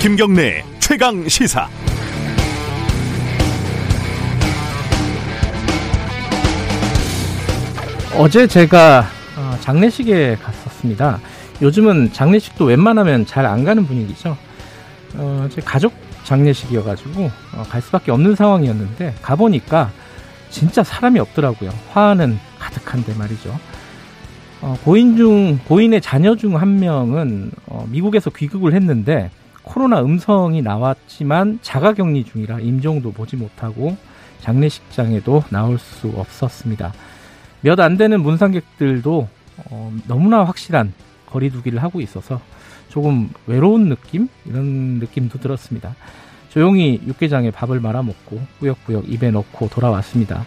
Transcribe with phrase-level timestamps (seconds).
[0.00, 1.68] 김경래 최강 시사.
[8.16, 9.06] 어제 제가
[9.36, 11.20] 어, 장례식에 갔었습니다.
[11.62, 14.36] 요즘은 장례식도 웬만하면 잘 안 가는 분위기죠.
[15.14, 15.92] 어, 제 가족
[16.24, 19.90] 장례식이어가지고 어, 갈 수밖에 없는 상황이었는데 가보니까
[20.52, 21.70] 진짜 사람이 없더라고요.
[21.90, 23.58] 화는 가득한데 말이죠.
[24.60, 29.30] 어, 고인 중 고인의 자녀 중 한 명은 어, 미국에서 귀국을 했는데
[29.64, 33.96] 코로나 음성이 나왔지만 자가격리 중이라 임종도 보지 못하고
[34.40, 36.92] 장례식장에도 나올 수 없었습니다.
[37.62, 39.28] 몇 안 되는 문상객들도
[39.70, 40.92] 어, 너무나 확실한
[41.26, 42.40] 거리두기를 하고 있어서
[42.88, 45.94] 조금 외로운 느낌 이런 느낌도 들었습니다.
[46.52, 50.44] 조용히 육개장에 밥을 말아먹고 꾸역꾸역 입에 넣고 돌아왔습니다.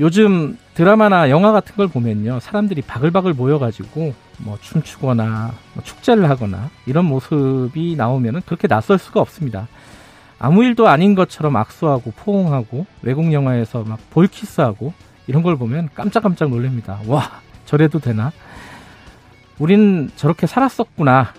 [0.00, 7.04] 요즘 드라마나 영화 같은 걸 보면요 사람들이 바글바글 모여가지고 뭐 춤추거나 뭐 축제를 하거나 이런
[7.04, 9.68] 모습이 나오면 그렇게 낯설 수가 없습니다.
[10.40, 14.92] 아무 일도 아닌 것처럼 악수하고 포옹하고 외국 영화에서 막 볼키스하고
[15.28, 16.98] 이런 걸 보면 깜짝깜짝 놀랍니다.
[17.06, 18.32] 와 저래도 되나?
[19.60, 21.34] 우린 저렇게 살았었구나.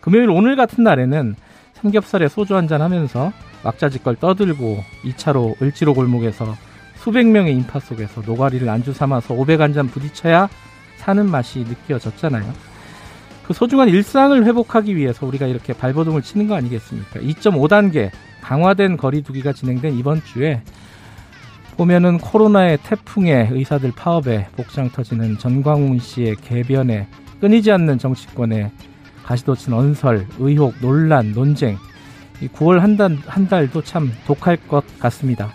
[0.00, 1.36] 금요일 오늘 같은 날에는
[1.80, 6.56] 삼겹살에 소주 한잔 하면서 왁자지껄 떠들고 2차로 을지로 골목에서
[6.96, 10.48] 수백 명의 인파 속에서 노가리를 안주 삼아서 500한잔 부딪혀야
[10.96, 12.52] 사는 맛이 느껴졌잖아요.
[13.46, 17.20] 그 소중한 일상을 회복하기 위해서 우리가 이렇게 발버둥을 치는 거 아니겠습니까?
[17.20, 18.10] 2.5단계
[18.42, 20.62] 강화된 거리두기가 진행된 이번 주에
[21.76, 27.06] 보면은 코로나의 태풍에 의사들 파업에 복장 터지는 전광훈 씨의 개변에
[27.40, 28.70] 끊이지 않는 정치권의
[29.28, 31.76] 가시도친 언설, 의혹, 논란, 논쟁.
[32.40, 35.52] 이 9월 한 달, 한 달도 참 독할 것 같습니다.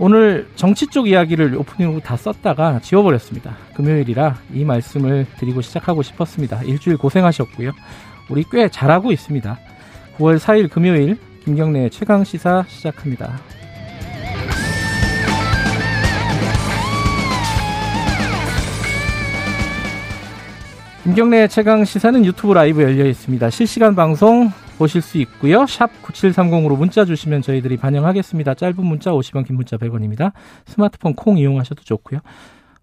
[0.00, 3.56] 오늘 정치 쪽 이야기를 오프닝으로 다 썼다가 지워버렸습니다.
[3.76, 6.64] 금요일이라 이 말씀을 드리고 시작하고 싶었습니다.
[6.64, 7.70] 일주일 고생하셨고요.
[8.28, 9.58] 우리 꽤 잘하고 있습니다.
[10.18, 13.38] 9월 4일 금요일 김경래 최강 시사 시작합니다.
[21.06, 23.48] 김경래 최강 시사는 유튜브 라이브 열려 있습니다.
[23.50, 25.64] 실시간 방송 보실 수 있고요.
[25.64, 28.54] 샵 9730으로 문자 주시면 저희들이 반영하겠습니다.
[28.54, 30.32] 짧은 문자 50원, 긴 문자 100원입니다.
[30.64, 32.18] 스마트폰 콩 이용하셔도 좋고요.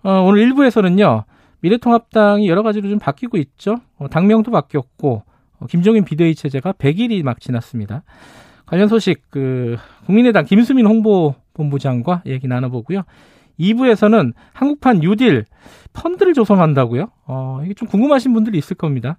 [0.03, 1.25] 어, 오늘 1부에서는요.
[1.59, 3.75] 미래통합당이 여러 가지로 좀 바뀌고 있죠.
[3.97, 5.23] 어, 당명도 바뀌었고
[5.59, 8.03] 어, 김종인 비대위 체제가 100일이 막 지났습니다.
[8.66, 13.03] 관련 소식 그 국민의당 김수민 홍보본부장과 얘기 나눠보고요.
[13.59, 15.46] 2부에서는 한국판 뉴딜
[15.94, 17.09] 펀드를 조성한다고요?
[17.25, 19.18] 어, 이게 좀 궁금하신 분들이 있을 겁니다.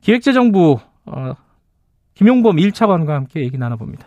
[0.00, 1.34] 기획재정부 어,
[2.14, 4.06] 김용범 1차관과 함께 얘기 나눠봅니다.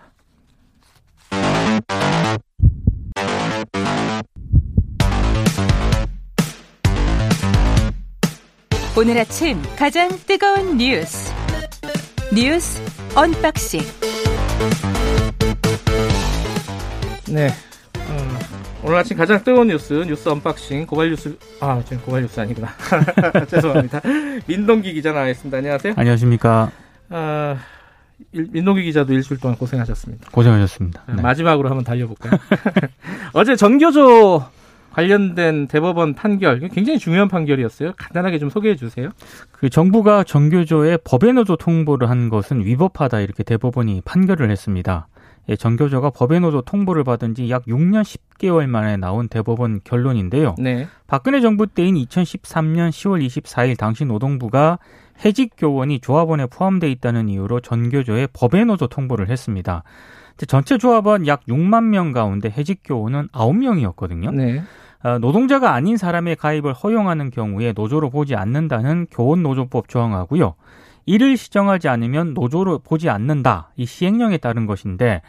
[8.98, 11.32] 오늘 아침 가장 뜨거운 뉴스
[12.34, 12.82] 뉴스
[13.16, 13.80] unboxing
[17.32, 17.48] 네.
[17.48, 22.70] 어, 오늘 아침 가장 뜨거운 뉴스 뉴스 unboxing 고발 뉴스 아 지금 고발 뉴스 아니구나.
[23.50, 24.02] 죄송합니다.
[24.48, 25.58] 민동기 기자 나와있습니다.
[25.58, 25.94] 안녕하세요.
[25.98, 26.72] 안녕하십니까.
[27.10, 27.58] 아,
[28.32, 30.30] 일, 민동기 기자도 일주일 동안 고생하셨습니다.
[30.32, 31.04] 고생하셨습니다.
[31.14, 31.22] 네.
[31.22, 32.40] 마지막으로 한번 달려볼까요?
[33.34, 34.46] 어제 전교조
[34.92, 37.94] 관련된 대법원 판결 굉장히 중요한 판결이었어요.
[37.98, 39.10] 간단하게 좀 소개해 주세요.
[39.52, 45.08] 그 정부가 전교조에 법의 노조 통보를 한 것은 위법하다 이렇게 대법원이 판결을 했습니다
[45.50, 50.56] 예, 전교조가 법의 노조 통보를 받은 지 약 6년 10개월 만에 나온 대법원 결론인데요.
[50.60, 50.88] 네.
[51.08, 54.78] 박근혜 정부 때인 2013년 10월 24일 당시 노동부가
[55.26, 59.84] 해직 교원이 조합원에 포함돼 있다는 이유로 전교조에 법의 노조 통보를 했습니다.
[60.48, 64.34] 전체 조합원 약 6만 명 가운데 해직 교원은 9명이었거든요.
[64.34, 64.62] 네.
[65.20, 70.56] 노동자가 아닌 사람의 가입을 허용하는 경우에 노조로 보지 않는다는 교원 노조법 조항하고요.
[71.10, 73.72] 이를 시정하지 않으면 노조로 보지 않는다.
[73.76, 75.24] 이 시행령에 따른 것인데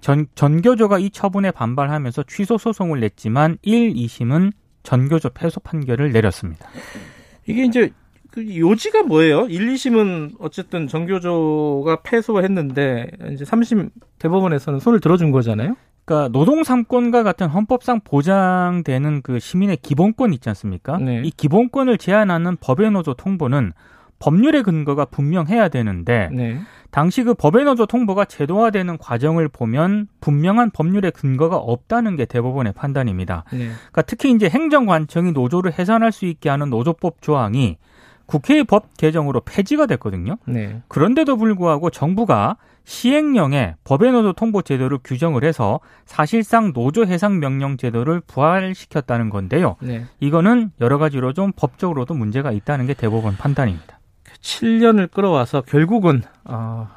[0.00, 4.52] 전, 전교조가 이 처분에 반발하면서 취소 소송을 냈지만 1, 2심은
[4.82, 6.66] 전교조 패소 판결을 내렸습니다.
[7.46, 7.90] 이게 이제
[8.30, 9.46] 그 요지가 뭐예요?
[9.50, 15.76] 1, 2심은 어쨌든 전교조가 패소했는데 이제 3심 대법원에서는 손을 들어준 거잖아요.
[16.06, 20.96] 그러니까 노동 삼권과 같은 헌법상 보장되는 그 시민의 기본권 있지 않습니까?
[20.96, 21.20] 네.
[21.24, 23.74] 이 기본권을 제한하는 법의 노조 통보는
[24.18, 26.60] 법률의 근거가 분명해야 되는데 네.
[26.90, 33.44] 당시 그 법의 노조 통보가 제도화되는 과정을 보면 분명한 법률의 근거가 없다는 게 대법원의 판단입니다.
[33.52, 33.68] 네.
[33.68, 37.76] 그러니까 특히 이제 행정관청이 노조를 해산할 수 있게 하는 노조법 조항이
[38.26, 40.36] 국회의 법 개정으로 폐지가 됐거든요.
[40.46, 40.82] 네.
[40.88, 48.20] 그런데도 불구하고 정부가 시행령에 법의 노조 통보 제도를 규정을 해서 사실상 노조 해상 명령 제도를
[48.20, 49.76] 부활시켰다는 건데요.
[49.80, 50.04] 네.
[50.20, 53.95] 이거는 여러 가지로 좀 법적으로도 문제가 있다는 게 대법원 판단입니다.
[54.46, 56.88] 7년을 끌어와서 결국은 어,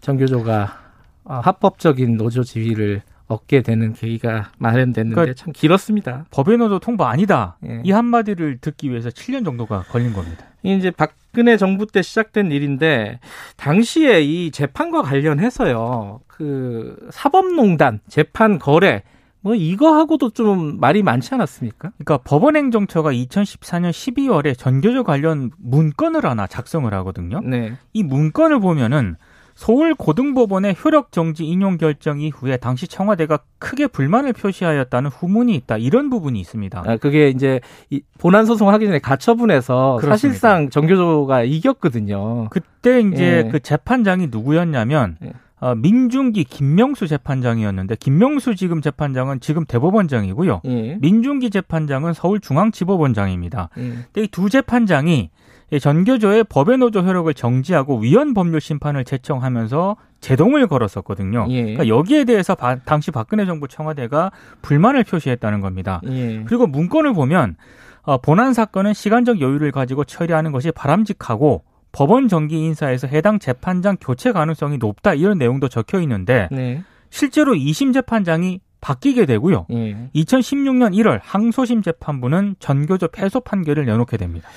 [0.00, 0.80] 정교조가
[1.24, 6.26] 어, 합법적인 노조 지위를 얻게 되는 계기가 마련됐는데 그러니까 참 길었습니다.
[6.30, 7.56] 법의 노조 통보 아니다.
[7.66, 7.80] 예.
[7.84, 10.44] 이 한마디를 듣기 위해서 7년 정도가 걸린 겁니다.
[10.64, 13.20] 이 이제 박근혜 정부 때 시작된 일인데
[13.56, 16.20] 당시에 이 재판과 관련해서요.
[16.26, 19.02] 그 사법농단 재판 거래
[19.42, 21.92] 뭐 이거하고도 좀 말이 많지 않았습니까?
[21.98, 27.40] 그러니까 법원행정처가 2014년 12월에 전교조 관련 문건을 하나 작성을 하거든요.
[27.40, 27.74] 네.
[27.92, 29.16] 이 문건을 보면은
[29.54, 35.76] 서울 고등법원의 효력 정지 인용 결정 이후에 당시 청와대가 크게 불만을 표시하였다는 후문이 있다.
[35.76, 36.84] 이런 부분이 있습니다.
[36.86, 37.60] 아, 그게 이제
[37.90, 40.16] 이 본안 소송 하기 전에 가처분해서 그렇습니다.
[40.16, 42.48] 사실상 정교조가 이겼거든요.
[42.50, 43.50] 그때 이제 예.
[43.50, 45.32] 그 재판장이 누구였냐면 예.
[45.64, 50.62] 어, 민중기 김명수 재판장이었는데 김명수 지금 재판장은 지금 대법원장이고요.
[50.64, 50.96] 예.
[51.00, 53.68] 민중기 재판장은 서울중앙지법원장입니다.
[53.78, 53.82] 예.
[54.12, 55.30] 근데 이 두 재판장이
[55.70, 61.46] 이 전교조의 법의 노조 효력을 정지하고 위헌 법률 심판을 제청하면서 제동을 걸었었거든요.
[61.50, 61.60] 예.
[61.62, 64.32] 그러니까 여기에 대해서 바- 당시 박근혜 정부 청와대가
[64.62, 66.00] 불만을 표시했다는 겁니다.
[66.08, 66.42] 예.
[66.44, 67.54] 그리고 문건을 보면
[68.02, 71.62] 어, 본안 사건은 시간적 여유를 가지고 처리하는 것이 바람직하고
[71.92, 76.82] 법원 정기 인사에서 해당 재판장 교체 가능성이 높다 이런 내용도 적혀 있는데 네.
[77.10, 79.66] 실제로 2심 재판장이 바뀌게 되고요.
[79.70, 80.08] 예.
[80.14, 84.48] 2016년 1월 항소심 재판부는 전교조 패소 판결을 내놓게 됩니다.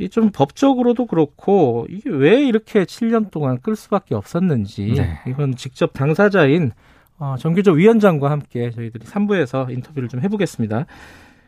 [0.00, 5.18] 이 좀 법적으로도 그렇고 이게 왜 이렇게 7년 동안 끌 수밖에 없었는지 네.
[5.26, 6.70] 이건 직접 당사자인
[7.18, 10.86] 어, 정교조 위원장과 함께 저희들이 3부에서 인터뷰를 좀 해보겠습니다.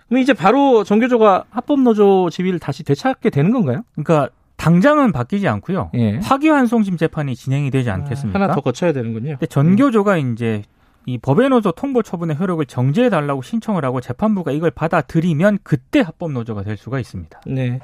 [0.08, 3.82] 그럼 이제 바로 정교조가 합법노조 지위를 다시 되찾게 되는 건가요?
[3.94, 5.90] 그러니까 당장은 바뀌지 않고요.
[5.94, 6.20] 예.
[6.20, 8.38] 파기환송심 재판이 진행이 되지 않겠습니까?
[8.38, 9.38] 하나 더 거쳐야 되는군요.
[9.48, 10.62] 전교조가 이제
[11.06, 16.32] 이 법의 노조 통보 처분의 효력을 정지해 달라고 신청을 하고 재판부가 이걸 받아들이면 그때 합법
[16.32, 17.40] 노조가 될 수가 있습니다.
[17.46, 17.80] 네.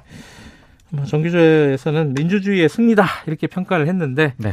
[0.90, 4.52] 뭐 정규조에서는 민주주의의 승리다 이렇게 평가를 했는데 네.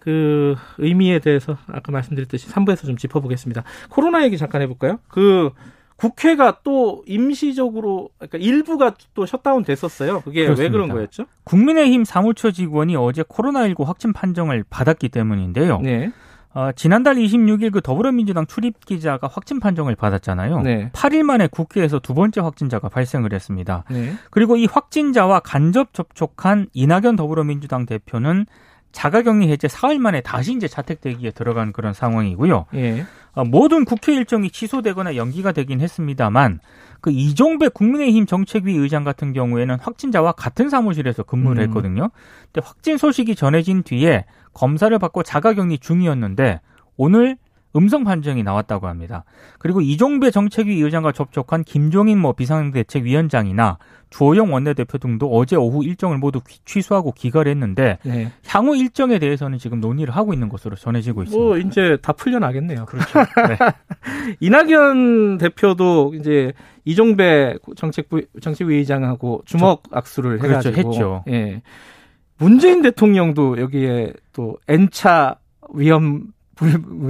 [0.00, 3.64] 그 의미에 대해서 아까 말씀드렸듯이 3부에서 좀 짚어보겠습니다.
[3.88, 4.98] 코로나 얘기 잠깐 해볼까요?
[5.08, 5.50] 그
[5.96, 10.20] 국회가 또 임시적으로 그러니까 일부가 또 셧다운 됐었어요.
[10.22, 10.72] 그게 왜 그렇습니다.
[10.72, 11.26] 그런 거였죠?
[11.44, 15.80] 국민의힘 사무처 직원이 어제 코로나19 확진 판정을 받았기 때문인데요.
[15.80, 16.12] 네.
[16.54, 20.62] 어, 지난달 26일 그 더불어민주당 출입 기자가 확진 판정을 받았잖아요.
[20.62, 20.90] 네.
[20.92, 23.84] 8일 만에 국회에서 두 번째 확진자가 발생을 했습니다.
[23.90, 24.14] 네.
[24.30, 28.46] 그리고 이 확진자와 간접 접촉한 이낙연 더불어민주당 대표는
[28.92, 32.66] 자가격리 해제 사흘 만에 다시 이제 자택 대기에 들어간 그런 상황이고요.
[32.74, 33.04] 예.
[33.34, 36.60] 어, 모든 국회 일정이 취소되거나 연기가 되긴 했습니다만
[37.00, 41.68] 그 이종배 국민의힘 정책위 의장 같은 경우에는 확진자와 같은 사무실에서 근무를 음.
[41.68, 42.10] 했거든요.
[42.52, 46.60] 근데 확진 소식이 전해진 뒤에 검사를 받고 자가격리 중이었는데
[46.96, 47.36] 오늘
[47.76, 49.24] 음성 판정이 나왔다고 합니다.
[49.58, 53.78] 그리고 이종배 정책위 의장과 접촉한 김종인 뭐 비상대책위원장이나
[54.10, 58.30] 주호영 원내대표 등도 어제 오후 일정을 모두 귀- 취소하고 귀가를 했는데 네.
[58.46, 61.44] 향후 일정에 대해서는 지금 논의를 하고 있는 것으로 전해지고 있습니다.
[61.44, 62.86] 뭐 이제 다 풀려나겠네요.
[62.86, 63.18] 그렇죠.
[63.18, 63.56] 네.
[64.40, 66.52] 이낙연 대표도 이제
[66.84, 71.24] 이종배 정책부 정책위 의장하고 주먹 악수를 그렇죠, 해가지고 했죠.
[71.28, 71.62] 예.
[72.38, 75.36] 문재인 대통령도 여기에 또 N차
[75.72, 76.26] 위험 불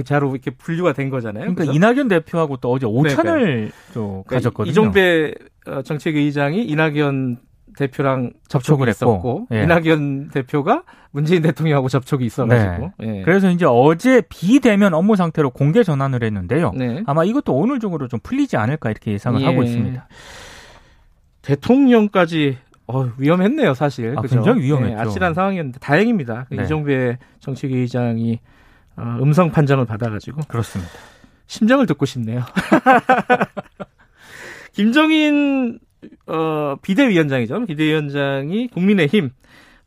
[0.05, 1.41] 자로 이렇게 분류가 된 거잖아요.
[1.41, 1.73] 그러니까 그죠?
[1.73, 4.71] 이낙연 대표하고 또 어제 오찬을 또 그러니까 가졌거든요.
[4.71, 5.33] 이종배
[5.67, 7.37] 어, 정책위 의장이 이낙연
[7.77, 9.63] 대표랑 접촉을 했었고 예.
[9.63, 13.21] 이낙연 대표가 문재인 대통령하고 접촉이 있어가지고 예.
[13.23, 16.71] 그래서 이제 어제 비대면 업무 상태로 공개 전환을 했는데요.
[16.75, 17.03] 네.
[17.05, 19.45] 아마 이것도 오늘 중으로 좀 풀리지 않을까 이렇게 예상을 예.
[19.45, 20.07] 하고 있습니다.
[21.41, 24.13] 대통령까지 어, 위험했네요, 사실.
[24.17, 24.35] 아, 그죠?
[24.35, 24.93] 굉장히 위험했죠.
[24.93, 26.45] 예, 아찔한 상황이었는데 다행입니다.
[26.49, 26.63] 그 네.
[26.63, 28.39] 이종배 정책위 의장이
[28.97, 30.91] 어, 음성 판정을 받아가지고 그렇습니다.
[31.47, 32.43] 심정을 듣고 싶네요.
[34.73, 35.79] 김정인
[36.27, 37.65] 어, 비대위원장이죠.
[37.65, 39.31] 비대위원장이 국민의힘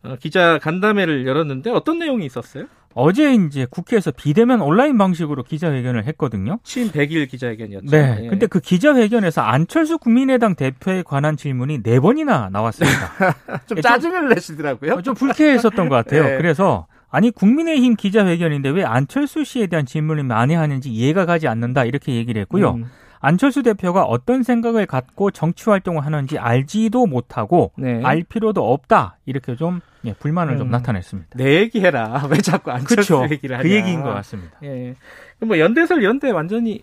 [0.05, 2.67] 어, 기자 간담회를 열었는데 어떤 내용이 있었어요?
[2.95, 6.59] 어제 이제 국회에서 비대면 온라인 방식으로 기자회견을 했거든요.
[6.65, 7.91] 취임 100일 기자회견이었죠.
[7.91, 8.21] 네.
[8.25, 8.29] 예.
[8.29, 13.37] 근데 그 기자회견에서 안철수 국민의당 대표에 관한 질문이 네 번이나 나왔습니다.
[13.67, 14.95] 좀 좀- 짜증을 내시더라고요.
[14.95, 16.25] 어, 좀 불쾌했었던 것 같아요.
[16.25, 16.37] 네.
[16.39, 22.15] 그래서 아니 국민의힘 기자회견인데 왜 안철수 씨에 대한 질문을 많이 하는지 이해가 가지 않는다 이렇게
[22.15, 22.73] 얘기를 했고요.
[22.75, 22.85] 음,
[23.21, 28.01] 안철수 대표가 어떤 생각을 갖고 정치 활동을 하는지 알지도 못하고 네.
[28.05, 30.71] 알 필요도 없다 이렇게 좀 예, 불만을 좀 음.
[30.71, 31.31] 나타냈습니다.
[31.37, 32.27] 내 얘기해라.
[32.31, 33.33] 왜 자꾸 안철수 그렇죠.
[33.33, 33.63] 얘기를 하냐.
[33.63, 34.59] 그 얘기인 것 같습니다.
[34.63, 34.95] 예.
[35.41, 36.83] 뭐 연대설 연대 완전히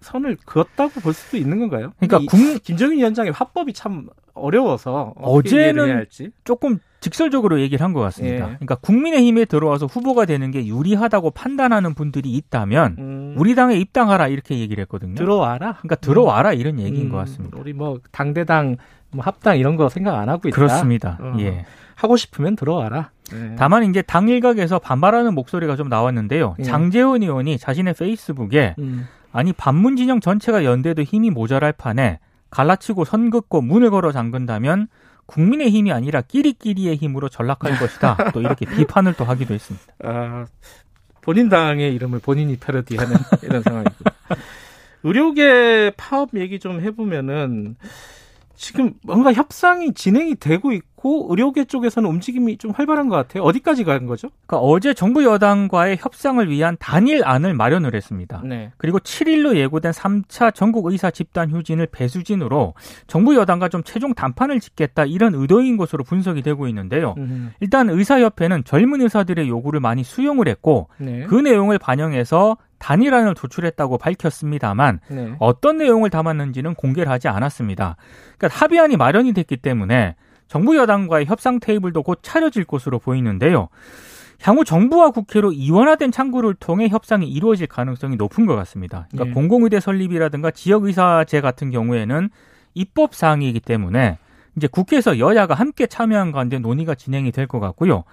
[0.00, 1.92] 선을 그었다고 볼 수도 있는 건가요?
[1.98, 6.06] 그러니까 이- 국- 김정인 위원장의 화법이 참 어려워서 어떻게 어제는.
[6.44, 8.36] 조금 직설적으로 얘기를 한 것 같습니다.
[8.36, 8.40] 예.
[8.54, 14.58] 그러니까 국민의힘에 들어와서 후보가 되는 게 유리하다고 판단하는 분들이 있다면 음, 우리 당에 입당하라 이렇게
[14.58, 15.14] 얘기를 했거든요.
[15.14, 15.74] 들어와라.
[15.78, 17.56] 그러니까 들어와라 이런 얘기인 음, 것 같습니다.
[17.58, 18.76] 우리 뭐 당대당
[19.10, 20.54] 뭐 합당 이런 거 생각 안 하고 있다.
[20.56, 21.18] 그렇습니다.
[21.20, 21.34] 어.
[21.38, 21.64] 예.
[21.94, 23.10] 하고 싶으면 들어와라.
[23.32, 23.54] 네.
[23.58, 26.56] 다만 이제 당 일각에서 반발하는 목소리가 좀 나왔는데요.
[26.58, 26.62] 예.
[26.62, 29.06] 장재원 의원이 자신의 페이스북에 음.
[29.32, 32.18] 아니 반문 진영 전체가 연대도 힘이 모자랄 판에
[32.50, 34.88] 갈라치고 선 긋고 문을 걸어 잠근다면
[35.28, 38.32] 국민의 힘이 아니라 끼리끼리의 힘으로 전락할 것이다.
[38.32, 39.86] 또 이렇게 비판을 또 하기도 했습니다.
[40.02, 40.46] 아,
[41.20, 43.94] 본인 당의 이름을 본인이 패러디하는 이런 상황이고.
[45.04, 47.76] 의료계 파업 얘기 좀 해보면은
[48.56, 53.44] 지금 뭔가 협상이 진행이 되고 있고 의료계 쪽에서는 움직임이 좀 활발한 것 같아요.
[53.44, 54.30] 어디까지 간 거죠?
[54.46, 58.42] 그러니까 어제 정부 여당과의 협상을 위한 단일안을 마련을 했습니다.
[58.44, 58.72] 네.
[58.76, 62.74] 그리고 7일로 예고된 3차 전국 의사 집단 휴진을 배수진으로
[63.06, 67.14] 정부 여당과 좀 최종 담판을 짓겠다 이런 의도인 것으로 분석이 되고 있는데요.
[67.18, 71.24] 음, 일단 의사협회는 젊은 의사들의 요구를 많이 수용을 했고 네.
[71.24, 75.34] 그 내용을 반영해서 단일안을 도출했다고 밝혔습니다만 네.
[75.38, 77.96] 어떤 내용을 담았는지는 공개를 하지 않았습니다.
[78.36, 80.14] 그러니까 합의안이 마련이 됐기 때문에
[80.48, 83.68] 정부 여당과의 협상 테이블도 곧 차려질 것으로 보이는데요.
[84.40, 89.06] 향후 정부와 국회로 이원화된 창구를 통해 협상이 이루어질 가능성이 높은 것 같습니다.
[89.10, 89.34] 그러니까 예.
[89.34, 92.30] 공공의대 설립이라든가 지역의사제 같은 경우에는
[92.74, 94.18] 입법 사항이기 때문에
[94.56, 98.04] 이제 국회에서 여야가 함께 참여한 가운데 논의가 진행이 될 것 같고요.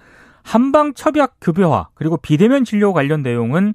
[0.42, 3.74] 한방 첩약 급여화 그리고 비대면 진료 관련 내용은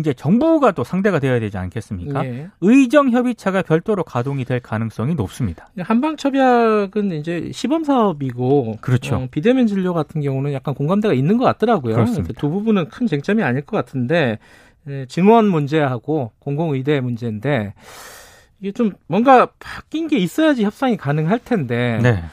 [0.00, 2.24] 이제 정부가 또 상대가 되어야 되지 않겠습니까?
[2.24, 2.48] 예.
[2.60, 5.68] 의정 협의체가 별도로 가동이 될 가능성이 높습니다.
[5.78, 9.16] 한방 첩약은 이제 시범 사업이고 그렇죠.
[9.16, 11.94] 어, 비대면 진료 같은 경우는 약간 공감대가 있는 것 같더라고요.
[11.94, 12.32] 그렇습니다.
[12.38, 14.38] 두 부분은 큰 쟁점이 아닐 것 같은데
[14.88, 17.74] 에, 증원 문제하고 공공의대 문제인데
[18.60, 22.24] 이게 좀 뭔가 바뀐 게 있어야지 협상이 가능할 텐데 네.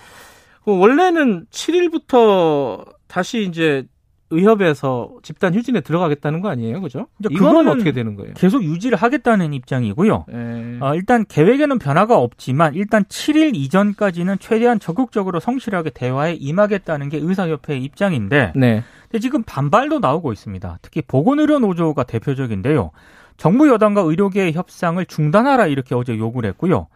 [0.64, 3.86] 그 원래는 7일부터 다시 이제
[4.32, 7.08] 의협에서 집단 휴진에 들어가겠다는 거 아니에요, 그죠?
[7.30, 8.34] 이거는 어떻게 되는 거예요?
[8.36, 10.26] 계속 유지를 하겠다는 입장이고요.
[10.30, 17.18] 에, 어, 일단 계획에는 변화가 없지만 일단 7일 이전까지는 최대한 적극적으로 성실하게 대화에 임하겠다는 게
[17.18, 20.80] 의사협회의 입장인데 네, 근데 지금 반발도 나오고 있습니다.
[20.82, 22.92] 특히 보건의료 노조가 대표적인데요.
[23.38, 26.88] 정부 여당과 의료계의 협상을 중단하라 이렇게 어제 요구를 했고요.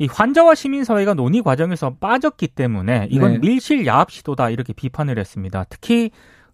[0.00, 3.38] 이 환자와 시민사회가 논의 과정에서 빠졌기 때문에 이건 네.
[3.38, 5.66] 밀실 야합 시도다 이렇게 비판을 했습니다.
[5.68, 6.10] 특히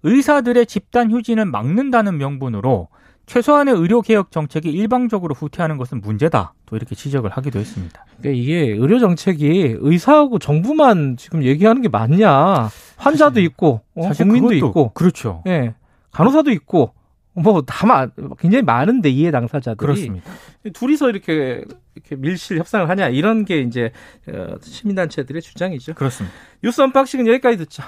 [0.07, 2.89] 의사들의 집단 휴진을 막는다는 명분으로
[3.27, 6.55] 최소한의 의료 개혁 정책이 일방적으로 후퇴하는 것은 문제다.
[6.65, 8.05] 또 이렇게 지적을 하기도 했습니다.
[8.21, 12.71] 그러니까 이게 의료 정책이 의사하고 정부만 지금 얘기하는 게 맞냐?
[12.99, 15.43] 환자도 사실- 있고, 어, 국민도 그것도 있고, 그렇죠.
[15.49, 15.75] 예,
[16.13, 16.95] 간호사도 있고,
[17.35, 18.07] 뭐다
[18.39, 20.31] 굉장히 많은데 이해 당사자들이 그렇습니다.
[20.73, 23.93] 둘이서 이렇게 이렇게 밀실 협상을 하냐 이런 게 이제
[24.33, 25.95] 어, 시민단체들의 주장이죠.
[25.95, 26.35] 그렇습니다.
[26.63, 27.83] 뉴스 언박싱은 여기까지 듣죠.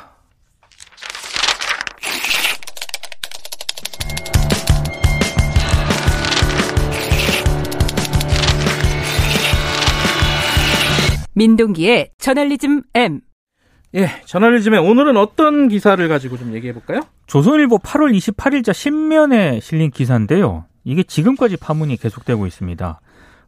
[11.38, 13.20] 민동기의 저널리즘 M.
[13.94, 17.00] 예, 저널리즘에 오늘은 어떤 기사를 가지고 좀 얘기해 볼까요?
[17.26, 20.64] 조선일보 8월 28일자 신면에 실린 기사인데요.
[20.84, 23.00] 이게 지금까지 파문이 계속되고 있습니다.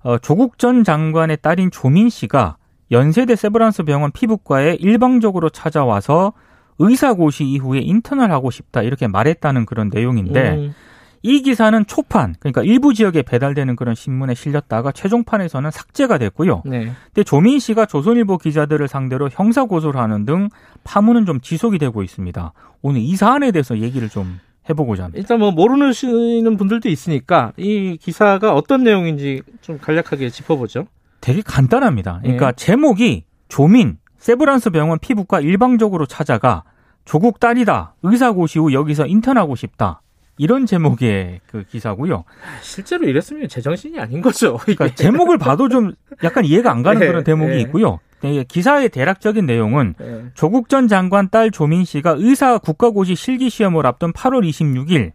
[0.03, 2.57] 어, 조국 전 장관의 딸인 조민 씨가
[2.93, 6.33] 연세대 세브란스 병원 피부과에 일방적으로 찾아와서
[6.79, 10.75] 의사고시 이후에 인턴을 하고 싶다 이렇게 말했다는 그런 내용인데 음,
[11.23, 16.63] 이 기사는 초판 그러니까 일부 지역에 배달되는 그런 신문에 실렸다가 최종판에서는 삭제가 됐고요.
[16.65, 16.93] 네.
[17.07, 20.49] 근데 조민 씨가 조선일보 기자들을 상대로 형사 고소를 하는 등
[20.85, 22.53] 파문은 좀 지속이 되고 있습니다.
[22.83, 25.19] 오늘 이 사안에 대해서 얘기를 좀 해보고자 합니다.
[25.21, 30.87] 일단 뭐 모르시는 분들도 있으니까 이 기사가 어떤 내용인지 좀 간략하게 짚어보죠.
[31.21, 32.21] 되게 간단합니다.
[32.23, 32.57] 그러니까 네.
[32.57, 36.63] 제목이 조민 세브란스 병원 피부과 일방적으로 찾아가
[37.05, 40.03] 조국 딸이다 의사고시 후 여기서 인턴하고 싶다
[40.41, 42.25] 이런 제목의 그 기사고요.
[42.63, 44.57] 실제로 이랬으면 제정신이 아닌 거죠.
[44.65, 44.89] 그러니까.
[44.95, 45.93] 제목을 봐도 좀
[46.25, 47.61] 약간 이해가 안 가는 네, 그런 대목이 네.
[47.61, 48.01] 있고요.
[48.23, 50.25] 네, 기사의 대략적인 내용은 예.
[50.33, 55.13] 조국 전 장관 딸 조민 씨가 의사 국가고시 실기 시험을 앞둔 8월 26일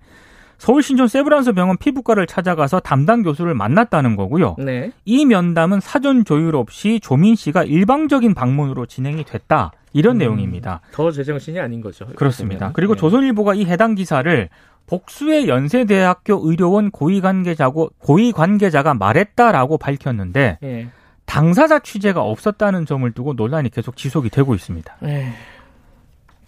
[0.60, 4.58] 서울 신촌 세브란스 병원 피부과를 찾아가서 담당 교수를 만났다는 거고요.
[4.60, 4.91] 네.
[5.05, 9.72] 이 면담은 사전 조율 없이 조민 씨가 일방적인 방문으로 진행이 됐다.
[9.91, 10.20] 이런 음.
[10.20, 10.82] 내용입니다.
[10.91, 12.05] 더 제정신이 아닌 거죠.
[12.15, 12.72] 그렇습니다.
[12.74, 12.98] 그리고 예.
[12.98, 14.50] 조선일보가 이 해당 기사를
[14.88, 20.88] 복수의 연세대학교 의료원 고위 관계자고 고위 관계자가 말했다라고 밝혔는데 예.
[21.25, 24.96] 당사자 취재가 없었다는 점을 두고 논란이 계속 지속이 되고 있습니다.
[25.04, 25.34] 예.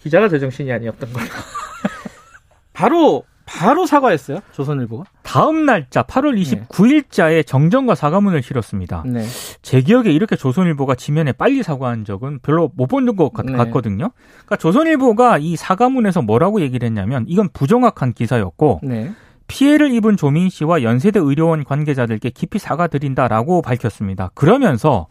[0.00, 1.28] 기자가 제정신이 아니었던 거예요.
[2.72, 4.40] 바로 바로 사과했어요.
[4.52, 5.04] 조선일보가.
[5.22, 6.38] 다음 날짜 8월
[6.68, 9.04] 29일자에 정정과 사과문을 실었습니다.
[9.06, 9.24] 네.
[9.62, 13.52] 제 기억에 이렇게 조선일보가 지면에 빨리 사과한 적은 별로 못 본것 네.
[13.54, 14.10] 같거든요.
[14.44, 19.12] 그러니까 조선일보가 이 사과문에서 뭐라고 얘기를 했냐면 이건 부정확한 기사였고 네.
[19.46, 24.30] 피해를 입은 조민 씨와 연세대 의료원 관계자들께 깊이 사과드린다라고 밝혔습니다.
[24.34, 25.06] 그러면서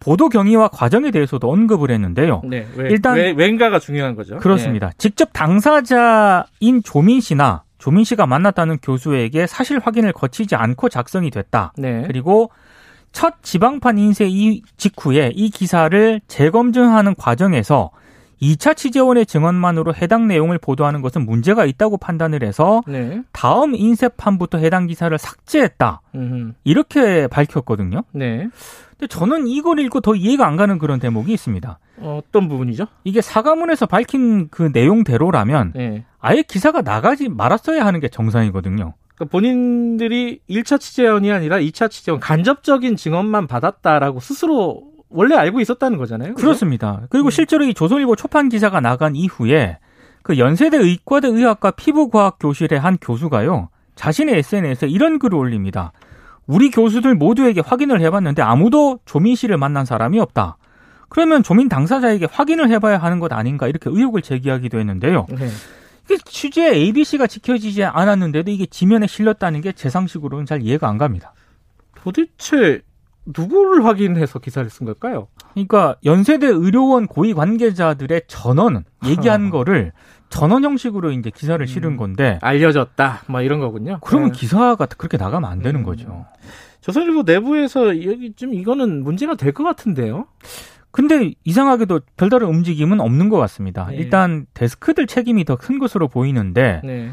[0.00, 2.42] 보도 경위와 과정에 대해서도 언급을 했는데요.
[2.44, 2.66] 네.
[2.76, 4.36] 왜, 일단- 왜, 왠가가 중요한 거죠.
[4.38, 4.90] 그렇습니다.
[4.98, 11.72] 직접 당사자인 조민 씨나 조민 씨가 만났다는 교수에게 사실 확인을 거치지 않고 작성이 됐다.
[11.78, 12.02] 네.
[12.08, 12.50] 그리고
[13.12, 17.92] 첫 지방판 인쇄 이 직후에 이 기사를 재검증하는 과정에서
[18.40, 23.22] 2차 취재원의 증언만으로 해당 내용을 보도하는 것은 문제가 있다고 판단을 해서 네.
[23.32, 26.02] 다음 인쇄판부터 해당 기사를 삭제했다.
[26.14, 26.52] 음흠.
[26.64, 28.02] 이렇게 밝혔거든요.
[28.12, 28.48] 네.
[28.90, 31.78] 근데 저는 이걸 읽고 더 이해가 안 가는 그런 대목이 있습니다.
[32.00, 32.86] 어떤 부분이죠?
[33.04, 36.04] 이게 사과문에서 밝힌 그 내용대로라면 네.
[36.18, 38.94] 아예 기사가 나가지 말았어야 하는 게 정상이거든요.
[39.14, 46.34] 그러니까 본인들이 1차 취재원이 아니라 2차 취재원 간접적인 증언만 받았다라고 스스로 원래 알고 있었다는 거잖아요.
[46.34, 46.46] 그죠?
[46.46, 47.02] 그렇습니다.
[47.10, 49.78] 그리고 실제로 이 조선일보 초판 기사가 나간 이후에
[50.22, 53.68] 그 연세대 의과대 의학과 피부과학 교실의 한 교수가요.
[53.94, 55.92] 자신의 SNS에 이런 글을 올립니다.
[56.46, 60.58] 우리 교수들 모두에게 확인을 해봤는데 아무도 조민 씨를 만난 사람이 없다.
[61.08, 65.26] 그러면 조민 당사자에게 확인을 해봐야 하는 것 아닌가 이렇게 의혹을 제기하기도 했는데요.
[65.30, 65.48] 네.
[66.04, 71.32] 이게 취재 ABC가 지켜지지 않았는데도 이게 지면에 실렸다는 게 제 상식으로는 잘 이해가 안 갑니다.
[71.96, 72.80] 도대체
[73.26, 75.28] 누구를 확인해서 기사를 쓴 걸까요?
[75.52, 79.50] 그러니까 연세대 의료원 고위 관계자들의 전원 얘기한 아.
[79.50, 79.92] 거를
[80.28, 81.96] 전원 형식으로 이제 기사를 실은 음.
[81.96, 83.22] 건데 알려졌다.
[83.28, 83.98] 뭐 이런 거군요.
[84.02, 84.38] 그러면 네.
[84.38, 85.84] 기사가 그렇게 나가면 안 되는 음.
[85.84, 86.26] 거죠.
[86.80, 90.26] 조선일보 내부에서 여기 좀 이거는 문제가 될 것 같은데요.
[90.92, 93.88] 근데 이상하게도 별다른 움직임은 없는 것 같습니다.
[93.90, 93.96] 네.
[93.96, 97.10] 일단 데스크들 책임이 더 큰 것으로 보이는데 네.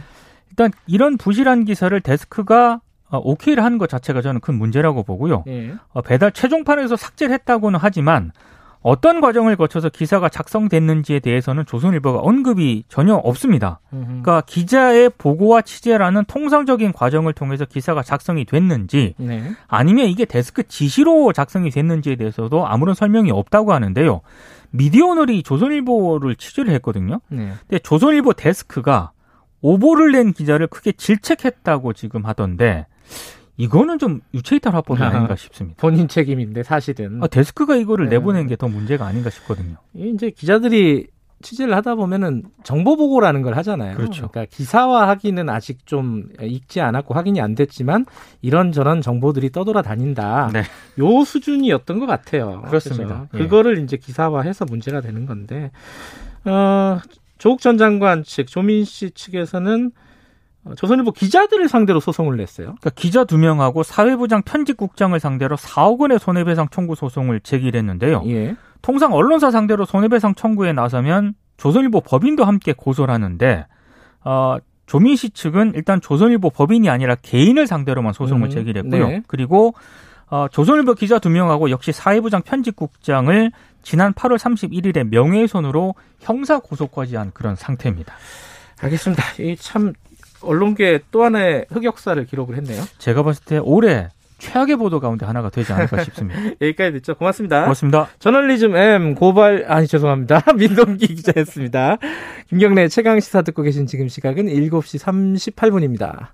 [0.51, 2.83] 일단 이런 부실한 기사를 데스크가 어,
[3.20, 5.43] 오케이를 하는 것 자체가 저는 큰 문제라고 보고요.
[5.46, 5.74] 네.
[5.93, 8.32] 어, 배달 최종판에서 삭제를 했다고는 하지만
[8.84, 13.79] 어떤 과정을 거쳐서 기사가 작성됐는지에 대해서는 조선일보가 언급이 전혀 없습니다.
[13.89, 19.51] 그러니까 기자의 보고와 취재라는 통상적인 과정을 통해서 기사가 작성이 됐는지 네.
[19.67, 24.20] 아니면 이게 데스크 지시로 작성이 됐는지에 대해서도 아무런 설명이 없다고 하는데요.
[24.72, 27.21] 미디어오늘이 조선일보를 취재를 했거든요.
[27.30, 27.54] 네.
[27.62, 29.12] 근데 조선일보 데스크가
[29.62, 32.86] 오보를 낸 기자를 크게 질책했다고 지금 하던데
[33.58, 35.78] 이거는 좀 유체이탈 합법이 아닌가 싶습니다.
[35.80, 38.17] 본인 책임인데 사실은 아, 데스크가 이거를 네.
[38.17, 39.76] 내보낸 게 더 문제가 아닌가 싶거든요.
[39.93, 41.08] 이제 기자들이
[41.41, 43.97] 취재를 하다 보면은 정보 보고라는 걸 하잖아요.
[43.97, 44.30] 그렇죠.
[44.30, 48.06] 그러니까 기사화 하기는 아직 좀 읽지 않았고 확인이 안 됐지만
[48.41, 50.49] 이런저런 정보들이 떠돌아 다닌다.
[50.54, 50.63] 네.
[50.99, 52.62] 요 수준이었던 것 같아요.
[52.67, 53.28] 그렇습니다.
[53.30, 53.38] 그래서 예.
[53.39, 55.71] 그거를 이제 기사화해서 문제가 되는 건데
[56.45, 56.99] 어,
[57.38, 59.91] 조국 전 장관 측 조민 씨 측에서는 어,
[60.78, 62.67] 조선일보 기자들을 상대로 소송을 냈어요.
[62.80, 68.23] 그러니까 기자 두 명하고 사회부장 편집국장을 상대로 4억 원의 손해배상 청구 소송을 제기를 했는데요.
[68.28, 68.56] 예.
[68.82, 73.65] 통상 언론사 상대로 손해배상 청구에 나서면 조선일보 법인도 함께 고소를 하는데
[74.23, 79.08] 어, 조민 씨 측은 일단 조선일보 법인이 아니라 개인을 상대로만 소송을 음, 제기를 했고요.
[79.08, 79.23] 네.
[79.28, 79.73] 그리고
[80.30, 87.32] 어, 조선일보 기자 두 명하고 역시 사회부장 편집국장을 지난 8월 31일에 명예훼손으로 형사 고소까지 한
[87.34, 88.13] 그런 상태입니다.
[88.82, 89.23] 알겠습니다.
[89.39, 89.93] 이참
[90.43, 92.84] 언론계 또 하나의 흑역사를 기록을 했네요.
[92.97, 94.10] 제가 봤을 때 올해
[94.43, 96.39] 최악의 보도 가운데 하나가 되지 않을까 싶습니다.
[96.62, 97.15] 여기까지 듣죠.
[97.15, 97.62] 고맙습니다.
[97.62, 98.10] 고맙습니다.
[98.19, 100.43] 저널리즘 M 고발 아니 죄송합니다.
[100.58, 101.97] 민동기 기자였습니다.
[102.49, 104.99] 김경래 최강 시사 듣고 계신 지금 시각은 7시
[105.56, 106.27] 38분입니다.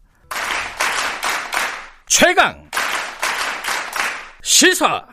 [2.08, 2.70] 최강
[4.42, 5.06] 시사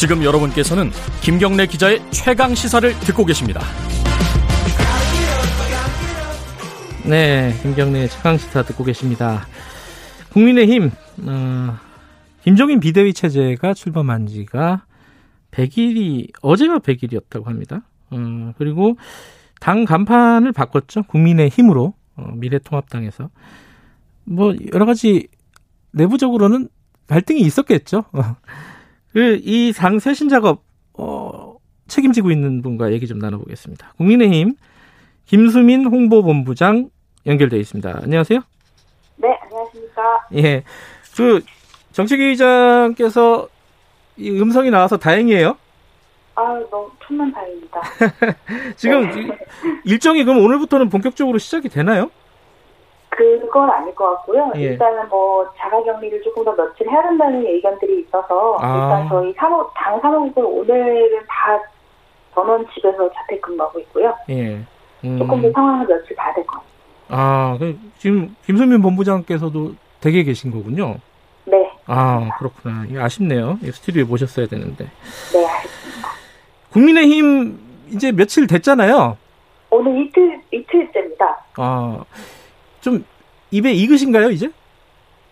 [0.00, 3.60] 지금 여러분께서는 김경래 기자의 최강 시사를 듣고 계십니다.
[7.06, 9.46] 네, 김경래 최강 시사 듣고 계십니다.
[10.32, 10.90] 국민의힘
[11.26, 11.76] 어,
[12.42, 14.86] 김종인 비대위 체제가 출범한 지가
[15.50, 17.82] 100일이 어제가 100일이었다고 합니다.
[18.10, 18.96] 어, 그리고
[19.60, 21.02] 당 간판을 바꿨죠.
[21.02, 23.28] 국민의힘으로 어, 미래통합당에서
[24.24, 25.28] 뭐 여러 가지
[25.90, 26.70] 내부적으로는
[27.06, 28.06] 갈등이 있었겠죠.
[29.12, 30.62] 그이당 쇄신 작업
[30.94, 31.56] 어,
[31.88, 33.92] 책임지고 있는 분과 얘기 좀 나눠보겠습니다.
[33.96, 34.54] 국민의힘
[35.26, 36.90] 김수민 홍보본부장
[37.26, 38.00] 연결돼 있습니다.
[38.02, 38.40] 안녕하세요.
[39.16, 40.02] 네, 안녕하십니까.
[40.36, 40.62] 예,
[41.16, 41.42] 그
[41.92, 43.48] 정책위의장께서
[44.16, 45.56] 이 음성이 나와서 다행이에요.
[46.36, 47.80] 아, 너무 천만 다행입니다.
[48.76, 49.22] 지금 네.
[49.22, 52.10] 이- 일정이 그럼 오늘부터는 본격적으로 시작이 되나요?
[53.10, 54.52] 그건 아닐 것 같고요.
[54.56, 54.60] 예.
[54.60, 58.74] 일단은 뭐 자가격리를 조금 더 며칠 해야 된다는 의견들이 있어서 아.
[58.74, 61.58] 일단 저희 사무 당 사무국을 오늘은 다
[62.34, 64.14] 저는 집에서 자택근무하고 있고요.
[64.30, 64.60] 예.
[65.04, 65.18] 음.
[65.18, 66.70] 조금 더 상황을 며칠 봐야 될 것 같아요.
[67.08, 70.96] 아, 그 지금 김선민 본부장께서도 댁에 계신 거군요.
[71.44, 72.86] 네, 아, 그렇구나.
[73.04, 73.58] 아쉽네요.
[73.62, 74.84] 이 스튜디오에 모셨어야 되는데.
[75.32, 76.08] 네, 알겠습니다.
[76.72, 79.16] 국민의힘 이제 며칠 됐잖아요.
[79.70, 81.38] 오늘 이틀, 이틀째입니다.
[81.56, 82.04] 아,
[82.80, 83.04] 좀
[83.50, 84.50] 입에 익으신가요, 이제?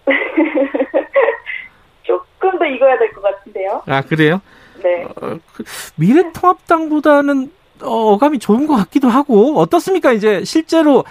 [2.02, 3.82] 조금 더 익어야 될 것 같은데요.
[3.87, 4.40] 아, 그래요?
[4.82, 5.04] 네.
[5.04, 5.64] 어, 그
[5.96, 7.50] 미래통합당보다는
[7.82, 10.12] 어, 어감이 좋은 것 같기도 하고 어떻습니까?
[10.12, 11.04] 이제 실제로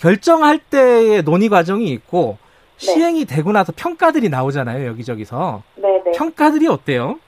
[0.00, 2.38] 결정할 때의 논의 과정이 있고
[2.80, 2.86] 네.
[2.86, 6.12] 시행이 되고 나서 평가들이 나오잖아요 여기저기서 네, 네.
[6.12, 7.18] 평가들이 어때요?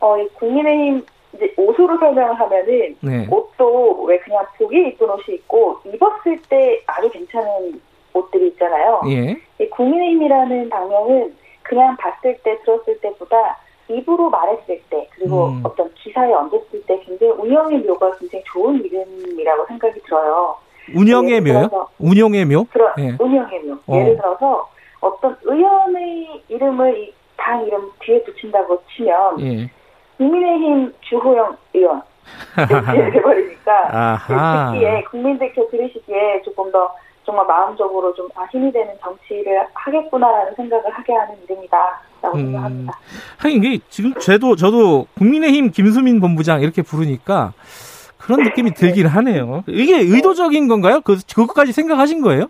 [0.00, 3.26] 어, 이 국민의힘 이제 옷으로 설명을 하면은 네.
[3.30, 7.80] 옷도 왜 그냥 보기에 이쁜 옷이 있고 입었을 때 아주 괜찮은
[8.12, 9.02] 옷들이 있잖아요.
[9.08, 9.36] 예.
[9.60, 15.60] 이 국민의힘이라는 당명은 그냥 봤을 때 들었을 때보다 입으로 말했을 때 그리고 음.
[15.64, 20.56] 어떤 기사에 얹었을 때 굉장히 운영의 묘가 굉장히 좋은 이름이라고 생각이 들어요.
[20.94, 21.68] 운영의 묘요?
[21.68, 22.64] 들어서 운영의 묘?
[22.72, 23.16] 그런 예.
[23.18, 23.78] 운영의 묘.
[23.86, 23.96] 어.
[23.96, 24.68] 예를 들어서
[25.00, 29.70] 어떤 의원의 이름을 이당 이름 뒤에 붙인다고 치면 예.
[30.24, 32.02] 국민의힘 주호영 의원
[33.90, 34.72] 아하.
[34.72, 36.92] 듣기에 국민들께 들으시기에 조금 더
[37.24, 42.38] 정말 마음적으로 좀 아, 힘이 되는 정치를 하겠구나라는 생각을 하게 하는 이름이다라고 음.
[42.46, 42.92] 생각합니다.
[43.38, 47.52] 하긴 이게 지금 저도 저도 국민의힘 김수민 본부장 이렇게 부르니까
[48.18, 49.64] 그런 느낌이 들긴 하네요.
[49.68, 51.00] 이게 의도적인 건가요?
[51.02, 52.46] 그 그것까지 생각하신 거예요?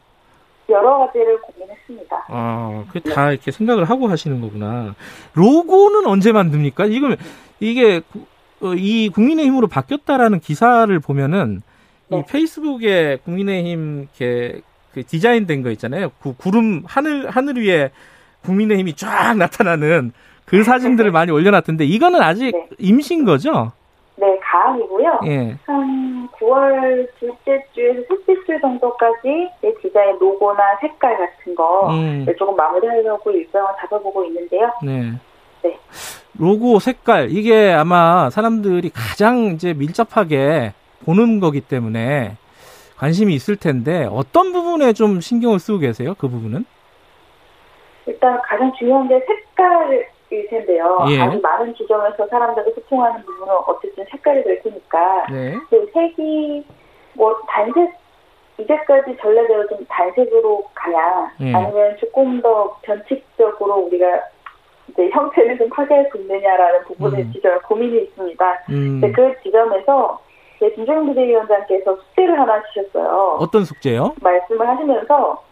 [0.68, 2.24] 여러 가지를 고민했습니다.
[2.28, 4.94] 아, 그 다 이렇게 생각을 하고 하시는 거구나.
[5.34, 6.88] 로고는 언제 만듭니까?
[6.88, 7.16] 지금
[7.60, 8.26] 이게 구-
[8.62, 11.62] 어, 이 국민의힘으로 바뀌었다라는 기사를 보면은
[12.10, 12.24] 이 네.
[12.28, 14.60] 페이스북에 국민의힘 이렇게
[14.92, 16.10] 그 디자인된 거 있잖아요.
[16.20, 17.90] 그 구름 하늘 하늘 위에
[18.44, 20.12] 국민의힘이 쫙 나타나는
[20.44, 22.68] 그 사진들을 많이 올려놨던데 이거는 아직 네.
[22.78, 23.72] 임신 거죠?
[24.16, 25.20] 네, 가을이고요.
[25.26, 25.56] 예.
[25.64, 32.26] 한 9월 둘째 주에서 셋째 주 정도까지 내 디자인 로고나 색깔 같은 거 음.
[32.38, 34.70] 조금 마무리하려고 일정을 잡아보고 있는데요.
[34.82, 35.12] 네.
[35.62, 35.78] 네.
[36.40, 40.72] 로고 색깔 이게 아마 사람들이 가장 이제 밀접하게
[41.04, 42.36] 보는 거기 때문에
[42.96, 46.14] 관심이 있을 텐데 어떤 부분에 좀 신경을 쓰고 계세요?
[46.18, 46.64] 그 부분은?
[48.06, 51.04] 일단 가장 중요한 게 색깔일 텐데요.
[51.10, 51.20] 예.
[51.20, 55.54] 아주 많은 지점에서 사람들이 소통하는 부분은 어쨌든 색깔이 될 테니까 네.
[55.68, 56.64] 그 색이
[57.14, 58.00] 뭐 단색
[58.58, 61.54] 이제까지 전례대로 좀 단색으로 가냐 예.
[61.54, 64.06] 아니면 조금 더 변칙적으로 우리가
[64.90, 67.32] 이제 형태를 좀 파괴할 수 있느냐라는 부분에 음.
[67.32, 68.58] 지점 고민이 있습니다.
[68.70, 70.20] 음, 그 지점에서
[70.58, 73.36] 제 김종인 비대위원장께서 숙제를 하나 주셨어요.
[73.40, 74.14] 어떤 숙제요?
[74.20, 75.42] 말씀을 하시면서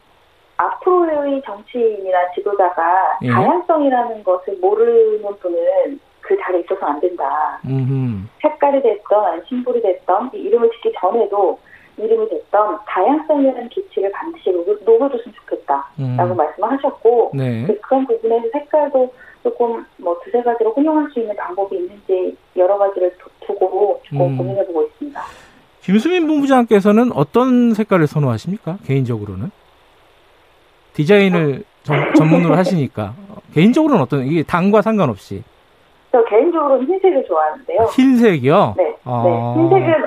[0.56, 3.28] 앞으로의 정치인이나 지도자가 예.
[3.30, 7.58] 다양성이라는 것을 모르는 분은 그 자리에 있어서 안 된다.
[7.64, 11.58] 음, 색깔이 됐던 아니면 심볼이 됐던 이 이름을 짓기 전에도
[11.96, 16.36] 이름이 됐던 다양성이라는 기치를 반드시 녹여- 녹여줬으면 좋겠다 라고 음.
[16.36, 17.64] 말씀을 하셨고 네.
[17.66, 19.12] 그- 그런 부분에서 색깔도
[19.48, 24.36] 조금 뭐 두세 가지로 혼용할 수 있는 방법이 있는지 여러 가지를 두- 두고 조금 음.
[24.36, 25.20] 고민해보고 있습니다.
[25.80, 28.76] 김수민 본부장께서는 어떤 색깔을 선호하십니까?
[28.84, 29.50] 개인적으로는?
[30.92, 35.42] 디자인을 전, 전문으로 하시니까 어, 개인적으로는 어떤 이게 당과 상관없이
[36.12, 37.82] 저 개인적으로는 흰색을 좋아하는데요.
[37.94, 38.74] 흰색이요.
[38.76, 39.22] 네, 아.
[39.24, 39.62] 네.
[39.62, 40.06] 흰색은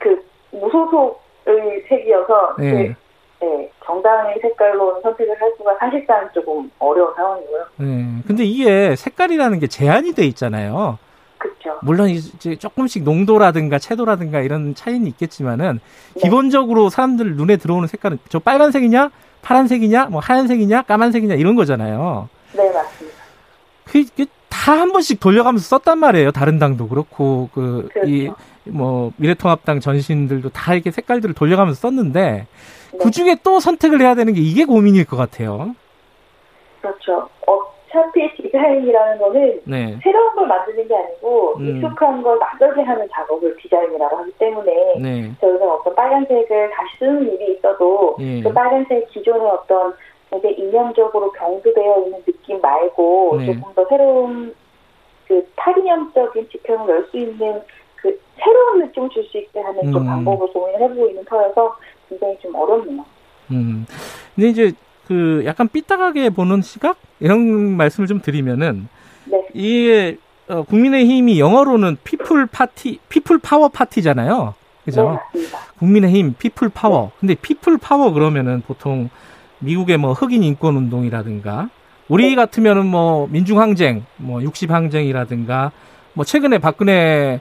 [0.00, 0.22] 그
[0.52, 2.88] 무소속의 색이어서 네.
[2.88, 2.94] 그,
[3.40, 7.66] 네, 정당의 색깔로 선택을 할 수가 사실상 조금 어려운 상황이고요.
[7.76, 8.22] 네.
[8.26, 10.98] 근데 이게 색깔이라는 게 제한이 돼 있잖아요.
[11.38, 11.78] 그렇죠.
[11.82, 15.80] 물론 이제 조금씩 농도라든가 채도라든가 이런 차이는 있겠지만은
[16.14, 16.20] 네.
[16.20, 22.28] 기본적으로 사람들 눈에 들어오는 색깔은 저 빨간색이냐, 파란색이냐, 뭐 하얀색이냐, 까만색이냐 이런 거잖아요.
[22.52, 23.16] 네, 맞습니다.
[23.84, 26.32] 그게 다 한 번씩 돌려가면서 썼단 말이에요.
[26.32, 28.36] 다른 당도 그렇고 그이 그렇죠.
[28.64, 32.46] 뭐 미래통합당 전신들도 다 이렇게 색깔들을 돌려가면서 썼는데 네.
[32.98, 35.74] 그 중에 또 선택을 해야 되는 게 이게 고민일 것 같아요.
[36.80, 37.28] 그렇죠.
[37.46, 39.98] 어차피 디자인이라는 거는 네.
[40.02, 41.76] 새로운 걸 만드는 게 아니고 음.
[41.76, 45.32] 익숙한 걸 낯설게 하는 작업을 디자인이라고 하기 때문에 네.
[45.40, 48.40] 저희가 어떤 빨간색을 다시 쓰는 일이 있어도 예.
[48.42, 49.94] 그 빨간색 기존의 어떤
[50.30, 53.46] 되게 이념적으로 병두되어 있는 느낌 말고 네.
[53.46, 54.54] 조금 더 새로운
[55.26, 57.60] 그 탈이념적인 지평을 열 수 있는
[57.96, 60.06] 그 새로운 느낌을 줄 수 있게 하는 좀 음.
[60.06, 61.76] 방법을 고민을 해보고 있는 터여서
[62.10, 63.04] 굉장히 좀 어렵네요.
[63.52, 63.86] 음.
[64.34, 64.72] 근데 이제
[65.06, 68.88] 그 약간 삐딱하게 보는 시각 이런 말씀을 좀 드리면은
[69.24, 70.18] 네, 이게
[70.48, 74.54] 어, 국민의힘이 영어로는 People Party, People Power Party잖아요.
[74.54, 75.08] 네 그죠?
[75.08, 75.58] 맞습니다.
[75.78, 77.12] 국민의힘 People Power.
[77.20, 79.08] 근데 People Power 그러면은 보통
[79.60, 81.70] 미국의 뭐 흑인 인권 운동이라든가
[82.08, 82.34] 우리 네.
[82.34, 85.70] 같으면은 뭐 민중 항쟁, 뭐 6.10 항쟁이라든가
[86.14, 87.40] 뭐 최근에 박근혜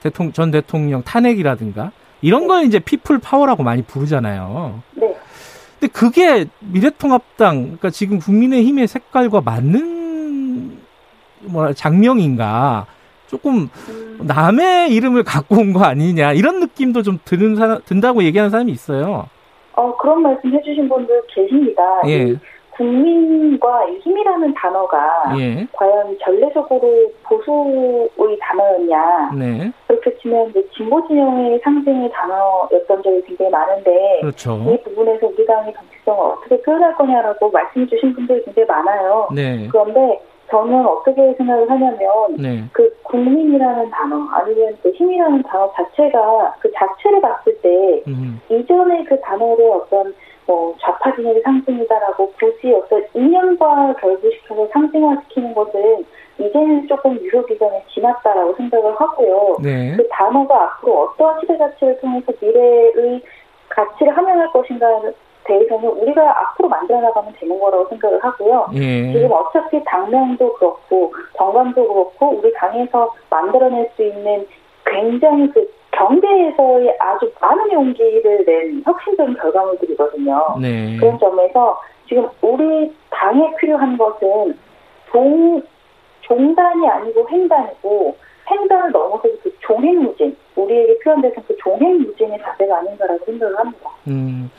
[0.00, 4.80] 대통령 전 대통령 탄핵이라든가 이런 걸 이제 People Power라고 많이 부르잖아요.
[4.94, 5.16] 네.
[5.78, 10.78] 근데 그게 미래통합당 그러니까 지금 국민의힘의 색깔과 맞는
[11.42, 12.86] 뭐 작명인가
[13.28, 18.50] 조금 음, 남의 이름을 갖고 온 거 아니냐 이런 느낌도 좀 드는 사람 든다고 얘기하는
[18.50, 19.28] 사람이 있어요.
[19.72, 21.82] 어, 그런 말씀 해주신 분들 계십니다.
[22.06, 22.34] 예.
[22.80, 23.20] 이
[23.60, 25.66] 국민과 이 힘이라는 단어가 예.
[25.72, 29.30] 과연 전례적으로 보수의 단어였냐.
[29.38, 29.72] 네.
[29.86, 34.58] 그렇게 치면 이제 진보 진영의 상징의 단어였던 적이 굉장히 많은데 그렇죠.
[34.66, 39.28] 이 부분에서 우리 당의 정체성을 어떻게 표현할 거냐라고 말씀 주신 분들이 굉장히 많아요.
[39.34, 39.68] 네.
[39.70, 42.64] 그런데 저는 어떻게 생각을 하냐면 네.
[42.72, 48.40] 그 국민이라는 단어 아니면 그 힘이라는 단어 자체가 그 자체를 봤을 때 음.
[48.48, 50.12] 이전에 그 단어를 어떤
[50.50, 56.04] 뭐 좌파 진영의 상징이다라고 굳이 어떤 인연과 결부시켜서 상징화시키는 것은
[56.40, 59.58] 이제는 조금 유효 기간에 지났다라고 생각을 하고요.
[59.62, 59.94] 네.
[59.96, 63.22] 그 단어가 앞으로 어떠한 시대 가치를 통해서 미래의
[63.68, 65.12] 가치를 함양할 것인가에
[65.44, 68.70] 대해서는 우리가 앞으로 만들어 나가면 되는 거라고 생각을 하고요.
[68.74, 69.12] 예.
[69.12, 74.48] 지금 어차피 당명도 그렇고 정관도 그렇고 우리 당에서 만들어낼 수 있는
[74.84, 80.56] 굉장히 그 경제에서의 아주 많은 용기를 낸 혁신적인 결과물들이거든요.
[80.60, 80.96] 네.
[80.98, 84.56] 그런 점에서 지금 우리 당에 필요한 것은
[85.10, 85.62] 종,
[86.22, 88.16] 종단이 아니고 행단이고
[88.48, 93.90] 행단을 넘어서 그 종행무진 우리에게 표현돼서 그 종행무진의 자세가 아닌가라고 생각을 합니다.
[94.08, 94.50] 음.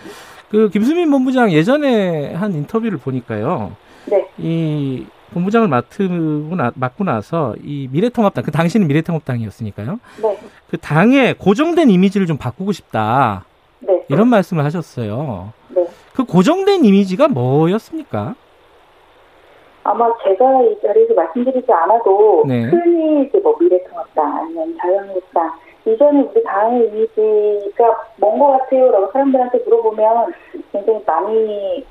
[0.50, 3.72] 그 김수민 본부장 예전에 한 인터뷰를 보니까요.
[4.06, 4.28] 네.
[4.38, 10.00] 이 본부장을 맡고, 나, 맡고 나서 이 미래통합당 그 당시는 미래통합당이었으니까요.
[10.22, 10.38] 네,
[10.70, 13.46] 그 당의 고정된 이미지를 좀 바꾸고 싶다
[13.80, 15.54] 네, 이런 말씀을 하셨어요.
[15.70, 15.88] 네.
[16.14, 18.36] 그 고정된 이미지가 뭐였습니까?
[19.84, 22.66] 아마 제가 이 자리에서 말씀드리지 않아도 네.
[22.66, 25.52] 흔히 이제 뭐 미래통합당 아니면 자유한국당
[25.88, 27.86] 이전에 우리 당의 이미지가
[28.18, 30.34] 뭔 것 같아요라고 사람들한테 물어보면
[30.72, 31.84] 굉장히 많이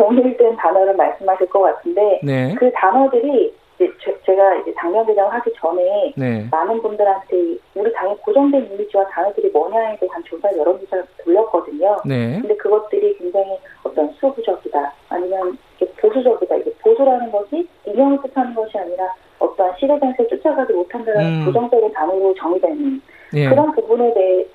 [0.00, 2.54] 동일된 단어를 말씀하실 것 같은데 네.
[2.58, 3.92] 그 단어들이 이제
[4.24, 6.46] 제, 가 이제 당명대장을 하기 전에 네.
[6.50, 11.96] 많은 분들한테 우리 당의 고정된 이미지와 단어들이 뭐냐에 대한 조사 여론조사를 돌렸거든요.
[12.06, 12.38] 네.
[12.40, 15.58] 근데 그것들이 굉장히 어떤 수부적이다 아니면
[16.00, 21.44] 보수적이다 이게 보수라는 것이 이념을 뜻하는 것이 아니라 어떠한 시대 정세에 쫓아가지 못한다는 음.
[21.44, 23.02] 부정적인 단어로 정의되는
[23.34, 23.48] 예.
[23.48, 24.12] 그런 부분에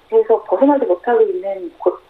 [0.09, 2.04] 대해서 벗어나지 못하고 있는 곳- 네,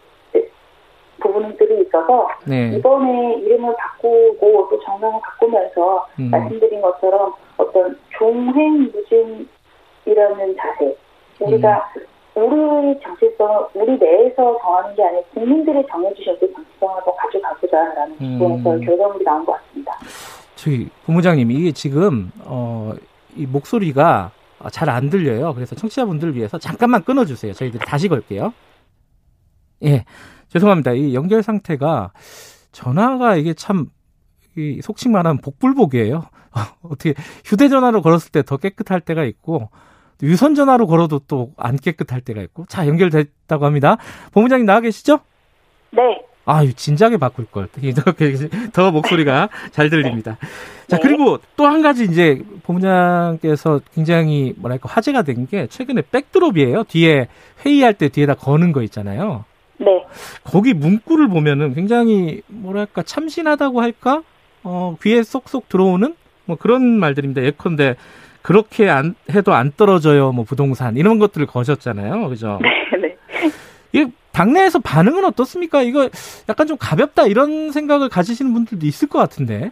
[1.45, 2.75] 부분들이 있어서 네.
[2.77, 6.29] 이번에 이름을 바꾸고 또 정당을 바꾸면서 음.
[6.31, 10.97] 말씀드린 것처럼 어떤 종횡 무진이라는 자세
[11.39, 12.05] 우리가 음.
[12.37, 18.39] 우리 정체성을 우리 내에서 정하는 게 아니라 국민들이 정해주신 그 정체성을 더 가져가보자라는 음.
[18.39, 19.93] 부분에서 결과물이 나온 것 같습니다.
[20.55, 22.93] 저희 본부장님 이게 지금 어,
[23.35, 24.31] 이 목소리가
[24.71, 25.53] 잘 안 들려요.
[25.53, 27.53] 그래서 청취자분들을 위해서 잠깐만 끊어주세요.
[27.53, 28.53] 저희들이 다시 걸게요.
[29.83, 30.05] 예,
[30.49, 30.93] 죄송합니다.
[30.93, 32.11] 이 연결 상태가
[32.71, 33.87] 전화가 이게 참
[34.57, 36.23] 이 속칭 말하면 복불복이에요.
[36.83, 39.69] 어떻게 휴대전화로 걸었을 때 더 깨끗할 때가 있고
[40.23, 43.97] 유선 전화로 걸어도 또 안 깨끗할 때가 있고 자 연결됐다고 합니다.
[44.31, 45.19] 본부장님 나와 계시죠?
[45.91, 46.01] 네,
[46.45, 47.67] 아유 진작에 바꿀 걸.
[47.81, 48.33] 이렇게
[48.71, 50.37] 더 목소리가 잘 들립니다.
[50.87, 51.03] 자 네.
[51.03, 56.85] 그리고 또 한 가지 이제 본부장께서 굉장히 뭐랄까 화제가 된 게 최근에 백드롭이에요.
[56.85, 57.27] 뒤에
[57.65, 59.43] 회의할 때 뒤에다 거는 거 있잖아요.
[59.77, 60.05] 네,
[60.43, 64.23] 거기 문구를 보면은 굉장히 뭐랄까 참신하다고 할까?
[64.63, 67.43] 어 귀에 쏙쏙 들어오는 뭐 그런 말들입니다.
[67.43, 67.95] 예컨대
[68.41, 70.31] 그렇게 안 해도 안 떨어져요.
[70.31, 72.29] 뭐 부동산 이런 것들을 거셨잖아요.
[72.29, 72.59] 그죠?
[73.01, 73.17] 네.
[73.91, 75.81] 이 당내에서 반응은 어떻습니까?
[75.81, 76.09] 이거
[76.49, 79.71] 약간 좀 가볍다 이런 생각을 가지시는 분들도 있을 것 같은데.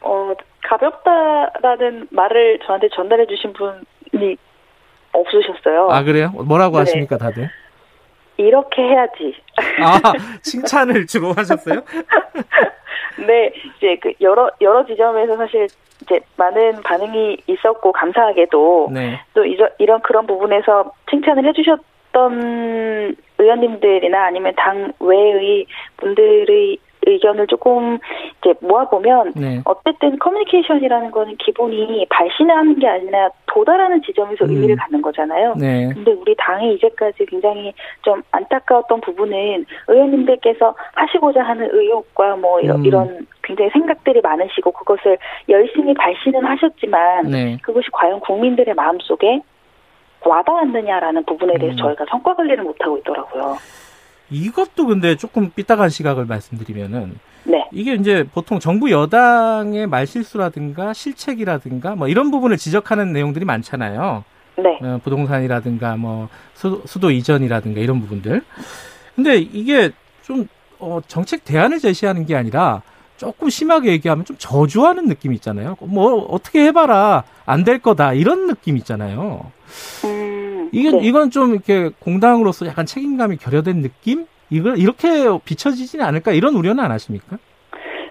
[0.00, 0.32] 어,
[0.62, 4.36] 가볍다라는 말을 저한테 전달해 주신 분이
[5.12, 5.88] 없으셨어요.
[5.90, 6.30] 아 그래요?
[6.30, 6.80] 뭐라고 네.
[6.80, 7.50] 하십니까 다들?
[8.36, 9.34] 이렇게 해야지.
[9.80, 10.00] 아
[10.42, 11.82] 칭찬을 주로 하셨어요?
[13.26, 15.68] 네, 이제 그 여러 여러 지점에서 사실
[16.02, 19.20] 이제 많은 반응이 있었고 감사하게도 네.
[19.34, 25.66] 또 이저, 이런 그런 부분에서 칭찬을 해주셨던 의원님들이나 아니면 당 외의
[25.96, 27.98] 분들의 의견을 조금
[28.38, 29.60] 이제 모아보면 네.
[29.64, 34.50] 어쨌든 커뮤니케이션이라는 거는 기본이 발신하는 게 아니라 도달하는 지점에서 음.
[34.50, 35.54] 의미를 갖는 거잖아요.
[35.58, 35.90] 네.
[35.94, 42.84] 근데 우리 당이 이제까지 굉장히 좀 안타까웠던 부분은 의원님들께서 하시고자 하는 의욕과 뭐 이런, 음.
[42.84, 47.58] 이런 굉장히 생각들이 많으시고 그것을 열심히 발신은 하셨지만 네.
[47.62, 49.40] 그것이 과연 국민들의 마음속에
[50.24, 51.76] 와닿았느냐라는 부분에 대해서 음.
[51.76, 53.56] 저희가 성과 관리를 못하고 있더라고요.
[54.30, 57.64] 이것도 근데 조금 삐딱한 시각을 말씀드리면은 네.
[57.72, 64.24] 이게 이제 보통 정부 여당의 말실수라든가 실책이라든가 뭐 이런 부분을 지적하는 내용들이 많잖아요.
[64.56, 64.78] 네.
[64.82, 68.42] 어, 부동산이라든가 뭐 수, 수도 이전이라든가 이런 부분들.
[69.14, 69.90] 근데 이게
[70.22, 72.82] 좀 어, 정책 대안을 제시하는 게 아니라
[73.16, 75.76] 조금 심하게 얘기하면 좀 저주하는 느낌이 있잖아요.
[75.80, 79.50] 뭐 어떻게 해봐라 안 될 거다 이런 느낌 있잖아요.
[80.04, 80.23] 음,
[80.74, 80.98] 이게 네.
[81.02, 84.26] 이건 좀 이렇게 공당으로서 약간 책임감이 결여된 느낌?
[84.50, 87.38] 이걸 이렇게 비춰지지는 않을까 이런 우려는 안 하십니까?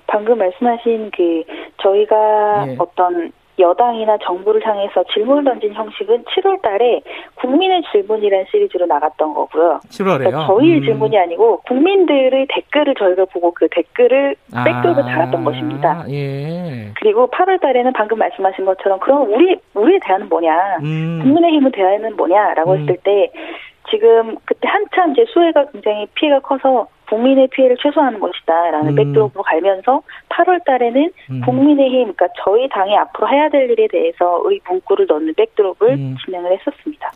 [0.08, 1.44] 방금 말씀하신 그
[1.82, 2.76] 저희가 예.
[2.78, 7.02] 어떤 여당이나 정부를 향해서 질문을 던진 형식은 7월 달에
[7.36, 9.80] 국민의 질문이라는 시리즈로 나갔던 거고요.
[9.90, 10.18] 7월에요.
[10.18, 14.36] 그러니까 저희의 질문이 아니고 국민들의 댓글을 저희가 보고 그 댓글을
[14.66, 16.04] 백도어로 달았던 것입니다.
[16.04, 16.92] 아, 예.
[17.00, 20.78] 그리고 8월 달에는 방금 말씀하신 것처럼 그럼 우리 우리의 대안은 뭐냐?
[20.84, 21.20] 음.
[21.24, 22.80] 국민의힘의 대안은 뭐냐라고 음.
[22.80, 23.32] 했을 때
[23.90, 28.96] 지금 그때 한참 이제 수혜가 굉장히 피해가 커서 국민의 피해를 최소화하는 것이다라는 음.
[28.96, 31.42] 백드롭으로 갈면서 8월 달에는 음.
[31.46, 36.16] 국민의힘 그러니까 저희 당이 앞으로 해야 될 일에 대해서의 문구를 넣는 백드롭을 음.
[36.26, 37.12] 진행을 했었습니다.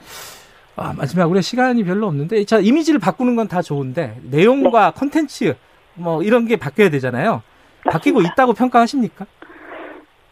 [0.76, 5.56] 아, 마지막으로 시간이 별로 없는데 자 이미지를 바꾸는 건 다 좋은데 내용과 컨텐츠
[5.96, 7.42] 뭐 이런 게 바뀌어야 되잖아요.
[7.90, 8.34] 바뀌고 맞습니다.
[8.34, 9.26] 있다고 평가하십니까?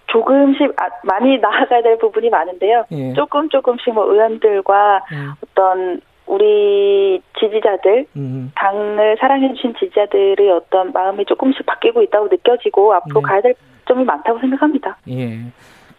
[0.08, 2.86] 조금씩 아, 많이 나아가야 될 부분이 많은데요.
[2.92, 3.14] 예.
[3.14, 11.66] 조금 조금씩 뭐 의원들과 음, 어떤 우리 지지자들 음, 당을 사랑해주신 지지자들의 어떤 마음이 조금씩
[11.66, 13.28] 바뀌고 있다고 느껴지고 앞으로 네.
[13.28, 13.56] 가야 될
[13.88, 14.98] 점이 많다고 생각합니다.
[15.10, 15.40] 예.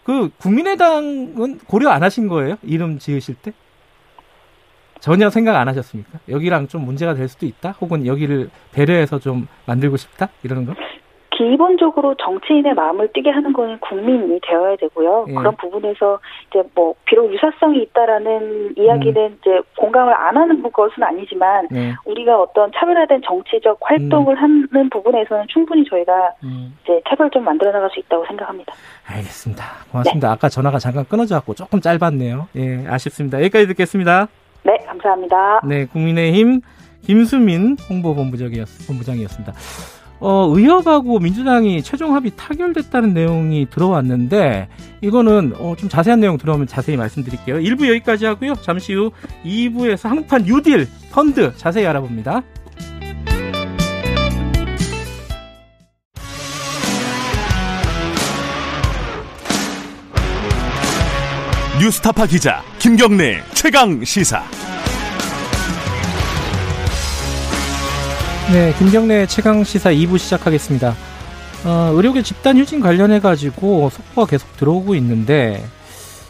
[0.05, 2.57] 그 국민의당은 고려 안 하신 거예요?
[2.63, 3.53] 이름 지으실 때?
[5.01, 6.19] 전혀 생각 안 하셨습니까?
[6.29, 7.73] 여기랑 좀 문제가 될 수도 있다?
[7.81, 10.29] 혹은 여기를 배려해서 좀 만들고 싶다?
[10.43, 10.75] 이러는 거?
[11.37, 15.27] 기본적으로 정치인의 마음을 뛰게 하는 거는 국민이 되어야 되고요.
[15.29, 15.35] 예.
[15.35, 16.19] 그런 부분에서
[16.51, 19.39] 이제 뭐 비록 유사성이 있다라는 이야기는 음.
[19.41, 21.93] 이제 공감을 안 하는 것은 아니지만 네.
[22.07, 28.01] 우리가 어떤 차별화된 정치적 활동을 하는 부분에서는 충분히 저희가 음, 이제 차별점 만들어 나갈 수
[28.01, 28.73] 있다고 생각합니다.
[29.07, 29.65] 알겠습니다.
[29.91, 30.33] 고맙습니다.
[30.33, 32.49] 아까 전화가 잠깐 끊어져 갖고 조금 짧았네요.
[32.57, 33.39] 예, 아쉽습니다.
[33.41, 34.29] 여기까지 듣겠습니다.
[34.63, 35.61] 네, 감사합니다.
[35.69, 36.61] 네, 국민의힘
[37.03, 39.53] 김수민 홍보본부장이었, 본부장이었습니다.
[40.19, 44.69] 어, 의협하고 민주당이 최종 합의 타결됐다는 내용이 들어왔는데,
[45.03, 47.57] 이거는, 어, 좀 자세한 내용 들어오면 자세히 말씀드릴게요.
[47.57, 48.55] 1부 여기까지 하고요.
[48.63, 49.11] 잠시 후
[49.45, 52.43] 2부에서 한국판 뉴딜 펀드 자세히 알아봅니다.
[61.79, 64.43] 뉴스타파 기자 김경래 최강 시사.
[68.53, 70.95] 네, 김경래 최강 시사 2부 시작하겠습니다.
[71.65, 75.65] 어, 의료계 집단 휴진 관련해 가지고 속보가 계속 들어오고 있는데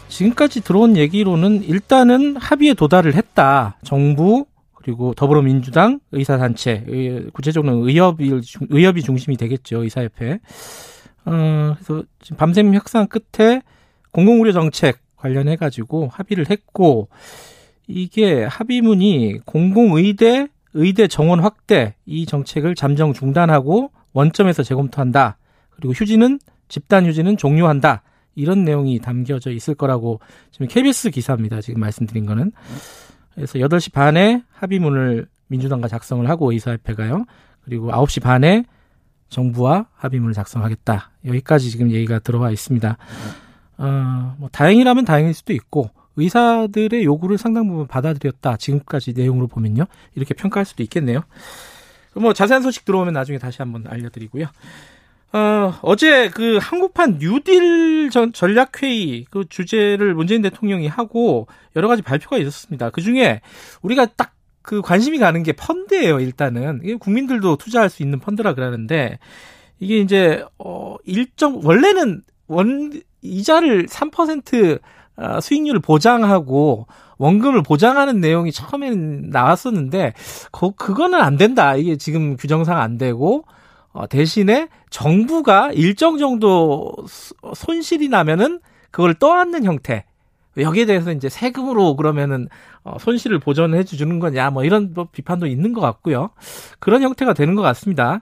[0.07, 3.77] 지금까지 들어온 얘기로는 일단은 합의에 도달을 했다.
[3.83, 10.39] 정부 그리고 더불어민주당 의사단체 의- 구체적으로는 의협이 의협이 중심이 되겠죠 의사협회.
[11.25, 13.61] 어, 그래서 지금 밤샘 협상 끝에
[14.11, 17.09] 공공의료 정책 관련해 가지고 합의를 했고
[17.87, 20.47] 이게 합의문이 공공의대
[20.77, 25.37] 의대 정원 확대 이 정책을 잠정 중단하고 원점에서 재검토한다.
[25.71, 28.03] 그리고 휴지는 집단 휴지는 종료한다.
[28.35, 30.19] 이런 내용이 담겨져 있을 거라고
[30.51, 31.61] 지금 KBS 기사입니다.
[31.61, 32.51] 지금 말씀드린 거는.
[33.33, 37.25] 그래서 8시 반에 합의문을 민주당과 작성을 하고 의사협회가요.
[37.65, 38.63] 그리고 9시 반에
[39.29, 41.11] 정부와 합의문을 작성하겠다.
[41.25, 42.97] 여기까지 지금 얘기가 들어와 있습니다.
[43.79, 48.57] 어, 뭐 다행이라면 다행일 수도 있고 의사들의 요구를 상당 부분 받아들였다.
[48.57, 49.85] 지금까지 내용으로 보면요.
[50.15, 51.23] 이렇게 평가할 수도 있겠네요.
[52.15, 54.47] 뭐 자세한 소식 들어오면 나중에 다시 한번 알려드리고요.
[55.33, 62.37] 어, 어제 그 한국판 뉴딜 전, 전략회의 그 주제를 문재인 대통령이 하고 여러 가지 발표가
[62.37, 62.89] 있었습니다.
[62.89, 63.41] 그 중에
[63.81, 66.81] 우리가 딱 그 관심이 가는 게 펀드예요, 일단은.
[66.83, 69.17] 이게 국민들도 투자할 수 있는 펀드라 그러는데
[69.79, 74.79] 이게 이제, 어, 일정, 원래는 원, 이자를 3% 어,
[75.41, 80.13] 수익률을 보장하고 원금을 보장하는 내용이 처음에는 나왔었는데
[80.51, 81.75] 그 그거는 안 된다.
[81.75, 83.43] 이게 지금 규정상 안 되고
[83.91, 88.59] 어, 대신에 정부가 일정 정도 수- 손실이 나면은
[88.91, 90.05] 그걸 떠안는 형태.
[90.55, 92.47] 여기에 대해서 이제 세금으로 그러면은
[92.83, 96.29] 어, 손실을 보전해 주는 거냐 뭐 이런 뭐 비판도 있는 것 같고요.
[96.79, 98.21] 그런 형태가 되는 것 같습니다.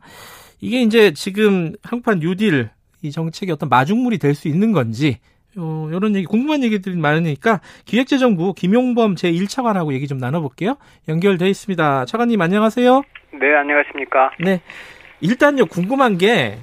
[0.62, 2.69] 이게 이제 지금 한국판 뉴딜
[3.01, 5.19] 이 정책이 어떤 마중물이 될 수 있는 건지
[5.58, 10.78] 어, 이런 얘기 궁금한 얘기들이 많으니까 기획재정부 김용범 제1차관하고 얘기 좀 나눠볼게요.
[11.08, 12.06] 연결돼 있습니다.
[12.06, 13.01] 차관님 안녕하세요.
[13.39, 14.32] 네, 안녕하십니까.
[14.39, 14.62] 네.
[15.22, 16.58] 일단요 궁금한 게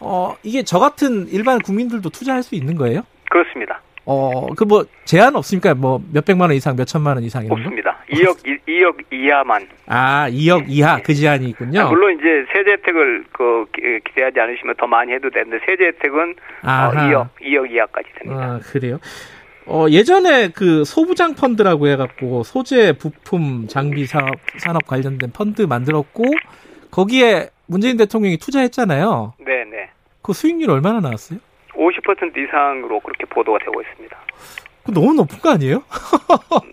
[0.00, 3.02] 어, 이게 저 같은 일반 국민들도 투자할 수 있는 거예요?
[3.30, 3.80] 그렇습니다.
[4.06, 5.74] 어, 그 뭐 제한 없습니까?
[5.74, 7.62] 뭐 몇백만 원 이상, 몇천만 원 이상 이런 거?
[7.62, 7.96] 없습니다.
[8.10, 8.38] 2억,
[8.68, 9.68] 2, 억 이하만.
[9.86, 11.80] 아, 2억 이하 그 제한이 있군요.
[11.80, 16.30] 아, 물론 이제 세제 혜택을 그 기- 기대하지 않으시면 더 많이 해도 되는데 세제 혜택은
[16.64, 17.08] 어, 아하.
[17.08, 18.42] 2억, 2억 이하까지 됩니다.
[18.44, 18.98] 아, 그래요?
[19.66, 26.24] 어, 예전에 그 소부장 펀드라고 해갖고 소재, 부품, 장비 산업, 산업 관련된 펀드 만들었고
[26.90, 29.34] 거기에 문재인 대통령이 투자했잖아요.
[29.38, 29.90] 네네.
[30.22, 31.38] 그 수익률 얼마나 나왔어요?
[32.00, 34.16] 50% 이상으로 그렇게 보도가 되고 있습니다.
[34.84, 35.82] 그 너무 높은 거 아니에요?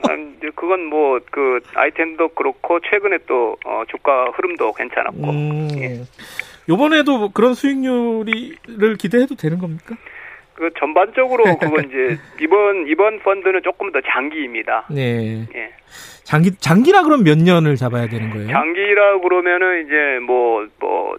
[0.10, 1.08] 음, 이제 그건 뭐
[1.38, 6.02] 그 아이템도 그렇고 최근에 또 어, 주가 흐름도 괜찮았고 음, 예.
[6.68, 9.96] 요번에도 뭐 그런 수익률을 기대해도 되는 겁니까?
[10.56, 14.88] 그 전반적으로 그건 이제 이번 이번 펀드는 조금 더 장기입니다.
[14.90, 15.48] 네.
[15.54, 15.70] 예.
[16.24, 18.48] 장기, 장기라 그럼 몇 년을 잡아야 되는 거예요?
[18.48, 21.18] 장기라 그러면은 이제 뭐뭐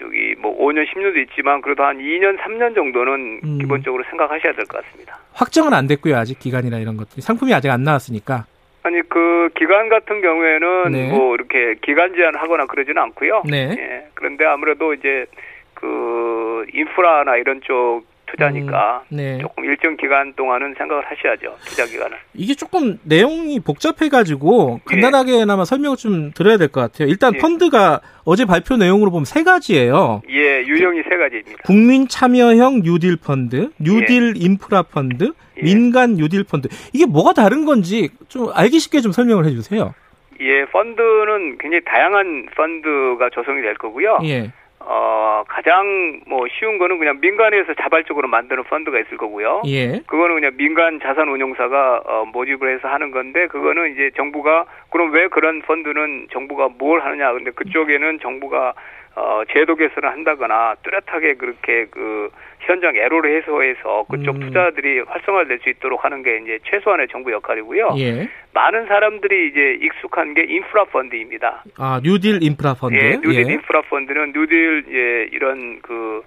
[0.00, 3.58] 저기 뭐 5년 10년도 있지만 그래도 한 2년 3년 정도는 음.
[3.58, 5.18] 기본적으로 생각하셔야 될 것 같습니다.
[5.34, 7.20] 확정은 안 됐고요, 아직 기간이나 이런 것들이.
[7.20, 8.46] 상품이 아직 안 나왔으니까.
[8.82, 11.10] 아니 그 기간 같은 경우에는 네.
[11.10, 13.42] 뭐 이렇게 기간 제한하거나 그러지는 않고요.
[13.44, 13.76] 네.
[13.78, 14.06] 예.
[14.14, 15.26] 그런데 아무래도 이제
[15.74, 19.38] 그 인프라나 이런 쪽 투자니까 음, 네.
[19.38, 21.56] 조금 일정 기간 동안은 생각을 하셔야죠.
[21.64, 22.16] 투자 기간을.
[22.34, 27.08] 이게 조금 내용이 복잡해가지고 간단하게나마 설명을 좀 드려야 될 것 같아요.
[27.08, 27.38] 일단 예.
[27.38, 30.22] 펀드가 어제 발표 내용으로 보면 세 가지예요.
[30.30, 31.62] 예, 유형이 세 가지입니다.
[31.64, 35.62] 국민 참여형 뉴딜 펀드, 뉴딜 인프라 펀드, 예.
[35.62, 36.68] 민간 뉴딜 펀드.
[36.92, 39.94] 이게 뭐가 다른 건지 좀 알기 쉽게 좀 설명을 해주세요.
[40.42, 44.18] 예, 펀드는 굉장히 다양한 펀드가 조성이 될 거고요.
[44.24, 44.50] 예.
[44.82, 49.62] 어, 가장 뭐 쉬운 거는 그냥 민간에서 자발적으로 만드는 펀드가 있을 거고요.
[49.66, 50.00] 예.
[50.06, 55.28] 그거는 그냥 민간 자산 운용사가 어, 모집을 해서 하는 건데 그거는 이제 정부가 그럼 왜
[55.28, 58.72] 그런 펀드는 정부가 뭘 하느냐 근데 그쪽에는 정부가
[59.16, 62.30] 어, 제도 개선을 한다거나 뚜렷하게 그렇게 그
[62.60, 64.40] 현장 애로를 해소해서 그쪽 음.
[64.40, 67.94] 투자들이 활성화될 수 있도록 하는 게 이제 최소한의 정부 역할이고요.
[67.98, 68.28] 예.
[68.52, 71.64] 많은 사람들이 이제 익숙한 게 인프라 펀드입니다.
[71.78, 72.96] 아, 뉴딜 인프라 펀드.
[72.96, 73.52] 예, 뉴딜 예.
[73.52, 76.22] 인프라 펀드는 뉴딜 예, 이런 그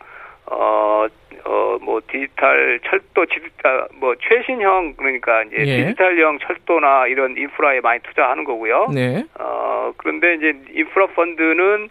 [0.46, 1.06] 어,
[1.46, 5.84] 어, 뭐, 디지털, 철도, 디지털, 뭐, 최신형, 그러니까, 이제, 예.
[5.86, 8.90] 디지털형 철도나 이런 인프라에 많이 투자하는 거고요.
[8.94, 9.24] 네.
[9.40, 11.90] 어, 그런데 이제, 인프라 펀드는,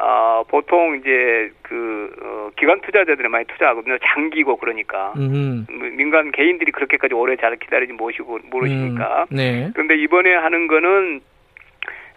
[0.00, 3.98] 어, 보통 이제, 그, 어, 기관 투자자들이 많이 투자하거든요.
[3.98, 5.12] 장기고, 그러니까.
[5.16, 5.66] 음.
[5.96, 9.26] 민간 개인들이 그렇게까지 오래 잘 기다리지 못하시고, 못하시니까.
[9.32, 9.70] 음, 네.
[9.74, 11.20] 그런데 이번에 하는 거는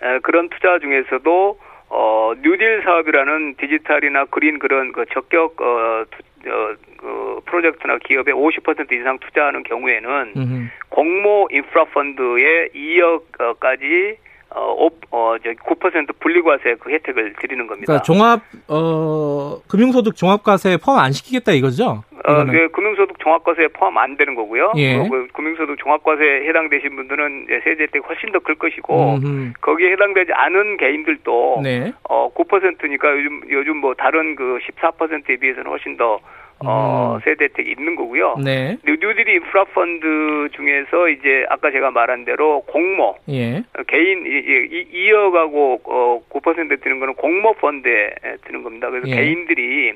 [0.03, 1.59] 에, 그런 투자 중에서도
[1.93, 8.91] 어 뉴딜 사업이라는 디지털이나 그린 그런 그 적격 어, 투, 어, 그 프로젝트나 기업에 50%
[8.93, 10.71] 이상 투자하는 경우에는 음.
[10.89, 14.15] 공모 인프라 펀드에 2억까지
[14.53, 17.85] 어, 오- 어, 저, 9% 분리과세 그 혜택을 드리는 겁니다.
[17.87, 22.03] 그러니까 종합 어 금융소득 종합과세 포함 안 시키겠다 이거죠?
[22.23, 22.43] 어.
[22.43, 24.73] 네, 금융소득 종합과세에 포함 안 되는 거고요.
[24.75, 24.95] 예.
[24.97, 29.53] 어, 그 금융소득 종합과세에 해당되신 분들은 세제 혜택이 훨씬 더 클 것이고 음흠.
[29.61, 31.91] 거기에 해당되지 않은 개인들도 네.
[32.09, 36.19] 어 9%니까 요즘 요즘 뭐 다른 그 14%에 비해서는 훨씬 더
[36.66, 37.20] 어, 음.
[37.23, 38.36] 세제 혜택이 있는 거고요.
[38.43, 38.78] 네.
[38.86, 43.57] 뉴- 뉴딜이 인프라 펀드 중에서 이제 아까 제가 말한 대로 공모 예.
[43.78, 48.12] 어, 개인 이, 이, 2억하고 어, 9% 드는 거는 공모 펀드에
[48.45, 48.89] 드는 겁니다.
[48.89, 49.16] 그래서 예.
[49.16, 49.93] 개인들이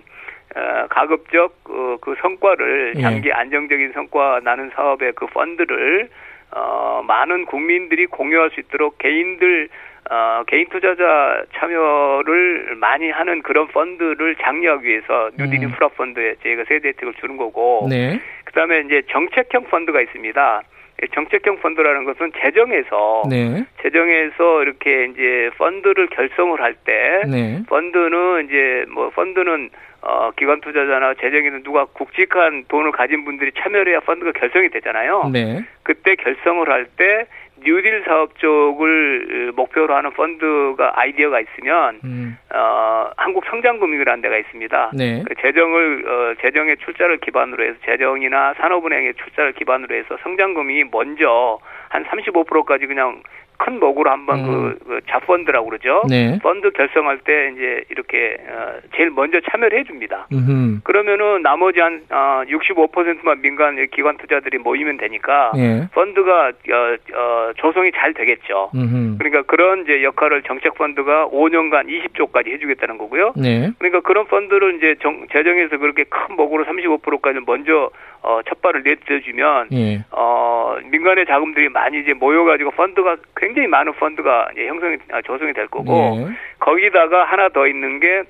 [0.55, 3.01] 어, 가급적 어, 그 성과를 예.
[3.01, 6.09] 장기 안정적인 성과 나는 사업의 그 펀드를
[6.51, 9.68] 어, 많은 국민들이 공유할 수 있도록 개인들
[10.09, 15.63] 어, 개인 투자자 참여를 많이 하는 그런 펀드를 장려하기 위해서 뉴딜 음.
[15.63, 18.19] 인프라 펀드에 저희가 세대 혜택을 주는 거고 네.
[18.45, 20.61] 그다음에 이제 정책형 펀드가 있습니다.
[21.03, 23.65] 이 정책형 펀드라는 것은 재정에서 네.
[23.81, 27.63] 재정에서 이렇게 이제 펀드를 결성을 할때 네.
[27.67, 29.69] 펀드는 이제 뭐 펀드는
[30.03, 35.31] 어 기관 투자자나 재정에는 누가 굵직한 돈을 가진 분들이 참여를 해야 펀드가 결성이 되잖아요.
[35.33, 35.65] 네.
[35.83, 37.25] 그때 결성을 할 때
[37.66, 42.38] 뉴딜 사업 쪽을 목표로 하는 펀드가 아이디어가 있으면 음.
[42.53, 44.91] 어 한국 성장금융이라는 데가 있습니다.
[44.93, 45.24] 네.
[45.28, 51.59] 그 재정을 어, 재정의 출자를 기반으로 해서 재정이나 산업은행의 출자를 기반으로 해서 성장금이 먼저
[51.89, 53.22] 한 35%까지 그냥
[53.57, 54.45] 큰 목으로 한번 음.
[54.45, 56.03] 그, 그 자펀드라고 그러죠.
[56.09, 56.39] 네.
[56.41, 60.27] 펀드 결성할 때 이제 이렇게 어, 제일 먼저 참여를 해줍니다.
[60.33, 60.81] 음.
[60.83, 65.87] 그러면은 나머지 한 어, 65%만 민간 기관 투자들이 모이면 되니까 예.
[65.93, 68.71] 펀드가 어, 어, 조성이 잘 되겠죠.
[68.75, 69.15] 음.
[69.17, 73.33] 그러니까 그런 이제 역할을 정책 펀드가 5년간 20조까지 해주겠다는 거고요.
[73.35, 73.71] 네.
[73.79, 77.89] 그러니까 그런 펀드를 이제 정, 재정에서 그렇게 큰 목으로 35%까지 먼저
[78.21, 80.03] 어, 첫 발을 내딛어주면 예.
[80.09, 86.17] 어, 민간의 자금들이 많이 이제 모여가지고 펀드가 굉장히 많은 펀드가 형성이 아, 조성이 될 거고
[86.17, 86.33] 예.
[86.57, 88.23] 거기다가 하나 더 있는 게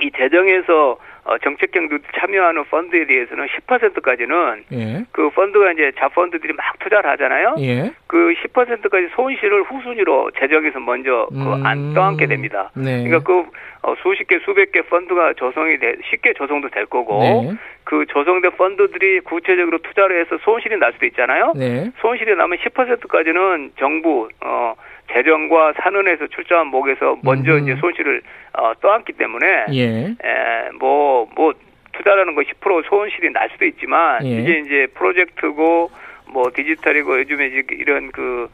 [0.00, 5.04] 이 재정에서 어, 정책형 누 참여하는 펀드에 대해서는 10%까지는 예.
[5.10, 7.56] 그 펀드가 이제 자펀드들이 막 투자를 하잖아요.
[7.58, 7.92] 예.
[8.06, 11.66] 그 10%까지 손실을 후순위로 재정에서 먼저 그 음.
[11.66, 12.70] 안 떠안게 됩니다.
[12.76, 13.02] 네.
[13.02, 13.44] 그러니까 그
[13.82, 17.54] 어, 수십 개 수백 개 펀드가 조성이 돼 쉽게 조성도 될 거고 네.
[17.82, 21.54] 그 조성된 펀드들이 구체적으로 투자를 해서 손실이 날 수도 있잖아요.
[21.56, 21.90] 네.
[22.00, 24.74] 손실이 나면 10%까지는 정부 어
[25.12, 27.62] 재정과 산은에서 출자한 목에서 먼저 음.
[27.62, 28.22] 이제 손실을
[28.54, 30.14] 어, 떠안기 때문에 예.
[30.78, 31.52] 뭐뭐 뭐
[31.92, 34.30] 투자라는 거 10% 손실이 날 수도 있지만 예.
[34.30, 35.90] 이게 이제 프로젝트고
[36.28, 38.48] 뭐 디지털이고 요즘에 이제 이런 그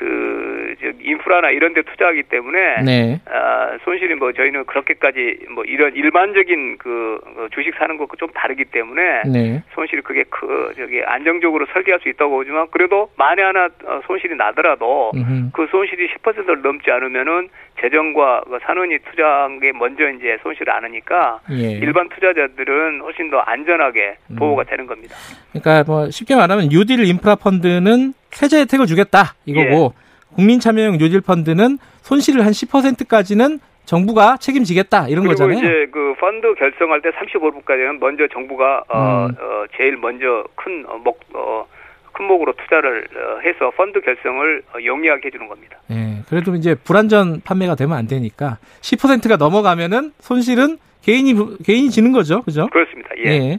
[0.00, 3.20] 그, 저, 인프라나 이런 데 투자하기 때문에, 네.
[3.26, 8.64] 아, 손실이 뭐 저희는 그렇게까지 뭐 이런 일반적인 그, 그 주식 사는 것과 좀 다르기
[8.64, 9.62] 때문에, 네.
[9.74, 15.10] 손실이 그게 그, 저기, 안정적으로 설계할 수 있다고 보지만, 그래도 만에 하나 어, 손실이 나더라도,
[15.14, 15.50] 음흠.
[15.52, 17.50] 그 손실이 10%를 넘지 않으면은
[17.82, 21.72] 재정과 그 산원이 투자한 게 먼저 이제 손실을 안 하니까, 예.
[21.72, 24.36] 일반 투자자들은 훨씬 더 안전하게 음.
[24.36, 25.14] 보호가 되는 겁니다.
[25.52, 30.34] 그러니까 뭐 쉽게 말하면 뉴딜 인프라 펀드는 세제 혜택을 주겠다 이거고 예.
[30.34, 35.58] 국민 참여형 뉴딜 펀드는 손실을 한 10%까지는 정부가 책임지겠다 이런 그리고 거잖아요.
[35.58, 39.34] 이제 그 펀드 결성할 때 35%까지는 먼저 정부가 어, 음.
[39.38, 41.66] 어 제일 먼저 큰 어, 목, 어,
[42.12, 45.78] 큰 목으로 투자를 어, 해서 펀드 결성을 어, 용이하게 해주는 겁니다.
[45.90, 52.42] 예, 그래도 이제 불안전 판매가 되면 안 되니까 10%가 넘어가면은 손실은 개인이 개인이 지는 거죠,
[52.42, 52.68] 그죠?
[52.68, 53.10] 그렇습니다.
[53.24, 53.58] 예.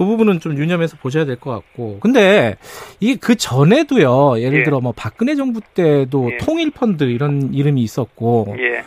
[0.00, 1.98] 그 부분은 좀 유념해서 보셔야 될 것 같고.
[2.00, 2.56] 근데
[3.00, 4.40] 이게 그 전에도요.
[4.40, 4.62] 예를 예.
[4.62, 6.38] 들어 뭐 박근혜 정부 때도 예.
[6.38, 8.82] 통일 펀드 이런 이름이 있었고 예.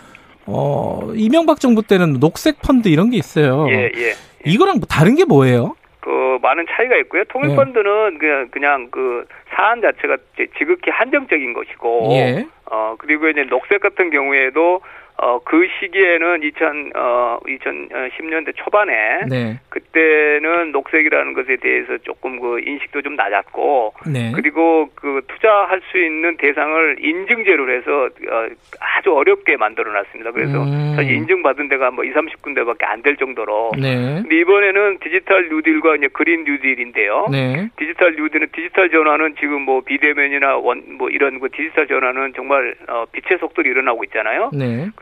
[0.47, 3.67] 어, 이명박 정부 때는 녹색 펀드 이런 게 있어요.
[3.69, 3.91] 예.
[3.95, 4.13] 예.
[4.43, 5.75] 이거랑 뭐 다른 게 뭐예요?
[5.99, 6.09] 그
[6.41, 7.23] 많은 차이가 있고요.
[7.25, 10.17] 통일 펀드는 그냥 그냥 그 사안 자체가
[10.57, 12.47] 지극히 한정적인 것이고 예.
[12.71, 14.81] 어 그리고 이제 녹색 같은 경우에도
[15.17, 19.59] 어 그 시기에는 2000 어 2010년대 초반에 네.
[19.69, 24.31] 그때는 녹색이라는 것에 대해서 조금 그 인식도 좀 낮았고 네.
[24.35, 28.47] 그리고 그 투자할 수 있는 대상을 인증제로 해서 어,
[28.79, 30.31] 아주 어렵게 만들어 놨습니다.
[30.31, 30.93] 그래서 음.
[30.95, 34.21] 사실 인증받은 데가 뭐 2, 30군데밖에 안 될 정도로 네.
[34.21, 37.27] 근데 이번에는 디지털 뉴딜과 이제 그린 뉴딜인데요.
[37.29, 37.67] 네.
[37.75, 43.03] 디지털 뉴딜은 디지털 전환은 지금 뭐 비대면이나 원 뭐 이런 그 디지털 전환은 정말 어
[43.11, 44.51] 빛의 속도로 일어나고 있잖아요.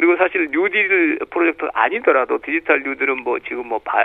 [0.02, 0.08] 네.
[0.08, 4.04] 그리고 사실 뉴딜 프로젝트 아니더라도 디지털 뉴딜은 뭐 지금 뭐 바,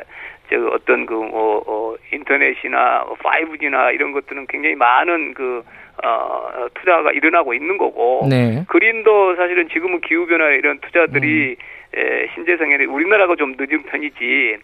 [0.51, 5.63] 저 어떤 그뭐 어, 인터넷이나 5G나 이런 것들은 굉장히 많은 그
[6.05, 8.65] 어, 투자가 일어나고 있는 거고 네.
[8.69, 11.99] 그린도 사실은 지금은 기후 변화 이런 투자들이 음.
[11.99, 14.59] 에, 신재생에 우리나라가 좀 늦은 편이지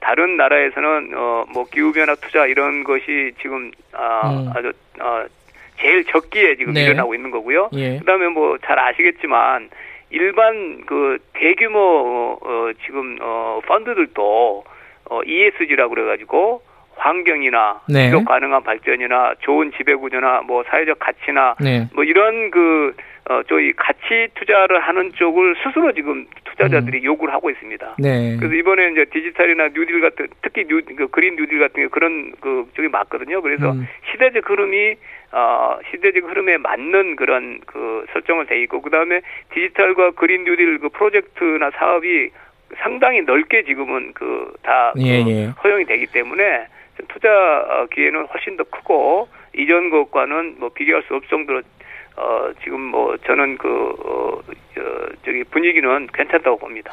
[0.00, 4.50] 다른 나라에서는 어 뭐 기후 변화 투자 이런 것이 지금 아 음.
[4.54, 5.24] 아주 어
[5.80, 6.84] 제일 적기에 지금 네.
[6.84, 7.70] 일어나고 있는 거고요.
[7.74, 7.98] 예.
[7.98, 9.68] 그다음에 뭐 잘 아시겠지만
[10.12, 14.64] 일반 그 대규모 어 지금 어 펀드들도
[15.10, 16.62] 어 ESG라고 그래 가지고
[16.96, 18.06] 환경이나 네.
[18.06, 21.88] 지속 가능한 발전이나 좋은 지배 구조나 뭐 사회적 가치나 네.
[21.94, 22.94] 뭐 이런 그
[23.30, 27.96] 어, 저희 가치 투자를 하는 쪽을 스스로 지금 투자자들이 요구를 하고 있습니다.
[27.98, 28.36] 네.
[28.36, 32.68] 그래서 이번에 이제 디지털이나 뉴딜 같은 특히 뉴, 그 그린 뉴딜 같은 게 그런 그
[32.74, 33.40] 쪽이 맞거든요.
[33.40, 33.86] 그래서 음.
[34.10, 34.96] 시대적 흐름이
[35.30, 39.20] 어 시대적 흐름에 맞는 그런 그 설정을 돼 있고 그다음에
[39.54, 42.30] 디지털과 그린 뉴딜 그 프로젝트나 사업이
[42.78, 45.46] 상당히 넓게 지금은 그다 예, 예.
[45.62, 46.66] 허용이 되기 때문에
[46.96, 51.62] 좀 투자 어, 기회는 훨씬 더 크고 이전 것과는 뭐 비교할 수 없을 정도로
[52.16, 54.40] 어 지금 뭐 저는 그 어,
[54.74, 54.80] 저,
[55.24, 56.92] 저기 분위기는 괜찮다고 봅니다.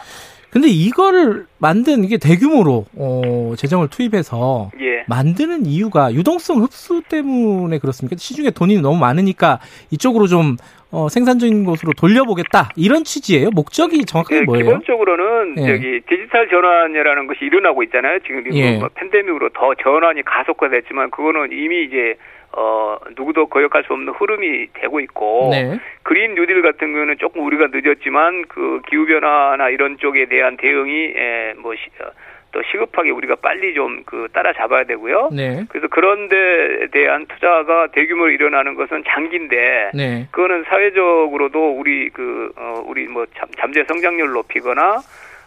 [0.51, 5.03] 근데 이거를 만든 이게 대규모로 어, 재정을 투입해서 예.
[5.07, 8.15] 만드는 이유가 유동성 흡수 때문에 그렇습니까?
[8.17, 9.59] 시중에 돈이 너무 많으니까
[9.91, 10.57] 이쪽으로 좀
[10.91, 13.51] 어, 생산적인 곳으로 돌려보겠다 이런 취지예요.
[13.51, 14.65] 목적이 정확하게 예, 뭐예요?
[14.65, 15.67] 기본적으로는 예.
[15.67, 18.17] 저기 디지털 전환이라는 것이 일어나고 있잖아요.
[18.25, 18.79] 지금 예.
[18.79, 22.15] 뭐 팬데믹으로 더 전환이 가속화됐지만 그거는 이미 이제
[22.51, 25.79] 어 누구도 거역할 수 없는 흐름이 되고 있고 네.
[26.03, 31.53] 그린 뉴딜 같은 경우는 조금 우리가 늦었지만 그 기후 변화나 이런 쪽에 대한 대응이 에,
[31.59, 32.09] 뭐 시, 어,
[32.51, 35.29] 또 시급하게 우리가 빨리 좀 그 따라잡아야 되고요.
[35.31, 35.65] 네.
[35.69, 40.27] 그래서 그런 데 대한 투자가 대규모로 일어나는 것은 장기인데 네.
[40.31, 45.01] 그거는 사회적으로도 우리 그 어, 우리 뭐 잠, 잠재 성장률 높이거나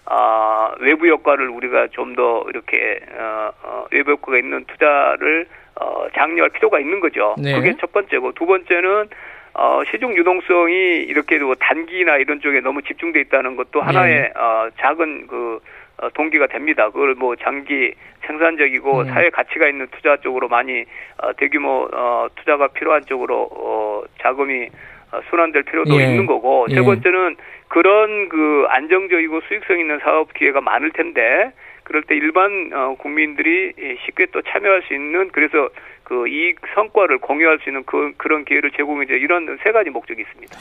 [0.06, 5.46] 아 외부 효과를 우리가 좀 더 이렇게 어, 어, 외부 효과가 있는 투자를
[5.80, 7.34] 어, 장려할 필요가 있는 거죠.
[7.38, 7.54] 네.
[7.54, 9.08] 그게 첫 번째고 두 번째는
[9.54, 14.32] 어, 시중 유동성이 이렇게 뭐 단기나 이런 쪽에 너무 집중돼 있다는 것도 하나의 네.
[14.38, 15.60] 어, 작은 그
[15.98, 16.90] 어, 동기가 됩니다.
[16.90, 17.94] 그걸 뭐 장기
[18.26, 19.04] 생산적이고 음.
[19.06, 20.84] 사회 가치가 있는 투자 쪽으로 많이
[21.18, 24.68] 어, 대규모 어, 투자가 필요한 쪽으로 어, 자금이
[25.12, 26.04] 어, 순환될 필요도 예.
[26.06, 26.74] 있는 거고 예.
[26.74, 27.36] 세 번째는
[27.68, 31.52] 그런 그 안정적이고 수익성 있는 사업 기회가 많을 텐데
[31.82, 35.68] 그럴 때 일반 어, 국민들이 예, 쉽게 또 참여할 수 있는 그래서
[36.04, 40.58] 그 이익 성과를 공유할 수 있는 그, 그런 기회를 제공해줘 이런 세 가지 목적이 있습니다.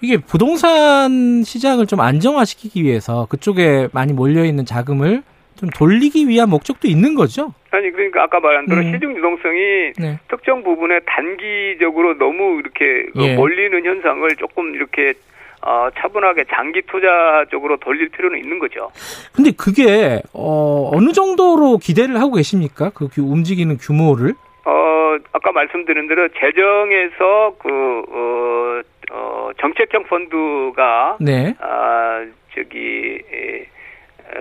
[0.00, 5.22] 이게 부동산 시장을 좀 안정화시키기 위해서 그쪽에 많이 몰려 있는 자금을
[5.56, 7.52] 좀 돌리기 위한 목적도 있는 거죠.
[7.70, 8.92] 아니 그러니까 아까 말한 대로 음.
[8.92, 10.18] 시중 유동성이 네.
[10.28, 13.34] 특정 부분에 단기적으로 너무 이렇게 그 예.
[13.34, 15.14] 몰리는 현상을 조금 이렇게
[15.62, 18.90] 어, 차분하게 장기 투자 쪽으로 돌릴 필요는 있는 거죠.
[19.34, 22.90] 근데 그게 어, 어느 정도로 기대를 하고 계십니까?
[22.94, 24.34] 그 규- 움직이는 규모를?
[24.64, 28.80] 어, 아까 말씀드린 대로 재정에서 그, 어,
[29.10, 31.54] 어, 정책형 펀드가, 네.
[31.60, 33.66] 아, 저기, 에, 에,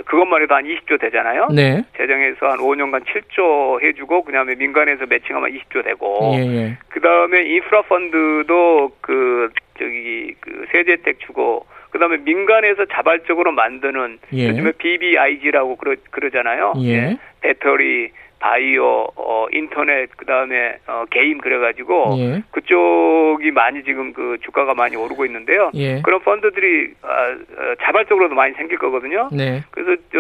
[0.06, 1.48] 그것만 해도 한 20조 되잖아요.
[1.54, 1.84] 네.
[1.98, 6.78] 재정에서 한 5년간 7조 해주고, 그 다음에 민간에서 매칭하면 20조 되고, 예, 예.
[6.90, 14.50] 그 다음에 인프라 펀드도 그, 저기, 그 세제택 주고, 그 다음에 민간에서 자발적으로 만드는, 예.
[14.50, 16.74] 요즘에 BBIG라고 그러, 그러잖아요.
[16.84, 17.18] 예.
[17.42, 22.44] 배터리, 바이오, 어, 인터넷, 그 다음에, 어, 게임 그래가지고, 예.
[22.52, 25.72] 그쪽이 많이 지금 그 주가가 많이 오르고 있는데요.
[25.74, 26.02] 예.
[26.04, 29.30] 그런 펀드들이, 아, 어, 자발적으로도 많이 생길 거거든요.
[29.32, 29.64] 네.
[29.72, 30.20] 그래서, 저,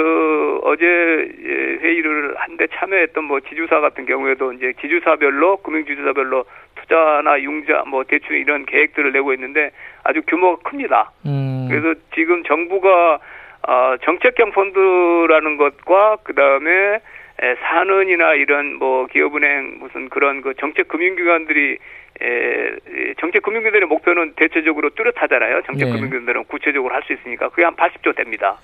[0.63, 6.45] 어제 예, 회의를 한데 참여했던 뭐 지주사 같은 경우에도 이제 지주사별로, 금융지주사별로
[6.75, 9.71] 투자나 융자, 뭐 대출 이런 계획들을 내고 있는데
[10.03, 11.11] 아주 규모가 큽니다.
[11.25, 11.67] 음.
[11.69, 13.19] 그래서 지금 정부가
[13.67, 16.99] 어, 정책형 펀드라는 것과 그 다음에
[17.39, 21.77] 산은이나 이런 뭐 기업은행 무슨 그런 그 정책 금융기관들이
[22.19, 25.61] 에, 에, 정책 금융기관들의 목표는 대체적으로 뚜렷하잖아요.
[25.67, 25.91] 정책 네.
[25.91, 28.57] 금융기관들은 구체적으로 할 수 있으니까 그게 한 80조 됩니다.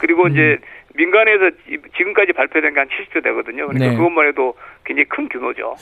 [0.00, 0.32] 그리고 음.
[0.32, 0.58] 이제
[0.94, 3.66] 민간에서 지- 지금까지 발표된 게 한 70조 되거든요.
[3.68, 3.96] 그러니까 네.
[3.96, 4.54] 그것만 해도
[4.84, 5.76] 굉장히 큰 규모죠.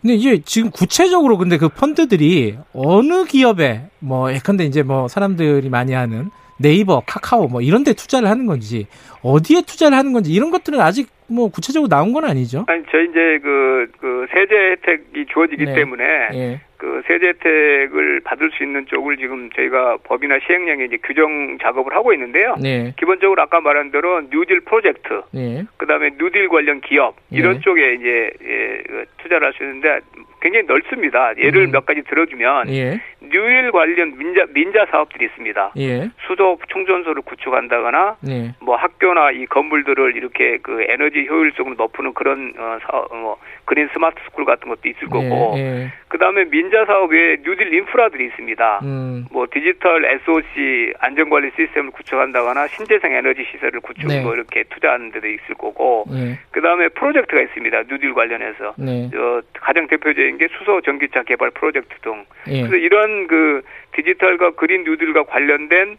[0.00, 5.92] 근데 이제 지금 구체적으로 근데 그 펀드들이 어느 기업에 뭐 예컨대 이제 뭐 사람들이 많이
[5.92, 8.86] 하는 네이버, 카카오 뭐 이런 데 투자를 하는 건지
[9.22, 12.64] 어디에 투자를 하는 건지 이런 것들은 아직 뭐 구체적으로 나온 건 아니죠.
[12.68, 15.74] 아니 저희 이제 그, 그 세제 혜택이 주어지기 네.
[15.74, 16.04] 때문에
[16.34, 16.60] 예.
[16.76, 22.12] 그 세제 혜택을 받을 수 있는 쪽을 지금 저희가 법이나 시행령에 이제 규정 작업을 하고
[22.12, 22.56] 있는데요.
[22.60, 22.92] 네.
[22.98, 25.64] 기본적으로 아까 말한 대로 뉴딜 프로젝트, 네.
[25.78, 27.60] 그다음에 뉴딜 관련 기업 이런 네.
[27.60, 30.00] 쪽에 이제 예, 그 투자를 할 수 있는데
[30.42, 31.32] 굉장히 넓습니다.
[31.38, 31.70] 예를 음.
[31.70, 33.00] 몇 가지 들어주면 예.
[33.22, 35.72] 뉴딜 관련 민자 민자 사업들이 있습니다.
[35.78, 36.10] 예.
[36.26, 38.52] 수소 충전소를 구축한다거나 네.
[38.60, 43.88] 뭐 학교나 이 건물들을 이렇게 그 에너지 효율성을 높이는 그런 어, 사, 어, 뭐 그린
[43.92, 45.60] 스마트 스쿨 같은 것도 있을 거고 예.
[45.60, 45.92] 예.
[46.08, 48.80] 그다음에 민자 사업 외에 뉴딜 인프라들이 있습니다.
[48.82, 49.26] 음.
[49.30, 54.22] 뭐 디지털 SOC 안전관리 시스템을 구축한다거나 신재생 에너지 시설을 구축 네.
[54.22, 56.38] 뭐 이렇게 투자하는 데도 있을 거고 예.
[56.50, 57.82] 그다음에 프로젝트가 있습니다.
[57.90, 59.10] 뉴딜 관련해서 네.
[59.12, 62.62] 저 가장 대표적인 게 수소 전기차 개발 프로젝트 등 예.
[62.62, 63.62] 그래서 이런 그
[63.92, 65.96] 디지털과 그린 뉴딜과 관련된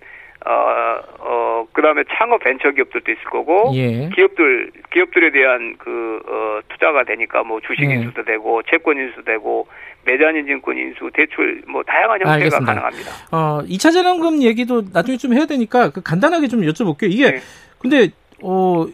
[0.47, 4.09] 어, 어, 그 다음에 창업 벤처 기업들도 있을 거고, 예.
[4.15, 7.95] 기업들, 기업들에 대한 그, 어, 투자가 되니까 뭐 주식 네.
[7.95, 9.67] 인수도 되고, 채권 인수도 되고,
[10.05, 12.73] 매장인 증권 인수, 대출, 뭐 다양한 형태가 알겠습니다.
[12.73, 13.11] 가능합니다.
[13.31, 17.11] 어, 2차 재난금 얘기도 나중에 좀 해야 되니까 그 간단하게 좀 여쭤볼게요.
[17.11, 17.39] 이게 네.
[17.79, 18.09] 근데
[18.43, 18.85] 어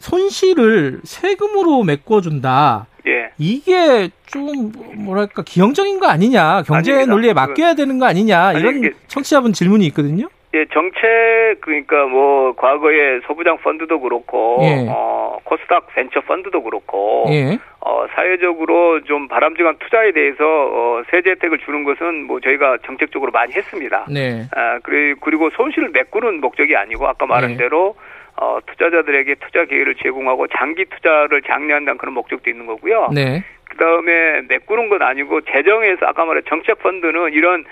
[0.00, 2.86] 손실을 세금으로 메꿔준다.
[3.06, 3.30] 예.
[3.38, 7.12] 이게 좀 뭐랄까 기형적인 거 아니냐 경제 아닙니다.
[7.14, 10.28] 논리에 맡겨야 되는 거 아니냐 아니, 이런 이게- 청취자분 질문이 있거든요.
[10.52, 14.84] 예, 정책, 그러니까 뭐, 과거에 소부장 펀드도 그렇고, 예.
[14.90, 21.58] 어, 코스닥 벤처 펀드도 그렇고, 예, 어, 사회적으로 좀 바람직한 투자에 대해서, 어, 세제 혜택을
[21.58, 24.06] 주는 것은 뭐 저희가 정책적으로 많이 했습니다.
[24.10, 27.56] 네, 아, 그리- 그리고 손실을 메꾸는 목적이 아니고 아까 말한 네.
[27.56, 27.94] 대로
[28.36, 33.10] 어, 투자자들에게 투자 기회를 제공하고 장기 투자를 장려한다는 그런 목적도 있는 거고요.
[33.12, 37.64] 네, 그 다음에 메꾸는 건 아니고 재정에서 아까 말한 정책 펀드는 이런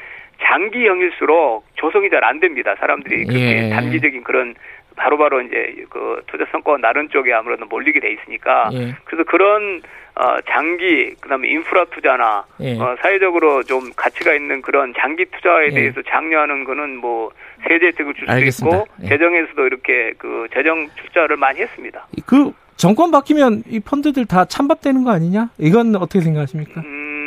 [0.43, 2.75] 장기형일수록 조성이 잘 안 됩니다.
[2.79, 3.71] 사람들이 그렇게 예.
[3.71, 4.55] 단기적인 그런
[4.97, 8.95] 바로바로 이제 그 투자 성과가 나른 쪽에 아무래도 몰리게 돼 있으니까 예.
[9.05, 9.81] 그래서 그런
[10.17, 12.77] 어, 장기 그다음에 인프라 투자나 예.
[12.77, 15.71] 어, 사회적으로 좀 가치가 있는 그런 장기 투자에 예.
[15.71, 17.31] 대해서 장려하는 거는 뭐
[17.69, 18.77] 세제 혜택을 줄 알겠습니다.
[18.79, 19.09] 있고 예.
[19.09, 22.07] 재정에서도 이렇게 그 재정 투자를 많이 했습니다.
[22.27, 25.51] 그 정권 바뀌면 이 펀드들 다 찬밥되는 거 아니냐?
[25.59, 26.81] 이건 어떻게 생각하십니까?
[26.81, 27.18] 음,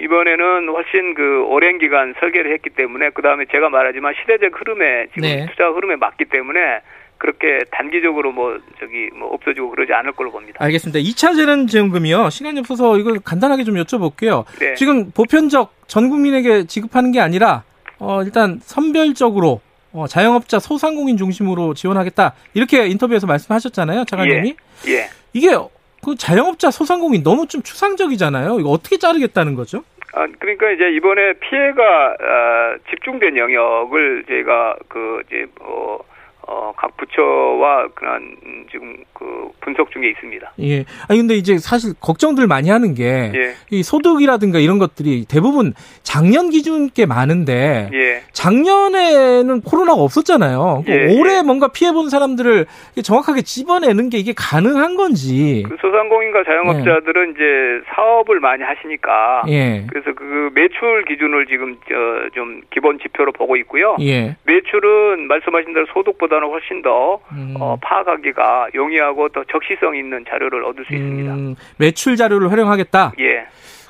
[0.00, 5.22] 이번에는 훨씬 그 오랜 기간 설계를 했기 때문에 그 다음에 제가 말하지만 시대적 흐름에 지금
[5.22, 5.46] 네.
[5.50, 6.80] 투자 흐름에 맞기 때문에
[7.18, 10.56] 그렇게 단기적으로 뭐 저기 뭐 없어지고 그러지 않을 걸로 봅니다.
[10.64, 11.00] 알겠습니다.
[11.00, 12.30] 2차 재난지원금이요.
[12.30, 14.44] 시간이 없어서 이거 간단하게 좀 여쭤볼게요.
[14.58, 14.74] 네.
[14.74, 17.62] 지금 보편적 전 국민에게 지급하는 게 아니라
[17.98, 19.60] 어, 일단 선별적으로
[19.92, 24.56] 어, 자영업자 소상공인 중심으로 지원하겠다 이렇게 인터뷰에서 말씀하셨잖아요, 차관님이.
[24.88, 25.10] 예.
[25.34, 25.54] 이게
[26.04, 28.58] 그 자영업자 소상공인 너무 좀 추상적이잖아요.
[28.60, 29.84] 이거 어떻게 자르겠다는 거죠?
[30.12, 35.98] 아, 그러니까 이제 이번에 피해가 어, 집중된 영역을 저희가 그 이제 어,
[36.46, 40.52] 어, 각 부처와 그런 음, 지금 그 분석 중에 있습니다.
[40.60, 40.84] 예.
[41.08, 43.32] 아니 근데 이제 사실 걱정들 많이 하는 게이
[43.72, 43.82] 예.
[43.82, 48.22] 소득이라든가 이런 것들이 대부분 작년 기준 꽤 많은데 예.
[48.32, 50.84] 작년에는 코로나가 없었잖아요.
[50.86, 51.42] 그 예, 올해 예.
[51.42, 52.66] 뭔가 피해 본 사람들을
[53.04, 55.64] 정확하게 집어내는 게 이게 가능한 건지.
[55.68, 59.86] 그 소상공인과 자영업자들은 이제 사업을 많이 하시니까 예.
[59.88, 63.96] 그래서 그 매출 기준을 지금 저좀 기본 지표로 보고 있고요.
[64.00, 64.36] 예.
[64.44, 67.54] 매출은 말씀하신 대로 소득보다 는 훨씬 더 음.
[67.58, 71.34] 어, 파악하기가 용이하고 더 적시성 있는 자료를 얻을 수 있습니다.
[71.34, 73.12] 음, 매출 자료를 활용하겠다.
[73.18, 73.46] 예.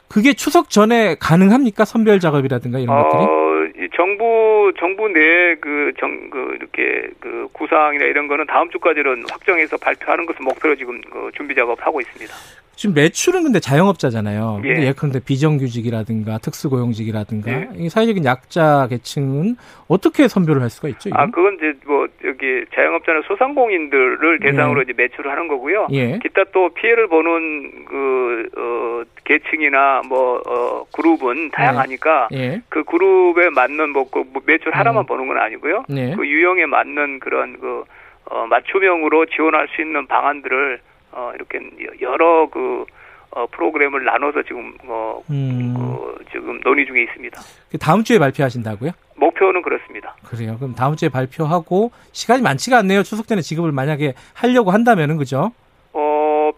[0.09, 1.85] 그게 추석 전에 가능합니까?
[1.85, 3.23] 선별 작업이라든가 이런 것들이?
[3.23, 10.43] 어, 이 정부 정부 내그정그 이렇게 그 구상이나 이런 거는 다음 주까지는 확정해서 발표하는 것을
[10.43, 12.35] 목표로 지금 그 준비 작업하고 있습니다.
[12.81, 14.63] 지금 매출은 근데 자영업자잖아요.
[14.65, 14.87] 예.
[14.87, 17.69] 예컨대 비정규직이라든가 특수고용직이라든가 네.
[17.75, 19.57] 이 사회적인 약자 계층은
[19.87, 21.11] 어떻게 선별을 할 수가 있죠?
[21.13, 21.31] 아 이건?
[21.31, 25.89] 그건 이제 뭐 여기 자영업자나 소상공인들을 대상으로 이제 매출을 하는 거고요.
[25.91, 26.19] 예.
[26.23, 32.63] 기타 또 피해를 보는 그 어, 계층이나 뭐 어, 그룹은 다양하니까 예.
[32.71, 35.07] 그 그룹에 맞는 뭐, 그 매출 하나만 음.
[35.07, 35.85] 보는 건 아니고요.
[35.91, 36.15] 네.
[36.17, 37.85] 그 유형에 맞는 그런 그
[38.31, 40.81] 어, 맞춤형으로 지원할 수 있는 방안들을
[41.13, 41.59] 어, 이렇게
[42.01, 42.85] 여러 그
[43.33, 47.41] 어, 프로그램을 나눠서 지금 어, 음, 어, 지금 논의 중에 있습니다.
[47.71, 48.91] 그 다음 주에 발표하신다고요?
[49.17, 50.17] 목표는 그렇습니다.
[50.25, 50.57] 그래요.
[50.59, 53.03] 그럼 다음 주에 발표하고 시간이 많지가 않네요.
[53.03, 55.53] 추석 전에 지급을 만약에 하려고 한다면은 그죠?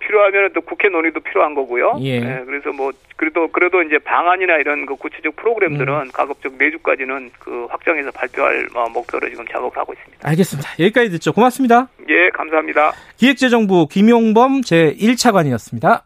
[0.02, 1.98] 어, 필요하면 또 국회 논의도 필요한 거고요.
[2.02, 2.20] 예.
[2.44, 6.10] 그래서 뭐 그래도 그래도 이제 방안이나 이런 그 구체적 프로그램들은 음.
[6.12, 10.28] 가급적 내주까지는 그 확정해서 발표할 어, 목표로 지금 작업을 하고 있습니다.
[10.28, 10.70] 알겠습니다.
[10.80, 11.32] 여기까지 듣죠.
[11.32, 11.88] 고맙습니다.
[12.08, 12.92] 예, 감사합니다.
[13.16, 16.02] 기획재정부 김용범 제 1차관이었습니다.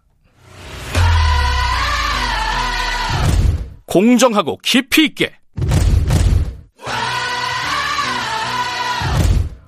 [3.86, 5.32] 공정하고 깊이 있게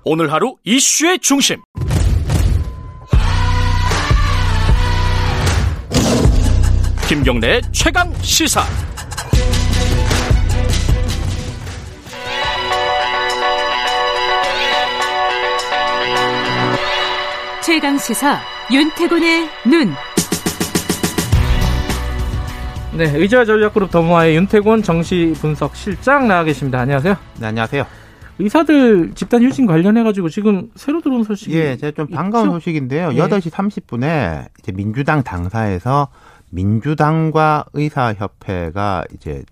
[0.05, 1.59] 오늘 하루 이슈의 중심
[7.09, 8.61] 김경래의 최강 시사
[17.65, 18.39] 최강 시사
[18.71, 19.95] 윤태곤의 눈.
[22.99, 26.81] 네, 의자 전략그룹 더모아의 윤태곤 정시 분석 실장 나와 계십니다.
[26.81, 27.17] 안녕하세요.
[27.41, 27.87] 네, 안녕하세요.
[28.39, 32.53] 의사들 집단 휴진 관련해가지고 지금 새로 들어온 소식이 예, 제가 좀 반가운 있죠?
[32.61, 33.13] 소식인데요.
[33.15, 33.19] 예.
[33.19, 36.09] 8시 30분에 이제 민주당 당사에서
[36.51, 39.45] 민주당과 의사협회가 이제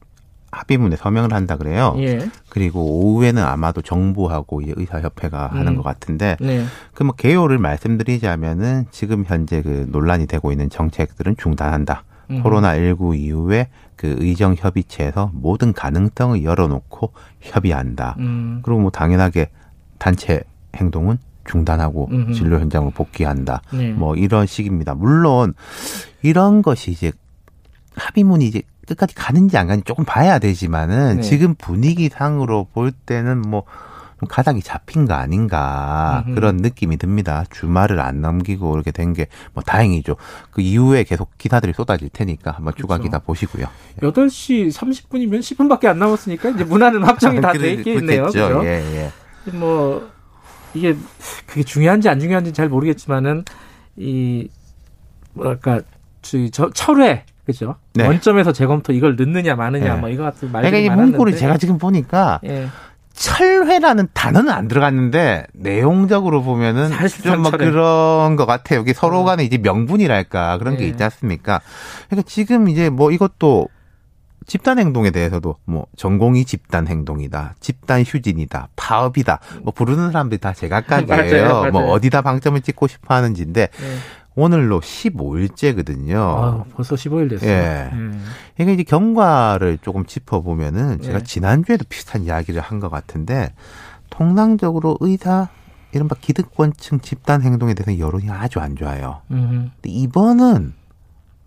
[0.53, 1.95] 합의문에 서명을 한다 그래요.
[1.99, 2.19] 예.
[2.49, 5.77] 그리고 오후에는 아마도 정부하고 이제 의사협회가 하는 음.
[5.77, 6.65] 것 같은데 네.
[6.95, 12.05] 그뭐 개요를 말씀드리자면은 지금 현재 그 논란이 되고 있는 정책들은 중단한다.
[12.31, 12.43] 음.
[12.43, 18.17] 코로나19 이후에 그 의정 협의체에서 모든 가능성을 열어놓고 협의한다.
[18.19, 18.61] 음.
[18.63, 19.51] 그리고 뭐 당연하게
[19.99, 20.43] 단체
[20.77, 22.33] 행동은 중단하고 음흠.
[22.33, 23.63] 진료 현장으로 복귀한다.
[23.73, 23.91] 네.
[23.93, 24.95] 뭐 이런 식입니다.
[24.95, 25.55] 물론
[26.23, 27.13] 이런 것이 이제
[27.97, 31.23] 합의문이 이제 끝까지 가는지 안 가는지 조금 봐야 되지만은 네.
[31.23, 36.35] 지금 분위기 상으로 볼 때는 뭐좀 가닥이 잡힌 거 아닌가 음흠.
[36.35, 37.45] 그런 느낌이 듭니다.
[37.51, 40.17] 주말을 안 넘기고 이렇게 된 게 뭐 다행이죠.
[40.51, 43.05] 그 이후에 계속 기사들이 쏟아질 테니까 한번 추가 그렇죠.
[43.09, 43.67] 기사 보시고요.
[44.03, 48.27] 8시 30분이면 10분밖에 안 남았으니까 이제 문화는 확정이 다 돼 있겠네요.
[48.27, 48.59] 그렇겠죠.
[48.59, 48.67] 그죠?
[48.67, 49.11] 예,
[49.47, 49.51] 예.
[49.57, 50.09] 뭐
[50.77, 50.97] 이게
[51.47, 53.45] 그게 중요한지 안 중요한지 잘 모르겠지만은
[53.97, 54.49] 이
[55.33, 55.81] 뭐랄까
[56.23, 57.77] 저, 저 철회 그죠?
[57.95, 58.07] 네.
[58.07, 60.01] 원점에서 재검토 이걸 넣느냐 마느냐 네.
[60.01, 62.69] 뭐 이거 같은 그러니까 말들이 이 많았는데 문구를 제가 지금 보니까 예.
[63.17, 66.91] 철회라는 단어는 안 들어갔는데 내용적으로 보면은
[67.23, 67.71] 좀뭐 철회.
[67.71, 68.81] 그런 것 같아요.
[68.81, 70.89] 여기 서로 간에 이제 명분이랄까 그런 게 네.
[70.91, 71.61] 있지 않습니까?
[72.09, 73.69] 그러니까 지금 이제 뭐 이것도
[74.47, 81.09] 집단 행동에 대해서도 뭐 전공이 집단 행동이다, 집단 휴진이다, 파업이다, 뭐 부르는 사람들이 다 제각각이에요.
[81.43, 81.73] 맞아요, 맞아요.
[81.73, 83.69] 뭐 어디다 방점을 찍고 싶어 하는지인데 예.
[84.37, 86.15] 오늘로 15일째거든요.
[86.17, 87.51] 아, 벌써 15일 됐어요.
[87.51, 87.89] 예.
[87.93, 88.23] 음.
[88.55, 91.25] 그러니까 이제 경과를 조금 짚어보면은 제가 네.
[91.25, 93.53] 지난주에도 비슷한 이야기를 한 것 같은데
[94.11, 95.49] 통상적으로 의사
[95.93, 99.23] 이른바 기득권층 집단 행동에 대해서 여론이 아주 안 좋아요.
[99.31, 100.75] 음, 근데 이번은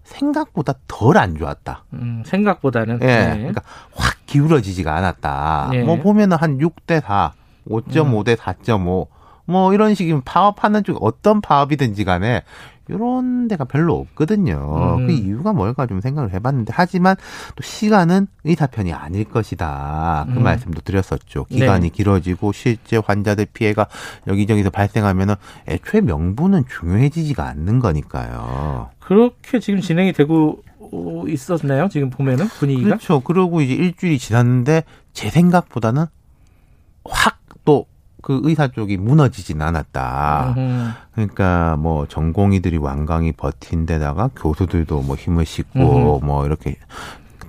[0.09, 1.83] 생각보다 덜 안 좋았다.
[1.93, 3.05] 음, 생각보다는 예.
[3.05, 3.37] 네.
[3.37, 3.61] 그러니까
[3.95, 5.69] 확 기울어지지가 않았다.
[5.73, 5.83] 예.
[5.83, 7.31] 뭐 보면은 한 6대 4,
[7.69, 9.07] 5.5대 4.5,
[9.45, 12.43] 뭐 이런 식이면 파업하는 쪽 어떤 파업이든지 간에
[12.89, 14.97] 이런 데가 별로 없거든요.
[14.99, 15.07] 음.
[15.07, 17.15] 그 이유가 뭘까 좀 생각을 해봤는데 하지만
[17.55, 20.25] 또 시간은 의사 편이 아닐 것이다.
[20.27, 20.43] 그 음.
[20.43, 21.45] 말씀도 드렸었죠.
[21.45, 21.89] 기간이 네.
[21.89, 23.87] 길어지고 실제 환자들 피해가
[24.27, 25.35] 여기저기서 발생하면은
[25.67, 28.89] 애초에 명분은 중요해지지가 않는 거니까요.
[28.99, 30.61] 그렇게 지금 진행이 되고
[31.27, 31.87] 있었나요?
[31.89, 33.19] 지금 보면은 분위기가 그렇죠.
[33.19, 34.83] 그러고 이제 일주일이 지났는데
[35.13, 36.05] 제 생각보다는
[37.05, 37.38] 확또
[38.21, 40.55] 그 의사 쪽이 무너지진 않았다.
[40.57, 40.89] 음흠.
[41.13, 46.75] 그러니까 뭐 전공의들이 완강히 버틴 데다가 교수들도 뭐 힘을 싣고 뭐 이렇게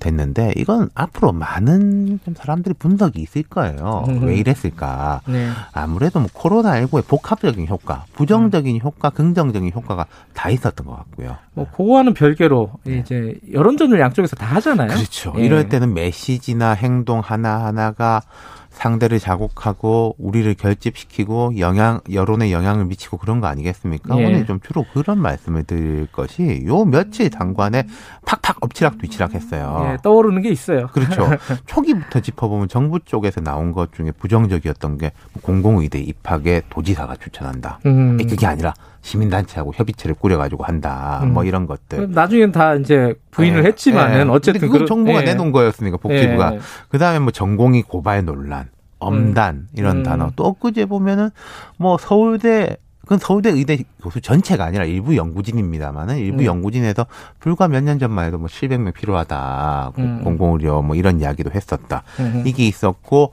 [0.01, 4.05] 됐는데 이건 앞으로 많은 좀 사람들이 분석이 있을 거예요.
[4.09, 4.25] 음흠.
[4.25, 5.21] 왜 이랬을까?
[5.27, 5.51] 네.
[5.73, 11.37] 아무래도 뭐 코로나19의 복합적인 효과, 부정적인 효과, 긍정적인 효과가 다 있었던 것 같고요.
[11.53, 14.89] 뭐 그거와는 별개로 이제 여론전을 양쪽에서 다 하잖아요.
[14.89, 15.35] 그렇죠.
[15.37, 15.45] 예.
[15.45, 18.23] 이럴 때는 메시지나 행동 하나 하나가
[18.71, 24.18] 상대를 자극하고 우리를 결집시키고 영향 여론에 영향을 미치고 그런 거 아니겠습니까?
[24.18, 24.25] 예.
[24.25, 27.87] 오늘 좀 주로 그런 말씀을 드릴 것이 요 며칠 당관에
[28.25, 29.91] 팍팍 엎치락 뒤치락 했어요.
[29.93, 30.87] 예, 떠오르는 게 있어요.
[30.89, 31.29] 그렇죠.
[31.66, 35.12] 초기부터 짚어보면 정부 쪽에서 나온 것 중에 부정적이었던 게
[35.43, 37.81] 공공의대 입학에 도지사가 추천한다.
[37.87, 38.16] 음.
[38.18, 41.20] 그게 아니라 시민단체하고 협의체를 꾸려가지고 한다.
[41.22, 41.32] 음.
[41.32, 42.11] 뭐 이런 것들.
[42.11, 43.68] 나중엔 다 이제 부인을 예.
[43.68, 44.30] 했지만은 예.
[44.30, 45.24] 어쨌든 그건 그런- 정부가 예.
[45.24, 46.61] 내놓은 거였으니까 복지부가 예.
[46.90, 50.03] 그다음에 뭐 전공의 고발 논란, 엄단 이런 음.
[50.03, 51.30] 단어 또 엊그제 보면은
[51.78, 56.44] 뭐 서울대 그건 서울대 의대 교수 전체가 아니라 일부 연구진입니다만은 일부 음.
[56.44, 57.07] 연구진에서
[57.40, 60.20] 불과 몇 년 전만 해도 뭐 700명 필요하다 음.
[60.22, 62.44] 공공의료 뭐 이런 이야기도 했었다 음.
[62.46, 63.32] 이게 있었고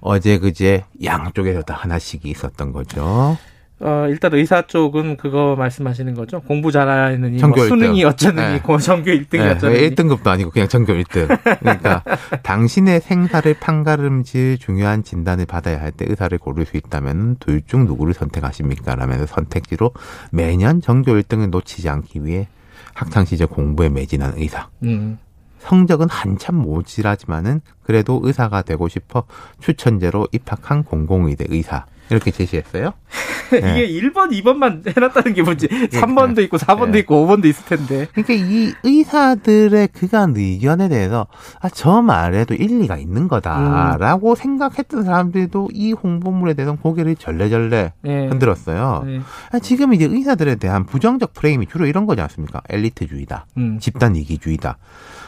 [0.00, 3.36] 어제 그제 양쪽에서 다 하나씩이 있었던 거죠.
[3.80, 6.40] 어, 일단 의사 쪽은 그거 말씀하시는 거죠.
[6.42, 8.04] 공부 잘하느니 전교 뭐 수능이.
[8.04, 8.60] 어쩌느니 네.
[8.60, 11.58] 고 전교 1등이 네, 어쩌느니 1등급도 아니고 그냥 전교 1등.
[11.58, 12.02] 그러니까
[12.44, 18.14] 당신의 생사를 판가름질 중요한 진단을 받아야 할 때 의사를 고를 수 있다면 둘 중 누구를
[18.14, 18.94] 선택하십니까?
[18.94, 19.92] 라면서 선택지로
[20.30, 22.46] 매년 전교 1등을 놓치지 않기 위해
[22.94, 24.68] 학창 시절 공부에 매진한 의사.
[24.84, 25.18] 음.
[25.58, 29.24] 성적은 한참 모질하지만은 그래도 의사가 되고 싶어
[29.60, 31.86] 추천제로 입학한 공공의대 의사.
[32.10, 32.92] 이렇게 제시했어요.
[33.50, 33.58] 네.
[33.58, 35.68] 이게 1번, 2번만 해놨다는 게 뭐지?
[35.68, 36.98] 3번도 있고 4번도 네.
[37.00, 38.08] 있고 5번도 있을 텐데.
[38.12, 41.26] 그러니까 이 의사들의 그간 의견에 대해서
[41.60, 48.26] 아, 저 말에도 일리가 있는 거다라고 생각했던 사람들도 이 홍보물에 대해서 고개를 절레절레 예.
[48.26, 49.02] 흔들었어요.
[49.06, 49.20] 네.
[49.52, 52.62] 아, 지금 이제 의사들에 대한 부정적 프레임이 주로 이런 거지 않습니까?
[52.68, 53.78] 엘리트주의다, 음.
[53.80, 54.78] 집단 이기주의다.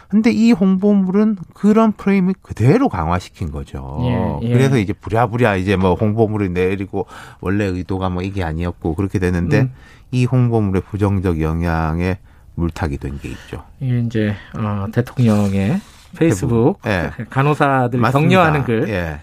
[0.09, 3.99] 근데 이 홍보물은 그런 프레임을 그대로 강화시킨 거죠.
[4.03, 4.53] 예, 예.
[4.53, 7.07] 그래서 이제 부랴부랴 이제 뭐 홍보물을 내리고
[7.41, 9.73] 원래 의도가 뭐 이게 아니었고 그렇게 되는데 음.
[10.13, 12.19] 이 홍보물의 부정적 영향에
[12.55, 13.65] 물타기 된 게 있죠.
[13.81, 15.81] 이게 이제 어, 대통령의
[16.17, 17.11] 페이스북 예.
[17.29, 18.29] 간호사들 맞습니다.
[18.29, 18.89] 격려하는 글.
[18.89, 19.21] 예.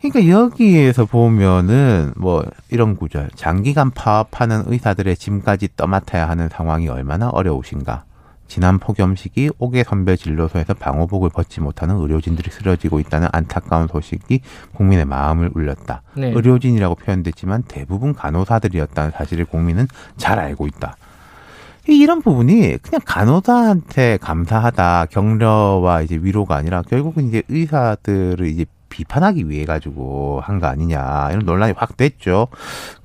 [0.00, 3.28] 그러니까 여기에서 보면은 뭐 이런 구절.
[3.34, 8.04] 장기간 파업하는 의사들의 짐까지 떠맡아야 하는 상황이 얼마나 어려우신가.
[8.50, 14.40] 지난 폭염 시기 옥외 선별 진료소에서 방호복을 벗지 못하는 의료진들이 쓰러지고 있다는 안타까운 소식이
[14.74, 16.02] 국민의 마음을 울렸다.
[16.16, 16.32] 네.
[16.32, 19.86] 의료진이라고 표현됐지만 대부분 간호사들이었다는 사실을 국민은
[20.16, 20.96] 잘 알고 있다.
[21.86, 29.64] 이런 부분이 그냥 간호사한테 감사하다 격려와 이제 위로가 아니라 결국은 이제 의사들을 이제 비판하기 위해
[29.64, 32.48] 가지고 한 거 아니냐 이런 논란이 확 됐죠.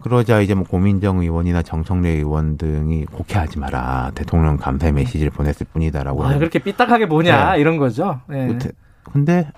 [0.01, 6.25] 그러자 이제 뭐 고민정 의원이나 정청래 의원 등이 곡해하지 마라 대통령 감사의 메시지를 보냈을 뿐이다라고.
[6.25, 7.61] 아, 그렇게 삐딱하게 뭐냐 네.
[7.61, 8.19] 이런 거죠.
[8.33, 8.45] 예.
[8.47, 8.71] 못해.
[9.03, 9.49] 근데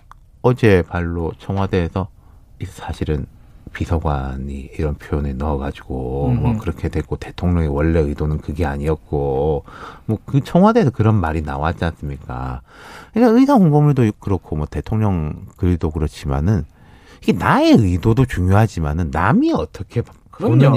[0.43, 2.09] 어제 발로 청와대에서
[2.59, 3.25] 이 사실은
[3.78, 6.59] 비서관이 이런 표현을 넣어가지고 뭐 음흠.
[6.59, 9.65] 그렇게 됐고 대통령의 원래 의도는 그게 아니었고
[10.07, 12.61] 뭐 그 청와대에서 그런 말이 나왔지 않습니까?
[13.13, 16.63] 그러니까 의사 홍보물도 그렇고 뭐 대통령 글도 그렇지만은
[17.21, 20.01] 이게 나의 의도도 중요하지만은 남이 어떻게
[20.32, 20.75] 그럼요.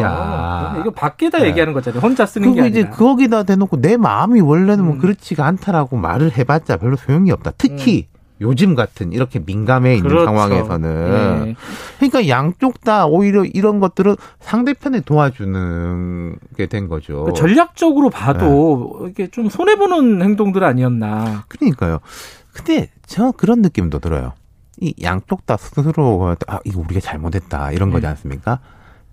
[0.81, 1.49] 이거 밖에다 네.
[1.49, 2.01] 얘기하는 거잖아요.
[2.01, 2.97] 혼자 쓰는 게 그리고 이제 아니라.
[2.97, 4.99] 거기다 대놓고 내 마음이 원래는 뭐 음.
[4.99, 7.53] 그렇지가 않다라고 말을 해봤자 별로 소용이 없다.
[7.59, 8.09] 특히
[8.41, 10.25] 요즘 같은 이렇게 민감해 있는 그렇죠.
[10.27, 11.57] 상황에서는 예.
[11.99, 17.25] 그러니까 양쪽 다 오히려 이런 것들은 상대편에 도와주는 게 된 거죠.
[17.25, 21.45] 그 전략적으로 봐도 이게 좀 손해 보는 행동들 아니었나.
[21.49, 21.99] 그러니까요.
[22.53, 24.33] 근데 저 그런 느낌도 들어요.
[24.81, 28.11] 이 양쪽 다 스스로 아 이거 우리가 잘못했다 이런 거지 음.
[28.11, 28.61] 않습니까?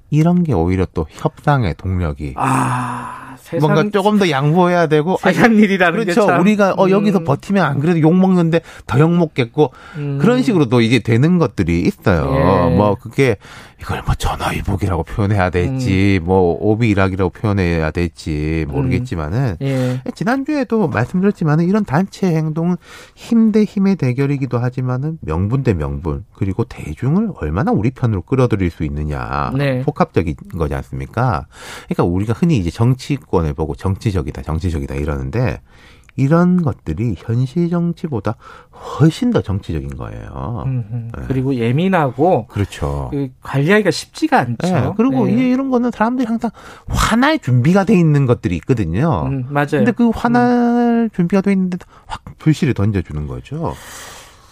[0.09, 5.55] 이런 게 오히려 또 협상의 동력이 아, 세상 뭔가 조금 더 양보해야 되고 아, 세상
[5.55, 6.21] 일이라는 그렇죠.
[6.21, 6.41] 게 참.
[6.41, 10.17] 우리가 어 여기서 음, 버티면 안 그래도 욕 먹는데 더 욕 먹겠고 음.
[10.19, 12.33] 그런 식으로도 이게 되는 것들이 있어요.
[12.35, 12.75] 예.
[12.75, 13.37] 뭐 그게
[13.79, 20.01] 이걸 뭐 전화위복이라고 표현해야 될지 뭐 오비일학이라고 표현해야 될지 모르겠지만은 예.
[20.15, 22.77] 지난주에도 말씀드렸지만은 이런 단체 행동은
[23.15, 28.83] 힘 대 힘의 대결이기도 하지만은 명분 대 명분 그리고 대중을 얼마나 우리 편으로 끌어들일 수
[28.83, 29.81] 있느냐 네.
[29.83, 31.47] 복합적인 거지 않습니까?
[31.85, 35.61] 그러니까 우리가 흔히 이제 정치권을 보고 정치적이다, 정치적이다 이러는데
[36.17, 38.35] 이런 것들이 현실 정치보다
[38.73, 40.63] 훨씬 더 정치적인 거예요.
[40.65, 41.11] 음, 음.
[41.15, 41.23] 네.
[41.27, 43.07] 그리고 예민하고 그렇죠.
[43.11, 44.57] 그 관리하기가 쉽지가 않죠.
[44.63, 45.33] 네, 그리고 네.
[45.33, 46.51] 이제 이런 거는 사람들이 항상
[46.87, 49.27] 화날 준비가 돼 있는 것들이 있거든요.
[49.27, 49.67] 음, 맞아요.
[49.71, 50.47] 근데 그 화날
[51.07, 53.73] 잘 준비가 돼 있는데 확 불씨를 던져주는 거죠.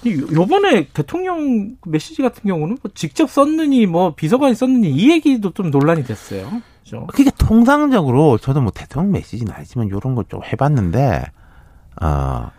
[0.07, 5.72] 요- 요번에 대통령 메시지 같은 경우는 뭐 직접 썼느니 뭐 비서관이 썼느니 이 얘기도 좀
[5.72, 6.61] 논란이 됐어요.
[6.84, 7.07] 그죠?
[7.07, 11.26] 그게 통상적으로 저도 뭐 대통령 메시지는 아니지만 이런 걸 좀 해봤는데
[12.01, 12.51] 어.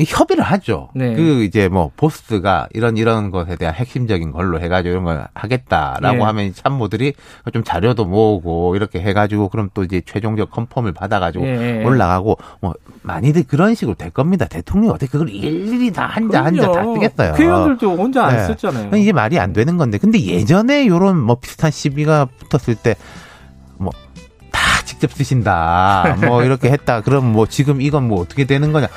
[0.00, 0.88] 이 협의를 하죠.
[0.94, 1.14] 네.
[1.14, 6.22] 그 이제 뭐 보스가 이런 이런 것에 대한 핵심적인 걸로 해가지고 이런 걸 하겠다라고 네.
[6.22, 7.12] 하면 이 참모들이
[7.52, 11.84] 좀 자료도 모으고 이렇게 해가지고 그럼 또 이제 최종적 컨펌을 받아가지고 예, 예.
[11.84, 14.46] 올라가고 뭐 많이들 그런 식으로 될 겁니다.
[14.46, 16.82] 대통령이 어떻게 그걸 일일이 다 한자 한자 다.
[16.82, 17.34] 쓰겠어요.
[17.34, 18.46] 회원들도 혼자 안 네.
[18.46, 18.96] 썼잖아요.
[18.96, 19.98] 이게 말이 안 되는 건데.
[19.98, 22.94] 근데 예전에 요런 뭐 비슷한 시비가 붙었을 때,
[25.00, 26.18] 직접 쓰신다.
[26.26, 27.00] 뭐, 이렇게 했다.
[27.00, 28.88] 그럼 뭐, 지금 이건 뭐, 어떻게 되는 거냐.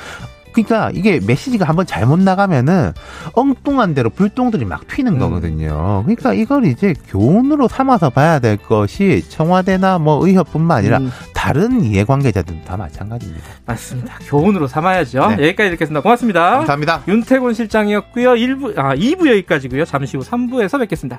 [0.52, 2.92] 그러니까 이게 메시지가 한번 잘못 나가면은
[3.32, 5.18] 엉뚱한 대로 불똥들이 막 튀는 음.
[5.18, 6.02] 거거든요.
[6.04, 12.62] 그러니까 이걸 이제 교훈으로 삼아서 봐야 될 것이 청와대나 뭐 의협뿐만 아니라 음, 다른 이해관계자들도
[12.64, 13.44] 다 마찬가지입니다.
[13.66, 14.18] 맞습니다.
[14.26, 15.26] 교훈으로 삼아야죠.
[15.30, 15.48] 네.
[15.48, 16.02] 여기까지 듣겠습니다.
[16.02, 16.50] 고맙습니다.
[16.58, 17.02] 감사합니다.
[17.08, 18.34] 윤태곤 실장이었고요.
[18.34, 19.84] 1부 아 2부 여기까지고요.
[19.84, 21.18] 잠시 후 3부에서 뵙겠습니다.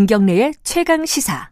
[0.00, 1.50] 김경래의 최강 시사.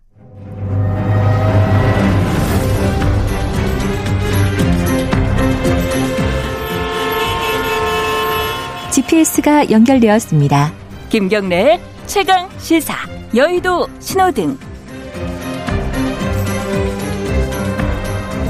[8.91, 10.73] GPS가 연결되었습니다.
[11.11, 12.95] 김경래의 최강 시사.
[13.37, 14.57] 여의도 신호등.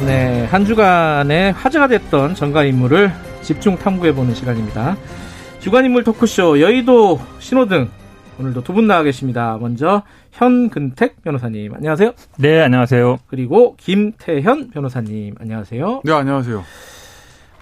[0.07, 3.11] 네, 한 주간에 화제가 됐던 정가 인물을
[3.43, 4.97] 집중 탐구해보는 시간입니다.
[5.59, 7.98] 주간 인물 토크쇼 여의도 신호등
[8.39, 9.59] 오늘도 두 분 나와 계십니다.
[9.61, 12.13] 먼저 현근택 변호사님 안녕하세요.
[12.39, 13.19] 네, 안녕하세요.
[13.27, 16.03] 그리고 김태현 변호사님 안녕하세요.
[16.05, 16.63] 네, 안녕하세요.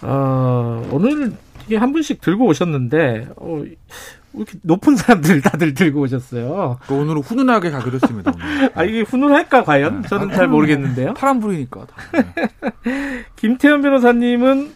[0.03, 1.33] 어, 오늘
[1.66, 3.74] 이게 한 분씩 들고 오셨는데 어, 왜
[4.35, 6.79] 이렇게 높은 사람들 다들 들고 오셨어요.
[6.87, 8.33] 그 오늘은 훈훈하게 가기로 했습니다.
[8.35, 8.70] 오늘.
[8.77, 10.03] 아 이게 훈훈할까 과연?
[10.03, 10.09] 네.
[10.09, 11.14] 저는 아, 잘 모르겠는데요.
[11.14, 11.87] 파란불이니까.
[11.87, 11.97] 다.
[12.12, 13.24] 네.
[13.37, 14.72] 김태현 변호사님은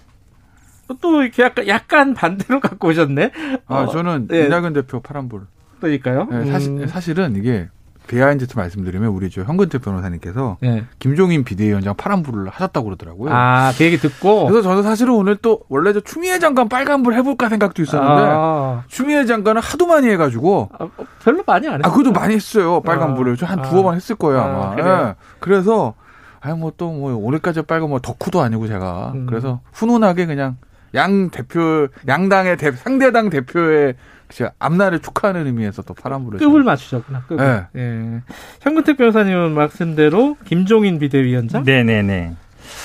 [1.02, 3.32] 또 이렇게 약간 약간 반대로 갖고 오셨네.
[3.66, 4.46] 아, 어, 저는 네.
[4.46, 5.42] 이낙연 대표 파란불.
[5.80, 6.26] 그러니까요.
[6.30, 7.68] 네, 사실, 음, 사실은 이게
[8.06, 10.84] behind 말씀드리면 우리 저 현근택 변호사님께서 네.
[10.98, 13.32] 김종인 비대위원장 파란불을 하셨다고 그러더라고요.
[13.32, 14.46] 아, 그 얘기 듣고.
[14.46, 19.26] 그래서 저는 사실은 오늘 또 원래 저 추미애 장관 빨간불 해볼까 생각도 있었는데 아, 추미애
[19.26, 20.88] 장관은 하도 많이 해가지고 아,
[21.22, 21.82] 별로 많이 안 했어요.
[21.84, 23.62] 아 그것도 많이 했어요 빨간불을 저한 아.
[23.62, 24.76] 두어 번 했을 거예요 아, 아마.
[24.78, 25.14] 예.
[25.38, 25.94] 그래서
[26.40, 29.26] 아니 뭐또뭐 오늘까지 빨간 뭐 덕후도 아니고 제가 음.
[29.26, 30.56] 그래서 훈훈하게 그냥
[30.94, 33.94] 양 대표 양당의 대, 상대당 대표의
[34.30, 37.24] 진짜 앞날을 축하하는 의미에서 또 파란불을 급을 맞추셨구나.
[37.28, 37.44] 급을.
[37.72, 37.80] 네.
[37.80, 38.20] 예.
[38.60, 42.34] 현근택 변호사님은 말씀대로 김종인 비대위원장 네네네.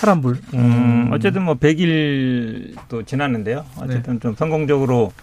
[0.01, 0.37] 파란불.
[0.55, 3.65] 음, 어쨌든 뭐 100일도 지났는데요.
[3.79, 5.13] 어쨌든 좀 성공적으로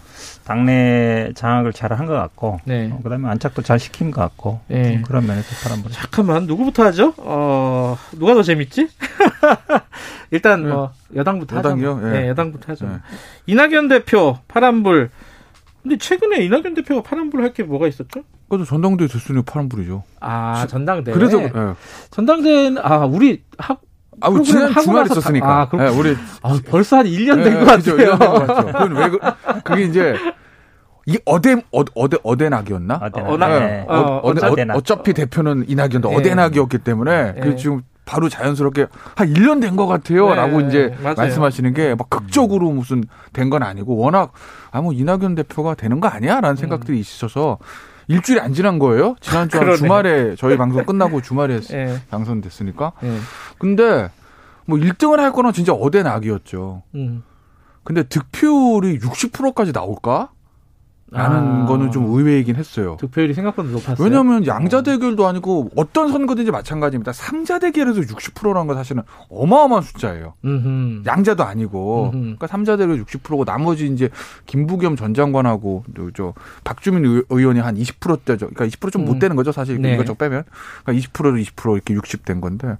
[0.45, 2.89] 당내 장악을 잘 한 것 같고, 네.
[2.91, 4.93] 어, 그다음에 안착도 잘 시킨 것 같고, 네.
[4.93, 5.91] 좀 그런 면에서 파란불.
[5.91, 7.13] 잠깐만 누구부터 하죠?
[7.17, 8.87] 어 누가 더 재밌지?
[10.31, 11.69] 일단 뭐 여당부터 하죠.
[11.69, 11.95] 여당이요?
[11.97, 12.09] 뭐.
[12.09, 12.21] 예.
[12.21, 12.87] 네, 여당부터 하죠.
[12.87, 12.93] 네.
[13.47, 15.09] 이낙연 대표 파란불.
[15.83, 18.21] 근데 최근에 이낙연 대표가 파란불 할 게 뭐가 있었죠?
[18.49, 20.03] 그것도 전당대회 됐으니 파란불이죠.
[20.21, 21.13] 아 전당대회.
[21.13, 21.51] 그래서 예.
[22.09, 23.81] 전당대회는 아 우리 학
[24.21, 25.45] 아, 우리 지난 나서 있었으니까.
[25.45, 27.97] 다- 아, 그렇- 예, 우리 아, 벌써 한 1년 예, 된것 그죠?
[27.97, 28.15] 같아요.
[28.15, 28.65] 1년 된것 같죠.
[28.67, 29.19] 그건 왜, 그-
[29.63, 30.15] 그게 이제,
[31.07, 32.95] 이 어대, 어, 어대, 어대낙이었나?
[33.03, 33.29] 어대낙.
[33.29, 33.85] 어, 나- 네.
[33.89, 34.45] 어, 어, 어대.
[34.45, 36.15] 어, 어차피 대표는 이낙연도 네.
[36.15, 37.39] 어대낙이었기 때문에, 네.
[37.41, 40.29] 그 지금 바로 자연스럽게 한 1년 된 것 같아요.
[40.29, 41.15] 네, 라고 이제 맞아요.
[41.17, 44.31] 말씀하시는 게 막 극적으로 무슨 된 건 아니고 워낙,
[44.71, 46.41] 아, 뭐 이낙연 대표가 되는 거 아니야?
[46.41, 47.59] 라는 생각들이 있으셔서
[48.07, 49.15] 일주일이 안 지난 거예요.
[49.21, 49.77] 지난주 한.
[49.77, 52.01] 주말에 저희 방송 끝나고 주말에 예.
[52.09, 52.91] 당선됐으니까.
[53.03, 53.17] 예.
[53.57, 54.09] 근데
[54.65, 56.83] 뭐 1등을 할 거는 진짜 어대 낙이었죠.
[56.95, 57.23] 음.
[57.83, 60.29] 근데 득표율이 60%까지 나올까?
[61.13, 61.65] 라는 아.
[61.67, 62.97] 거는 좀 의외이긴 했어요.
[62.99, 63.97] 득표율이 생각보다 높았어요.
[64.03, 67.13] 왜냐하면 양자 대결도 아니고 어떤 선거든지 마찬가지입니다.
[67.13, 70.33] 삼자 대결에서 60%라는 건 사실은 어마어마한 숫자예요.
[70.43, 71.03] 음흠.
[71.05, 72.05] 양자도 아니고.
[72.13, 72.19] 음흠.
[72.21, 74.09] 그러니까 삼자 대결 60%고 나머지 이제
[74.47, 76.33] 김부겸 전 장관하고 또저
[76.63, 78.49] 박주민 의- 의원이 한 20%대죠.
[78.49, 79.19] 그러니까 20%좀 못 음.
[79.19, 79.93] 되는 거죠, 사실 네.
[79.93, 80.43] 이것저것 빼면.
[80.83, 82.77] 그러니까 20%로 20% 이렇게 60 된 건데.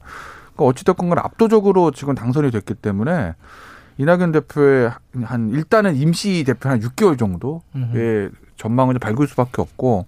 [0.56, 3.34] 그러니까 어찌됐건 간에 압도적으로 지금 당선이 됐기 때문에
[3.98, 4.92] 이낙연 대표의
[5.24, 8.32] 한 일단은 임시 대표 한 6개월 정도의 음흠.
[8.58, 10.06] 전망을 좀 밝을 수밖에 없고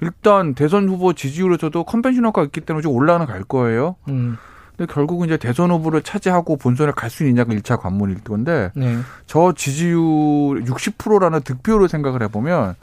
[0.00, 3.96] 일단 대선 후보 지지율에서도 컨벤션 효과가 있기 때문에 좀 올라는 갈 거예요.
[4.08, 4.36] 음.
[4.76, 8.98] 근데 결국은 이제 대선 후보를 차지하고 본선에 갈 수 있냐가 1차 관문일 건데 네.
[9.26, 12.74] 저 지지율 60%라는 득표를 생각을 해보면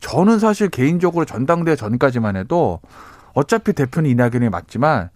[0.00, 2.80] 저는 사실 개인적으로 전당대회 전까지만 해도
[3.34, 5.10] 어차피 대표는 이낙연이 맞지만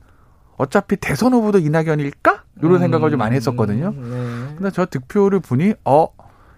[0.61, 2.45] 어차피 대선 후보도 이낙연일까?
[2.59, 3.93] 이런 음, 생각을 좀 많이 했었거든요.
[3.93, 4.55] 네.
[4.57, 6.09] 근데 저 득표를 보니 어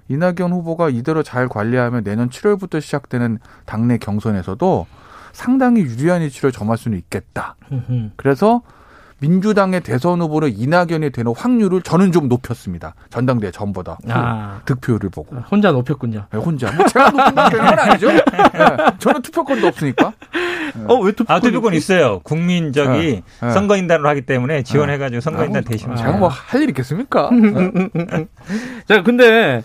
[0.09, 4.86] 이낙연 후보가 이대로 잘 관리하면 내년 7월부터 시작되는 당내 경선에서도
[5.32, 7.55] 상당히 유리한 위치를 점할 수는 있겠다.
[8.16, 8.62] 그래서
[9.22, 12.94] 민주당의 대선 후보로 이낙연이 되는 확률을 저는 좀 높였습니다.
[13.08, 14.60] 전당대회 전보다 아.
[14.64, 16.26] 득표율을 보고 혼자 높였군요.
[16.32, 18.08] 네, 혼자 뭐 제가 높인다는 건 아니죠.
[18.12, 18.20] 네,
[18.98, 20.12] 저는 투표권도 없으니까.
[20.88, 21.36] 어, 왜 투표권?
[21.36, 22.18] 아, 투표권 있어요.
[22.24, 23.50] 국민적이 네, 네.
[23.52, 27.30] 선거인단으로 하기 때문에 지원해가지고 선거인단 되시면 제가 뭐 할 일 있겠습니까?
[28.88, 29.62] 자, 근데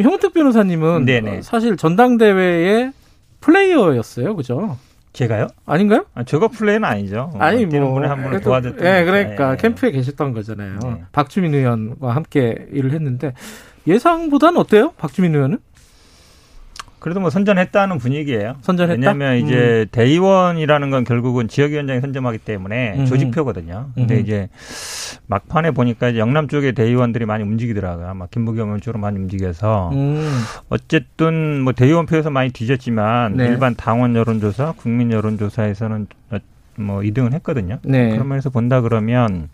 [0.00, 1.38] 형택 변호사님은 네네.
[1.38, 2.92] 어, 사실 전당대회의
[3.40, 4.76] 플레이어였어요, 그죠?
[5.16, 5.46] 제가요?
[5.64, 6.04] 아닌가요?
[6.14, 7.32] 아, 저거 플레이는 아니죠.
[7.38, 9.02] 아니 뛰는 뭐 분에 한 분을 도와줬던 예.
[9.02, 9.56] 그러니까 예.
[9.56, 10.78] 캠프에 계셨던 거잖아요.
[10.82, 11.02] 네.
[11.10, 13.32] 박주민 의원과 함께 일을 했는데
[13.86, 14.92] 예상보다는 어때요?
[14.98, 15.58] 박주민 의원은?
[17.06, 18.56] 그래도 뭐 선전했다는 분위기예요.
[18.62, 18.98] 선전했다?
[18.98, 23.06] 왜냐하면 이제 대의원이라는 건 결국은 지역위원장이 선점하기 때문에 음흠.
[23.06, 23.90] 조직표거든요.
[23.94, 24.22] 근데 음흠.
[24.24, 24.48] 이제
[25.28, 28.08] 막판에 보니까 이제 영남 쪽에 대의원들이 많이 움직이더라고요.
[28.08, 30.28] 아마 김부겸 의원 쪽으로 많이 움직여서 음.
[30.68, 33.46] 어쨌든 뭐 대의원 표에서 많이 뒤졌지만 네.
[33.46, 36.38] 일반 당원 여론조사, 국민 여론조사에서는 어,
[36.74, 37.78] 뭐 2등은 했거든요.
[37.84, 38.10] 네.
[38.10, 39.48] 그런 면에서 본다 그러면 음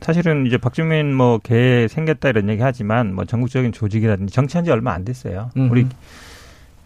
[0.00, 4.92] 사실은 이제 박주민 뭐 개 생겼다 이런 얘기 하지만 뭐 전국적인 조직이라든지 정치한 지 얼마
[4.92, 5.50] 안 됐어요.
[5.56, 5.70] 음흠.
[5.72, 5.86] 우리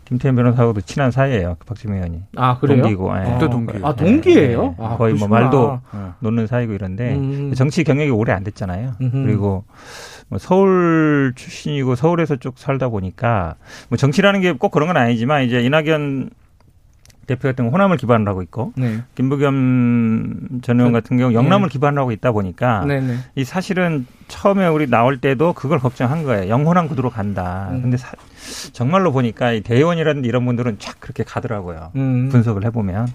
[0.06, 1.56] 김태현 변호사하고도 친한 사이예요.
[1.58, 2.22] 그 박주민 의원이.
[2.36, 2.82] 아, 그래요?
[2.82, 3.18] 동기고.
[3.18, 3.24] 예.
[3.30, 3.72] 국대 동기.
[3.82, 4.76] 아, 동기예요?
[4.78, 4.84] 예.
[4.84, 5.28] 아, 거의 뭐.
[5.28, 5.98] 말도 네.
[6.20, 7.54] 놓는 사이고 이런데 음.
[7.54, 8.96] 정치 경력이 오래 안 됐잖아요.
[9.00, 9.22] 음흠.
[9.24, 9.64] 그리고
[10.28, 13.54] 뭐 서울 출신이고 서울에서 쭉 살다 보니까
[13.88, 16.30] 뭐 정치라는 게 꼭 그런 건 아니지만 이제 이낙연
[17.26, 19.02] 대표 같은 경우 호남을 기반으로 하고 있고 네.
[19.14, 23.16] 김부겸 전 의원 같은 경우 영남을 기반으로 하고 있다 보니까 네, 네.
[23.34, 26.48] 이 사실은 처음에 우리 나올 때도 그걸 걱정한 거예요.
[26.48, 27.68] 영혼한 구도로 간다.
[27.72, 27.82] 음.
[27.82, 28.12] 근데 사-
[28.72, 31.92] 정말로 보니까 이 대의원이라든지 이런 분들은 쫙 그렇게 가더라고요.
[31.96, 32.28] 음.
[32.30, 33.08] 분석을 해보면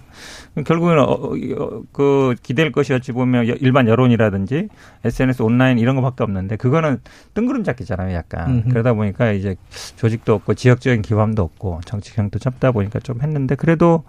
[0.64, 4.68] 결국은 어, 어, 어, 그 기댈 것이 어찌 보면 여- 일반 여론이라든지
[5.04, 6.98] SNS 온라인 이런 거밖에 없는데 그거는
[7.34, 8.68] 뜬구름 잡기잖아요, 약간 음흠.
[8.70, 9.54] 그러다 보니까 이제
[9.96, 14.02] 조직도 없고 지역적인 기반도 없고 정치 경도 잡다 보니까 좀 했는데 그래도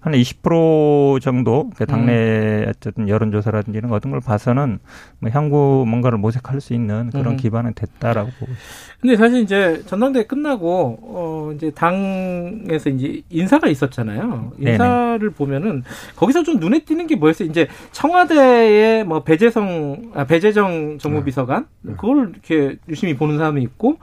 [0.00, 2.66] 한 20% 정도 그 당내 음.
[2.68, 4.78] 어쨌든 여론조사라든지 이런 거 얻은 걸 봐서는
[5.18, 7.36] 뭐 향후 뭔가를 모색 할 수 있는 그런 음.
[7.36, 9.00] 기반은 됐다라고 보고 있습니다.
[9.00, 14.52] 근데 사실 이제 전당대회 끝나고 어 이제 당에서 이제 인사가 있었잖아요.
[14.56, 14.72] 네네.
[14.72, 15.82] 인사를 보면은
[16.16, 17.48] 거기서 좀 눈에 띄는 게 뭐였어요?
[17.48, 21.66] 이제 청와대의 뭐 배재성 아 배재정 정무비서관
[21.96, 23.96] 그걸 이렇게 유심히 보는 사람이 있고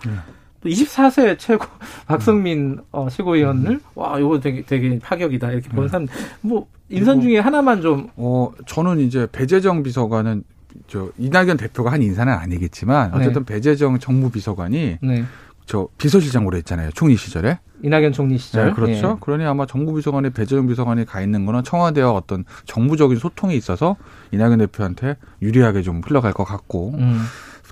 [0.61, 1.65] 또 24세 최고
[2.07, 6.07] 박성민 어, 최고위원을 와 이거 되게 되게 파격이다 이렇게 보는 사람
[6.41, 10.43] 뭐 인선 중에 하나만 좀 어, 저는 이제 배재정 비서관은
[10.88, 15.25] 저 이낙연 대표가 한 인사는 아니겠지만 어쨌든 배재정 정무비서관이 네.
[15.65, 16.91] 저 비서실장으로 했잖아요.
[16.93, 17.59] 총리 시절에.
[17.84, 19.11] 이낙연 총리 시절 네, 그렇죠.
[19.17, 19.19] 예.
[19.19, 23.97] 그러니 아마 정부비서관에 배재정 비서관이 가 있는 거는 청와대와 어떤 정부적인 소통에 있어서
[24.32, 27.21] 이낙연 대표한테 유리하게 좀 흘러갈 것 같고 음.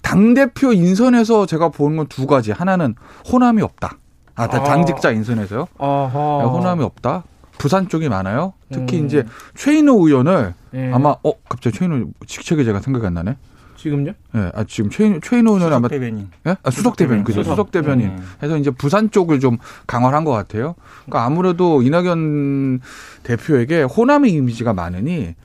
[0.04, 2.52] 당 대표 인선에서 제가 보는 건 두 가지.
[2.52, 2.94] 하나는
[3.32, 3.98] 호남이 없다.
[4.36, 4.64] 아, 다 아.
[4.64, 5.68] 당직자 인선에서요.
[5.78, 6.40] 어허.
[6.44, 7.24] 네, 호남이 없다.
[7.58, 8.54] 부산 쪽이 많아요.
[8.72, 9.06] 특히 음.
[9.06, 9.26] 이제
[9.56, 10.92] 최인호 의원을 예.
[10.92, 13.38] 아마 어 갑자기 최인호 직책이 제가 생각이 안 나네.
[13.78, 14.14] 지금요?
[14.36, 16.30] 예, 아 지금 최인 최인호 의원은 아마 대변인.
[16.48, 16.56] 예?
[16.64, 17.44] 아, 수석 대변인 그죠?
[17.44, 17.54] 수석.
[17.54, 18.10] 수석 대변인.
[18.10, 18.30] 음.
[18.42, 20.76] 해서 이제 부산 쪽을 좀 강화를 한것 같아요.
[21.06, 22.82] 그러니까 아무래도 이낙연
[23.24, 25.36] 대표에게 호남의 이미지가 많으니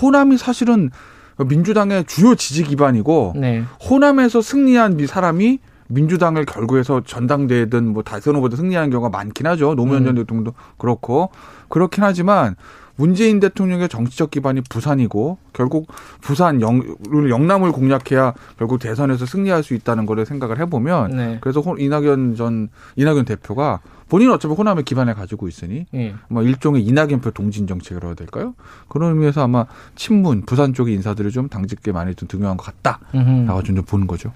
[0.00, 0.90] 호남이 사실은
[1.38, 3.64] 민주당의 주요 지지 기반이고 네.
[3.88, 5.58] 호남에서 승리한 미 사람이
[5.88, 9.74] 민주당을 결국에서 전당대회든 뭐 대선 후보든 승리하는 경우가 많긴 하죠.
[9.74, 10.22] 노무현 전 음.
[10.22, 11.30] 대통령도 그렇고
[11.68, 12.56] 그렇긴 하지만
[12.98, 15.86] 문재인 대통령의 정치적 기반이 부산이고 결국
[16.22, 16.80] 부산 영,
[17.28, 21.38] 영남을 공략해야 결국 대선에서 승리할 수 있다는 거를 생각을 해보면 네.
[21.42, 26.14] 그래서 호- 이낙연 전 이낙연 대표가 본인은 어차피 호남의 기반을 가지고 있으니 예.
[26.28, 28.54] 뭐 일종의 이낙연표 동진 정책이라고 해야 될까요?
[28.88, 33.74] 그런 의미에서 아마 친문 부산 쪽의 인사들을 좀 당직계 많이 좀 등용한 것 같다라고 좀
[33.82, 34.32] 보는 거죠.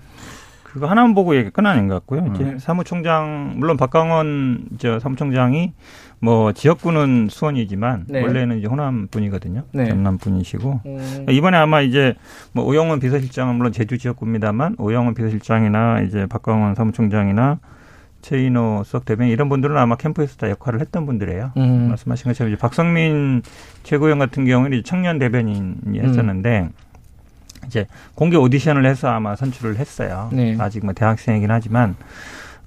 [0.72, 2.32] 그거 하나만 보고 얘기 끝 아닌 것 같고요.
[2.32, 2.58] 이제 음.
[2.58, 5.72] 사무총장 물론 박강원 저 사무총장이
[6.20, 8.22] 뭐 지역구는 수원이지만 네.
[8.22, 9.64] 원래는 이제 호남 분이거든요.
[9.72, 9.86] 네.
[9.86, 11.26] 전남 분이시고 음.
[11.28, 12.14] 이번에 아마 이제
[12.52, 17.58] 뭐 오영훈 비서실장은 물론 제주 지역구입니다만 오영훈 비서실장이나 이제 박강원 사무총장이나
[18.22, 21.52] 최인호 수석 대변인 이런 분들은 아마 캠프에서 다 역할을 했던 분들이에요.
[21.56, 21.88] 음.
[21.88, 23.42] 말씀하신 것처럼 이제 박성민
[23.82, 25.94] 최고위원 같은 경우는 이제 청년 대변인이 음.
[25.96, 26.68] 했었는데
[27.66, 30.28] 이제 공개 오디션을 해서 아마 선출을 했어요.
[30.32, 30.56] 네.
[30.58, 31.94] 아직 뭐 대학생이긴 하지만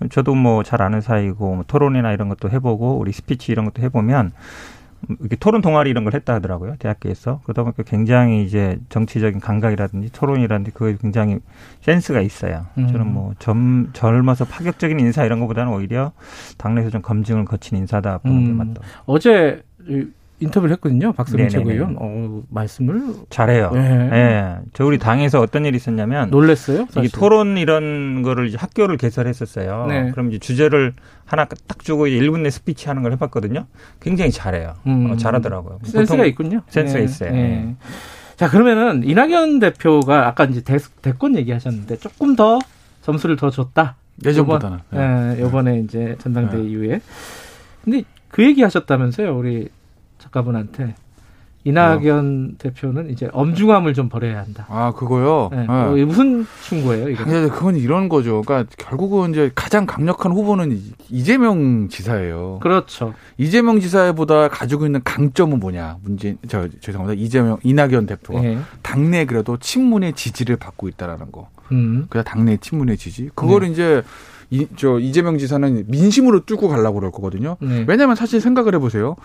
[0.09, 4.31] 저도 뭐 잘 아는 사이고 뭐 토론이나 이런 것도 해보고 우리 스피치 이런 것도 해보면
[5.19, 10.71] 이렇게 토론 동아리 이런 걸 했다 하더라고요 대학교에서 그러다 보니까 굉장히 이제 정치적인 감각이라든지 토론이라든지
[10.71, 11.39] 그게 굉장히
[11.81, 12.65] 센스가 있어요.
[12.77, 12.87] 음.
[12.87, 16.13] 저는 뭐 젊, 젊어서 파격적인 인사 이런 것보다는 오히려
[16.57, 18.57] 당내에서 좀 검증을 거친 인사다 보는 게 음.
[18.57, 18.81] 맞다.
[19.05, 20.05] 어제 이-
[20.43, 21.13] 인터뷰를 했거든요.
[21.17, 21.49] 네네네.
[21.49, 21.95] 최고위원.
[21.99, 23.71] 어, 말씀을 잘해요.
[23.73, 24.09] 네.
[24.13, 24.55] 예.
[24.73, 26.83] 저 우리 당에서 어떤 일이 있었냐면 놀랬어요.
[26.83, 27.11] 이게 사실.
[27.11, 29.87] 토론 이런 거를 이제 학교를 개설했었어요.
[29.87, 30.11] 네.
[30.11, 30.93] 그럼 이제 주제를
[31.25, 33.65] 하나 딱 주고 이제 1분 내 스피치 하는 걸 해봤거든요.
[33.99, 34.75] 굉장히 잘해요.
[34.87, 35.11] 음.
[35.11, 35.79] 어, 잘하더라고요.
[35.83, 36.61] 센스가 있군요.
[36.67, 37.05] 센스가 네.
[37.05, 37.31] 있어요.
[37.31, 37.41] 네.
[37.41, 37.75] 네.
[38.35, 42.59] 자 그러면은 이낙연 대표가 아까 이제 대, 대권 얘기하셨는데 조금 더
[43.01, 43.95] 점수를 더 줬다.
[44.25, 44.79] 예전보다는.
[44.93, 46.63] 요번, 예, 요번에 이제 전당대 네.
[46.63, 47.01] 이후에.
[47.83, 49.69] 근데 그 얘기 하셨다면서요, 우리
[50.23, 50.95] 작가분한테.
[51.65, 54.65] 이낙연 대표는 이제 엄중함을 좀 버려야 한다.
[54.69, 55.47] 아 그거요.
[55.49, 55.59] 네.
[55.61, 55.65] 네.
[55.69, 57.23] 어, 무슨 충고예요, 이거?
[57.23, 58.41] 근데 그건 이런 거죠.
[58.41, 62.59] 그러니까 결국은 이제 가장 강력한 후보는 이- 이재명 지사예요.
[62.61, 63.13] 그렇죠.
[63.37, 65.99] 이재명 지사보다 가지고 있는 강점은 뭐냐?
[66.03, 67.21] 문제 저 죄송합니다.
[67.21, 68.57] 이재명 이낙연 대표가 예.
[68.81, 71.47] 당내 그래도 친문의 지지를 받고 있다라는 거.
[71.71, 72.07] 음.
[72.09, 73.29] 그냥 당내 친문의 지지.
[73.35, 74.03] 그거를 이제
[74.53, 77.57] 이, 저 이재명 지사는 민심으로 뚫고 가려고 그럴 거거든요.
[77.59, 77.85] 네.
[77.87, 79.15] 왜냐하면 사실 생각을 해보세요.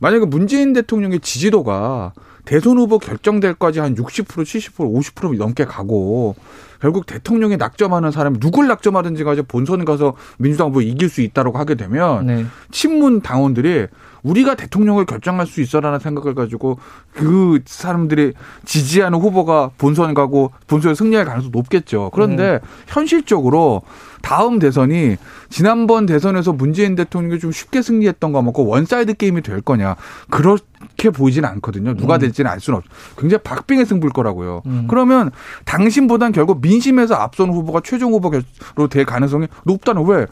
[0.00, 2.12] 만약에 문재인 대통령의 지지도가
[2.44, 6.34] 대선 후보 결정될 까지 한 60%, 70%, 50% 넘게 가고
[6.80, 11.76] 결국 대통령이 낙점하는 사람이 누굴 낙점하든지 가서 본선 가서 민주당 후보 이길 수 있다라고 하게
[11.76, 12.44] 되면 네.
[12.72, 13.86] 친문 당원들이
[14.24, 16.78] 우리가 대통령을 결정할 수 있어라는 생각을 가지고
[17.12, 18.32] 그 사람들이
[18.64, 22.10] 지지하는 후보가 본선 가고 본선에 승리할 가능성이 높겠죠.
[22.12, 23.82] 그런데 현실적으로
[24.22, 25.16] 다음 대선이
[25.50, 29.96] 지난번 대선에서 문재인 대통령이 좀 쉽게 승리했던 거 먹고 one side 게임이 될 거냐
[30.30, 31.94] 그렇게 보이진 않거든요.
[31.94, 32.20] 누가 음.
[32.20, 32.90] 될지는 알 수는 없죠.
[33.18, 34.62] 굉장히 박빙의 승부일 거라고요.
[34.66, 34.86] 음.
[34.88, 35.30] 그러면
[35.64, 38.42] 당심보단 결국 민심에서 앞선 후보가 최종 후보로
[38.90, 40.26] 될 가능성이 높다는 왜?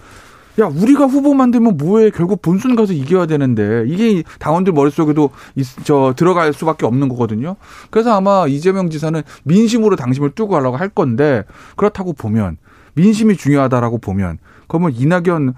[0.58, 2.10] 야, 우리가 후보 만들면 뭐해?
[2.10, 7.56] 결국 본선 가서 이겨야 되는데 이게 당원들 머릿속에도 있- 저 들어갈 수밖에 없는 거거든요.
[7.90, 11.44] 그래서 아마 이재명 지사는 민심으로 당심을 뚫고 가려고 할 건데
[11.76, 12.56] 그렇다고 보면
[12.94, 14.38] 민심이 중요하다라고 보면
[14.68, 15.54] 그러면 이낙연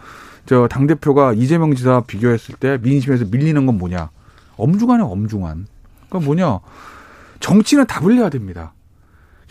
[0.47, 4.11] 저 당 대표가 이재명 지사 비교했을 때 민심에서 밀리는 건 뭐냐?
[4.57, 5.67] 엄중하네, 엄중한.
[6.05, 6.59] 그건 뭐냐?
[7.41, 8.73] 정치는 답을 내야 됩니다.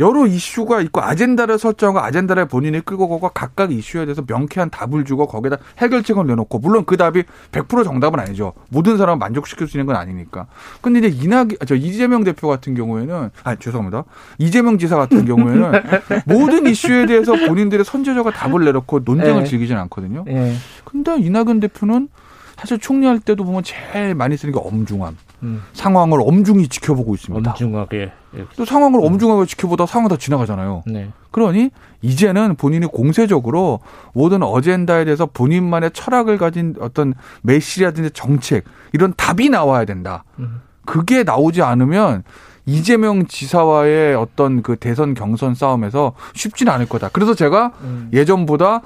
[0.02, 5.28] 여러 이슈가 있고 아젠다를 설정하고 아젠다를 본인이 끌고 가고 각각 이슈에 대해서 명쾌한 답을 주고
[5.28, 8.54] 거기에다 해결책을 내놓고 물론 그 답이 100% 정답은 아니죠.
[8.70, 10.48] 모든 사람을 만족시킬 수 있는 건 아니니까.
[10.82, 14.04] 근데 이제 이낙 저 이재명 대표 같은 경우에는 아 죄송합니다.
[14.40, 15.72] 이재명 지사 같은 경우에는
[16.26, 19.50] 모든 이슈에 대해서 본인들의 선제적인 답을 내놓고 논쟁을 네.
[19.50, 20.26] 즐기진 않거든요.
[20.28, 20.54] 예.
[20.84, 22.10] 근데 이낙연 대표는
[22.58, 25.16] 사실 총리할 때도 보면 제일 많이 쓰는 게 엄중함.
[25.44, 25.64] 음.
[25.74, 27.52] 상황을 엄중히 지켜보고 있습니다.
[27.52, 28.12] 엄중하게.
[28.38, 28.46] 예.
[28.56, 30.84] 또 상황을 엄중하게 지켜보다 상황 다 지나가잖아요.
[30.86, 31.10] 네.
[31.32, 33.80] 그러니 이제는 본인이 공세적으로
[34.14, 40.24] 모든 어젠다에 대해서 본인만의 철학을 가진 어떤 메시라든지 정책 이런 답이 나와야 된다.
[40.40, 40.62] 음.
[40.86, 42.24] 그게 나오지 않으면
[42.66, 47.10] 이재명 지사와의 어떤 그 대선 경선 싸움에서 쉽지는 않을 거다.
[47.10, 48.10] 그래서 제가 음.
[48.14, 48.82] 예전보다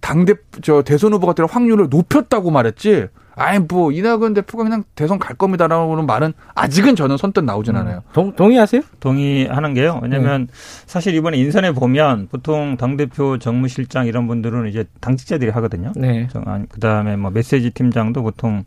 [0.00, 3.08] 당대 저 대선 후보가 될 확률을 높였다고 말했지.
[3.36, 8.02] 아이 뭐 이낙연 대표가 그냥 대선 갈 겁니다라는 말은 아직은 저는 선뜻 나오진 않아요.
[8.12, 8.82] 동, 동의하세요?
[9.00, 9.98] 동의하는 게요.
[10.02, 10.48] 왜냐면
[10.86, 15.92] 사실 이번에 인선에 보면 보통 당 대표 정무실장 이런 분들은 이제 당직자들이 하거든요.
[15.96, 16.28] 네.
[16.68, 18.64] 그 다음에 뭐 메시지 팀장도 보통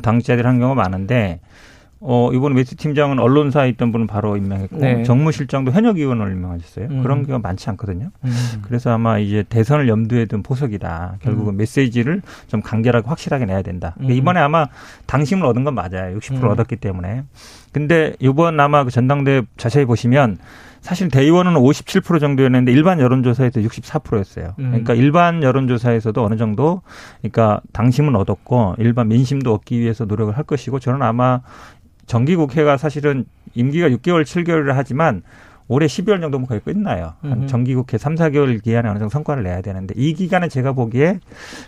[0.00, 1.40] 당직자들이 하는 경우가 많은데
[2.00, 5.02] 어, 이번에 메시 팀장은 언론사에 있던 분은 바로 임명했고 네.
[5.02, 6.86] 정무실장도 현역 의원을 임명하셨어요.
[6.90, 7.02] 음.
[7.02, 8.10] 그런 경우가 많지 않거든요.
[8.24, 8.62] 음.
[8.62, 11.16] 그래서 아마 이제 대선을 염두에 둔 포석이다.
[11.22, 13.96] 결국은 메시지를 좀 간결하고 확실하게 내야 된다.
[14.00, 14.10] 음.
[14.10, 14.66] 이번에 아마
[15.06, 16.16] 당심을 얻은 건 맞아요.
[16.18, 16.48] 60% 음.
[16.48, 17.24] 얻었기 때문에.
[17.72, 20.38] 근데 이번 아마 그 전당대 자세히 보시면
[20.80, 24.54] 사실 대의원은 57% 정도였는데 일반 여론조사에서 64%였어요.
[24.58, 24.68] 음.
[24.70, 26.82] 그러니까 일반 여론조사에서도 어느 정도
[27.20, 31.40] 그러니까 당심은 얻었고 일반 민심도 얻기 위해서 노력을 할 것이고 저는 아마
[32.08, 33.24] 정기국회가 사실은
[33.54, 35.22] 임기가 6개월, 7개월을 하지만
[35.70, 37.12] 올해 12월 정도면 거의 끝나요.
[37.20, 37.46] 한.
[37.46, 41.20] 정기국회 3, 4개월 기간에 어느 정도 성과를 내야 되는데 이 기간에 제가 보기에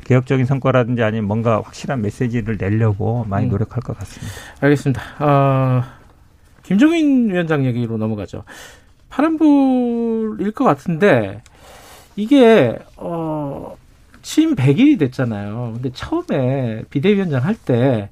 [0.04, 3.50] 개혁적인 성과라든지 아니면 뭔가 확실한 메시지를 내려고 많이 음.
[3.50, 4.32] 노력할 것 같습니다.
[4.60, 5.02] 알겠습니다.
[5.20, 5.82] 어,
[6.62, 8.44] 김종인 위원장 얘기로 넘어가죠.
[9.10, 11.42] 파란불일 것 같은데
[12.16, 13.76] 이게 어,
[14.22, 15.72] 취임 100일이 됐잖아요.
[15.74, 18.08] 근데 처음에 비대위원장 할 때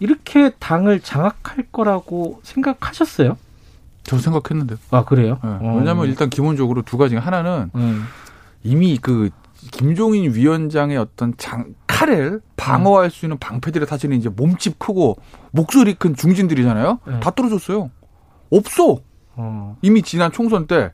[0.00, 3.36] 이렇게 당을 장악할 거라고 생각하셨어요?
[4.04, 4.76] 저 생각했는데.
[4.90, 5.38] 아 그래요?
[5.42, 5.50] 네.
[5.50, 5.76] 어.
[5.78, 7.16] 왜냐하면 일단 기본적으로 두 가지.
[7.16, 8.04] 하나는 음.
[8.62, 9.30] 이미 그
[9.72, 15.18] 김종인 위원장의 어떤 장, 칼을 방어할 수 있는 방패들이 사실은 이제 몸집 크고
[15.50, 17.00] 목소리 큰 중진들이잖아요.
[17.06, 17.20] 네.
[17.20, 17.90] 다 떨어졌어요.
[18.50, 19.00] 없어.
[19.34, 19.76] 어.
[19.82, 20.92] 이미 지난 총선 때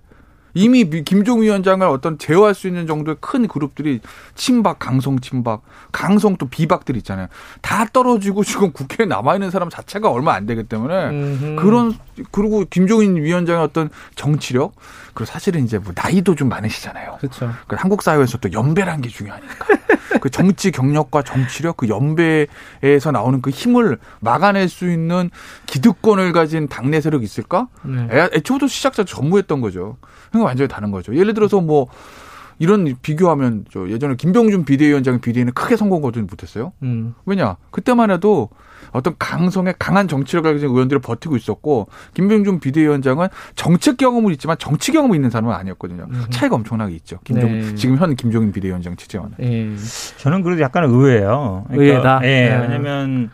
[0.55, 4.01] 이미 미- 김종 위원장을 어떤 제어할 수 있는 정도의 큰 그룹들이
[4.35, 5.63] 친박, 강성 친박,
[5.93, 7.27] 강성 또 비박들 있잖아요.
[7.61, 11.57] 다 떨어지고 지금 국회에 남아 있는 사람 자체가 얼마 안 되기 때문에 음흠.
[11.61, 11.95] 그런
[12.31, 14.75] 그리고 김종인 위원장의 어떤 정치력
[15.15, 17.17] 그리고 사실은 이제 뭐 나이도 좀 많으시잖아요.
[17.21, 17.51] 그렇죠.
[17.67, 19.67] 그 한국 사회에서 또 연배라는 게 중요하니까.
[20.21, 25.31] 그 정치 경력과 정치력 그 연배에서 나오는 그 힘을 막아낼 수 있는
[25.67, 27.67] 기득권을 가진 당내 세력이 있을까?
[27.83, 28.07] 네.
[28.11, 29.97] 애, 애초부터 시작자 전무했던 거죠.
[30.31, 31.17] 그러니까 완전히 다른 거죠.
[31.17, 31.87] 예를 들어서 뭐
[32.59, 36.73] 이런 비교하면 저 예전에 김병준 비대위원장 비대위는 크게 성공 거두지 못했어요.
[36.83, 37.15] 음.
[37.27, 38.49] 왜냐 그때만 해도
[38.93, 45.17] 어떤 강성의 강한 정치력을 가진 의원들을 버티고 있었고 김병준 비대위원장은 정책 경험은 있지만 정치 경험이
[45.17, 46.07] 있는 사람은 아니었거든요.
[46.09, 46.25] 음.
[46.31, 47.19] 차이가 엄청나게 있죠.
[47.25, 47.75] 김종 네.
[47.75, 49.37] 지금 현 김종인 비대위원장 취재와는.
[49.41, 49.77] 예.
[50.19, 51.67] 저는 그래도 약간 의외예요.
[51.71, 52.21] 의외다?
[52.23, 52.51] 예.
[52.51, 52.59] 네.
[52.61, 53.31] 왜냐면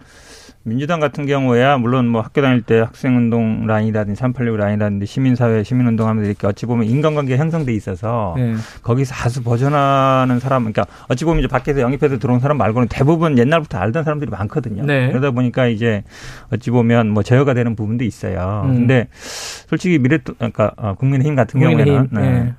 [0.63, 6.29] 민주당 같은 경우야 물론 뭐 학교 다닐 때 학생운동 라인이라든지 386 라인이라든지 시민사회 시민운동 하면서
[6.29, 8.55] 이렇게 어찌 보면 인간관계 형성돼 있어서 네.
[8.83, 13.79] 거기서 다수 벗어나는 사람 그러니까 어찌 보면 이제 밖에서 영입해서 들어온 사람 말고는 대부분 옛날부터
[13.79, 14.85] 알던 사람들이 많거든요.
[14.85, 15.09] 네.
[15.09, 16.05] 그러다 보니까 이제
[16.53, 18.63] 어찌 보면 뭐 제어가 되는 부분도 있어요.
[18.67, 18.81] 음.
[18.81, 22.55] 근데 솔직히 미래 그러니까 어, 국민의힘 같은 국민의힘, 경우에는 네.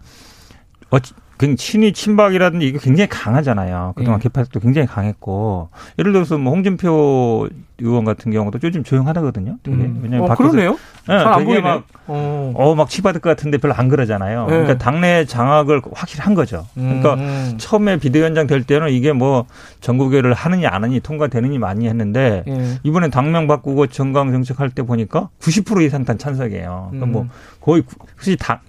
[0.89, 1.21] 어찌 그
[1.57, 3.93] 친이 친박이라든지 이게 굉장히 강하잖아요.
[3.95, 4.23] 그동안 예.
[4.23, 5.69] 개파도 굉장히 강했고
[5.99, 7.49] 예를 들어서 뭐 홍준표
[7.79, 9.57] 의원 같은 경우도 요즘 조용하다거든요.
[9.63, 9.75] 되게.
[9.75, 10.01] 음.
[10.03, 10.71] 왜냐면 어, 그러네요.
[11.07, 11.61] 네, 잘안 되게 보이네.
[11.61, 12.51] 막 어.
[12.55, 14.41] 어, 막 치받을 것 같은데 별로 안 그러잖아요.
[14.45, 14.51] 네.
[14.51, 16.67] 그러니까 당내 장악을 확실히 한 거죠.
[16.75, 17.55] 그러니까 음.
[17.57, 19.45] 처음에 비대위원장 될 때는 이게 뭐
[19.79, 22.79] 전국회를 하느니 안 하느니 통과되느니 많이 했는데 예.
[22.83, 26.89] 이번에 당명 바꾸고 정강 정책 할 때 보니까 90% 이상 단 찬성이에요.
[26.91, 27.29] 그러니까 뭐 음.
[27.59, 28.59] 거의 구- 혹시 당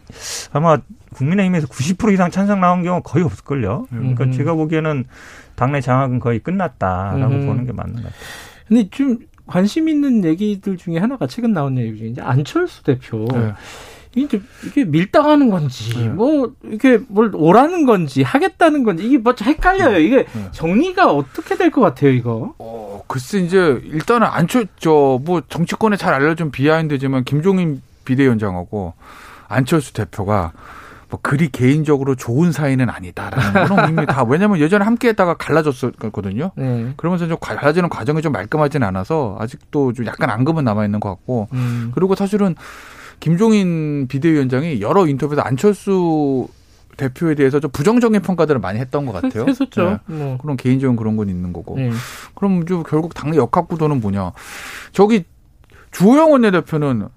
[0.53, 0.79] 아마
[1.13, 3.87] 국민의힘에서 90% 이상 찬성 나온 경우 거의 없을걸요.
[3.91, 4.33] 그러니까 음흠.
[4.37, 5.05] 제가 보기에는
[5.55, 7.47] 당내 장악은 거의 끝났다라고 음흠.
[7.47, 8.21] 보는 게 맞는 것 같아요.
[8.69, 13.27] 근데 좀 관심 있는 얘기들 중에 하나가 최근 나온 얘기 중에 이제 안철수 대표.
[13.33, 13.53] 네.
[14.15, 16.09] 이게, 이게 밀당하는 건지, 네.
[16.09, 19.99] 뭐, 이게 뭘 오라는 건지, 하겠다는 건지, 이게 뭐 헷갈려요.
[19.99, 20.49] 이게 네.
[20.53, 22.55] 정리가 어떻게 될 것 같아요, 이거?
[22.59, 28.93] 어, 글쎄 이제 일단은 안철 저뭐 정치권에 잘 알려진 비하인드지만 김종인 비대위원장하고
[29.49, 30.53] 안철수 대표가
[31.13, 36.53] 뭐 그리 개인적으로 좋은 사이는 아니다라는 거는 이미 다 왜냐면 예전에 함께했다가 갈라졌었거든요.
[36.57, 36.95] 네.
[36.97, 41.49] 그러면서 좀 갈라지는 과정이 좀 말끔하진 않아서 아직도 좀 약간 앙금은 남아 있는 것 같고
[41.53, 41.93] 음.
[41.95, 42.55] 그리고 사실은
[43.21, 46.49] 김종인 비대위원장이 여러 인터뷰에서 안철수
[46.97, 49.45] 대표에 대해서 좀 부정적인 평가들을 많이 했던 것 같아요.
[49.49, 50.01] 했었죠.
[50.07, 50.17] 네.
[50.17, 50.39] 뭐.
[50.39, 51.77] 그런 개인적인 그런 건 있는 거고.
[51.77, 51.91] 네.
[52.35, 54.33] 그럼 좀 결국 당내 역학 구도는 뭐냐?
[54.93, 55.25] 저기
[55.91, 57.09] 주호영 원내대표는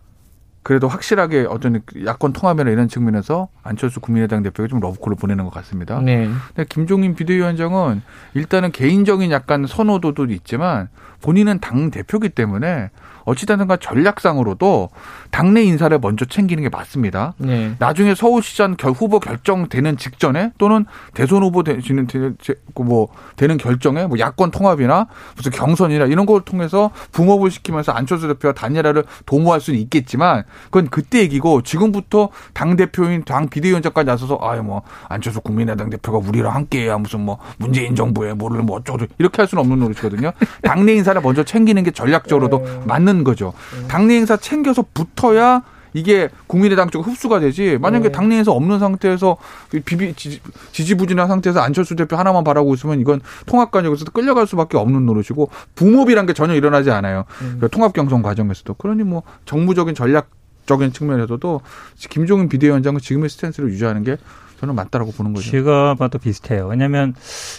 [0.65, 6.01] 그래도 확실하게 어떤 야권 통합이나 이런 측면에서 안철수 국민의당 대표가 좀 러브콜을 보내는 것 같습니다.
[6.01, 6.27] 네.
[6.47, 8.01] 근데 김종인 비대위원장은
[8.33, 10.89] 일단은 개인적인 약간 선호도도 있지만
[11.21, 12.89] 본인은 당 대표기 때문에
[13.25, 14.89] 어찌되든가 전략상으로도
[15.31, 17.33] 당내 인사를 먼저 챙기는 게 맞습니다.
[17.37, 17.75] 네.
[17.79, 24.05] 나중에 서울시장 결- 후보 결정되는 직전에 또는 대선 후보 되시는 되- 제- 그뭐 되는 결정에
[24.05, 29.79] 뭐 야권 통합이나 무슨 경선이나 이런 걸 통해서 붕업을 시키면서 안철수 대표와 단일화를 도모할 수는
[29.81, 36.17] 있겠지만 그건 그때 얘기고 지금부터 당 대표인 당 비대위원장까지 나서서 아유 뭐 안철수 국민의당 대표가
[36.25, 40.31] 우리랑 함께해야 무슨 뭐 문재인 정부에 뭐를 뭐 어쩌고 이렇게 할 수는 없는 노릇이거든요.
[40.63, 43.53] 당내 인사를 먼저 챙기는 게 전략적으로도 맞는 거죠.
[43.87, 45.63] 당내 인사 챙겨서 붙어야
[45.93, 47.77] 이게 국민의당 쪽 흡수가 되지.
[47.79, 48.11] 만약에 네.
[48.11, 49.37] 당내에서 없는 상태에서
[49.85, 50.41] 비비 지지,
[50.73, 56.33] 지지부진한 상태에서 안철수 대표 하나만 바라고 있으면 이건 통합관역에서 끌려갈 수밖에 없는 노릇이고 붕업이란 게
[56.33, 57.23] 전혀 일어나지 않아요.
[57.61, 58.73] 그 통합 경선 과정에서도.
[58.73, 60.29] 그러니 뭐 정무적인 전략
[60.65, 61.61] 적인 측면에서도
[62.09, 64.17] 김종인 비대위원장은 지금의 스탠스를 유지하는 게
[64.59, 65.49] 저는 맞다라고 보는 거죠.
[65.51, 66.67] 제가 봐도 비슷해요.
[66.67, 67.13] 왜냐하면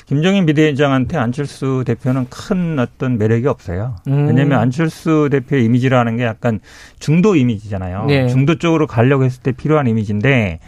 [0.06, 3.96] 김종인 비대위원장한테 안철수 대표는 큰 어떤 매력이 없어요.
[4.08, 4.28] 음.
[4.28, 6.60] 왜냐하면 안철수 대표의 이미지라는 게 약간
[6.98, 8.06] 중도 이미지잖아요.
[8.06, 8.28] 네.
[8.28, 10.60] 중도 쪽으로 가려고 했을 때 필요한 이미지인데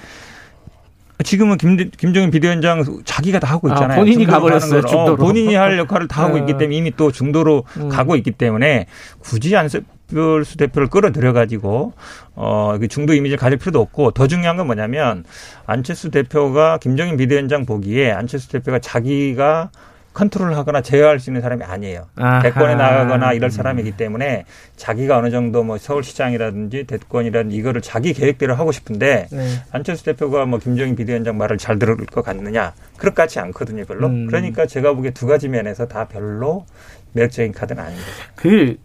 [1.25, 3.99] 지금은 김, 김종인 비대위원장 자기가 다 하고 아, 있잖아요.
[3.99, 4.83] 본인이 중도로 가버렸어요.
[4.83, 5.17] 중도로.
[5.17, 6.39] 본인이 할 역할을 다 하고 아.
[6.39, 7.89] 있기 때문에 이미 또 중도로 음.
[7.89, 8.87] 가고 있기 때문에
[9.19, 9.69] 굳이 안
[10.11, 11.93] 철수 대표를 끌어들여 가지고
[12.35, 15.25] 어, 그 중도 이미지를 가질 필요도 없고 더 중요한 건 뭐냐면
[15.67, 19.71] 안철수 대표가 김종인 비대위원장 보기에 안철수 대표가 자기가
[20.19, 22.07] 컨트롤하거나 제어할 수 있는 사람이 아니에요.
[22.17, 22.43] 아하.
[22.43, 28.73] 대권에 나가거나 이럴 사람이기 때문에 자기가 어느 정도 뭐 서울시장이라든지 대권이라든지 이거를 자기 계획대로 하고
[28.73, 29.49] 싶은데 네.
[29.71, 34.27] 안철수 대표가 뭐 김종인 비대위원장 말을 잘 들을 것 같느냐 그것 같지 않거든요 별로 음.
[34.27, 36.67] 그러니까 제가 보기에 두 가지 면에서 다 별로
[37.13, 38.77] 매력적인 카드는 아닙니다 그,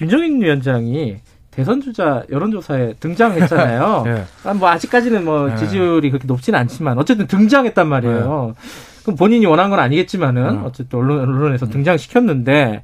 [0.00, 1.18] 김정인 위원장이
[1.50, 4.04] 대선 주자 여론조사에 등장했잖아요.
[4.06, 4.24] 예.
[4.48, 5.56] 아, 뭐 아직까지는 뭐 네.
[5.56, 8.54] 지지율이 그렇게 높지는 않지만 어쨌든 등장했단 말이에요.
[9.02, 10.60] 그럼 본인이 원한 건 아니겠지만은 네.
[10.64, 12.82] 어쨌든 언론 언론에서 등장시켰는데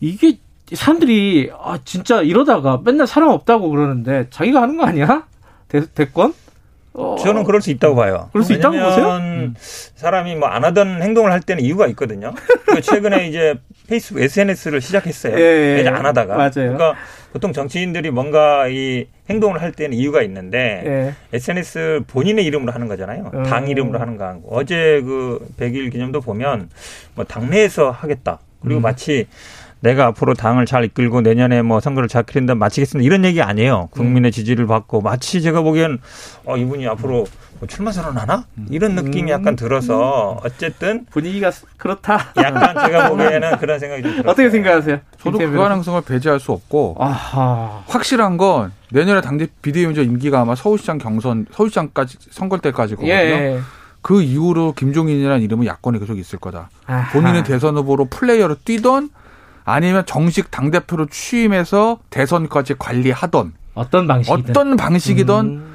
[0.00, 0.36] 이게
[0.74, 5.24] 사람들이 아 진짜 이러다가 맨날 사람 없다고 그러는데 자기가 하는 거 아니야?
[5.68, 6.34] 대, 대권?
[6.92, 8.28] 어, 저는 그럴 수 있다고 봐요.
[8.32, 9.08] 그럴 수 있다고 보세요?
[9.16, 9.54] 음.
[9.58, 12.34] 사람이 뭐 안 하던 행동을 할 때는 이유가 있거든요.
[12.66, 13.54] 그 최근에 이제
[13.88, 15.38] 페이스북 SNS를 시작했어요.
[15.38, 15.80] 예, 예.
[15.80, 16.36] 이제 안 하다가.
[16.36, 16.52] 맞아요.
[16.54, 16.94] 그러니까
[17.32, 21.14] 보통 정치인들이 뭔가 이 행동을 할 때는 이유가 있는데 예.
[21.36, 23.30] SNS 본인의 이름으로 하는 거잖아요.
[23.34, 23.42] 음.
[23.44, 26.70] 당 이름으로 하는 거 아니고 어제 그 100일 기념도 보면
[27.14, 28.40] 뭐 당내에서 하겠다.
[28.62, 28.82] 그리고 음.
[28.82, 29.26] 마치
[29.84, 33.04] 내가 앞으로 당을 잘 이끌고 내년에 뭐 선거를 잘 그린다 마치겠습니다.
[33.04, 33.90] 이런 얘기 아니에요.
[33.92, 33.94] 음.
[33.94, 35.98] 국민의 지지를 받고 마치 제가 보기엔
[36.46, 37.26] 어 이분이 앞으로
[37.58, 38.46] 뭐 출마 선언하나?
[38.70, 39.28] 이런 느낌이 음.
[39.28, 42.32] 약간 들어서 어쨌든 분위기가 그렇다.
[42.38, 44.30] 약간 제가 보기에는 그런 생각이 좀 들어요.
[44.30, 45.00] 어떻게 생각하세요?
[45.22, 47.82] 저도 그 가능성을 배제할 수 없고 아하.
[47.86, 53.12] 확실한 건 내년에 당대 비대위원장 임기가 아마 서울시장 경선 서울시장까지 선거 때까지 거거든요.
[53.14, 53.60] 예.
[54.00, 56.70] 그 이후로 김종인이라는 이름은 야권에 계속 있을 거다.
[56.86, 57.12] 아하.
[57.12, 59.10] 본인은 대선 후보로 플레이어로 뛰던
[59.64, 65.74] 아니면 정식 당 대표로 취임해서 대선까지 관리하던 어떤 방식이든 어떤 방식이든 음.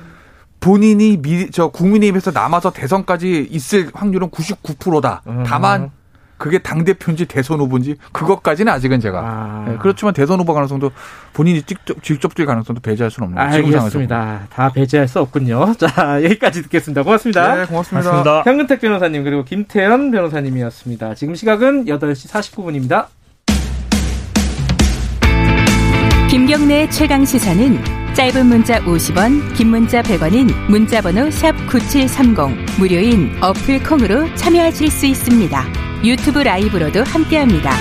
[0.59, 5.21] 본인이 미, 저 국민의힘에서 남아서 대선까지 있을 확률은 99%다.
[5.27, 5.43] 음.
[5.45, 5.91] 다만
[6.37, 9.65] 그게 당 대표인지 대선 후보인지 그것까지는 아직은 제가 아.
[9.67, 10.89] 네, 그렇지만 대선 후보 가능성도
[11.33, 14.47] 본인이 직접 직접 뛸 가능성도 배제할 수는 없는 지금 상황에서 알겠습니다.
[14.49, 15.73] 다 배제할 수 없군요.
[15.77, 17.03] 자, 여기까지 듣겠습니다.
[17.03, 17.55] 고맙습니다.
[17.55, 18.09] 네, 고맙습니다.
[18.09, 18.43] 고맙습니다.
[18.49, 21.15] 현근택 변호사님 그리고 김태현 변호사님이었습니다.
[21.15, 23.07] 지금 시각은 8시 49분입니다.
[26.29, 34.35] 김경래의 최강 시사는 짧은 문자 50원, 긴 문자 100원인 문자번호 샵 9730 무료인 어플 콩으로
[34.35, 35.65] 참여하실 수 있습니다.
[36.03, 37.71] 유튜브 라이브로도 함께합니다.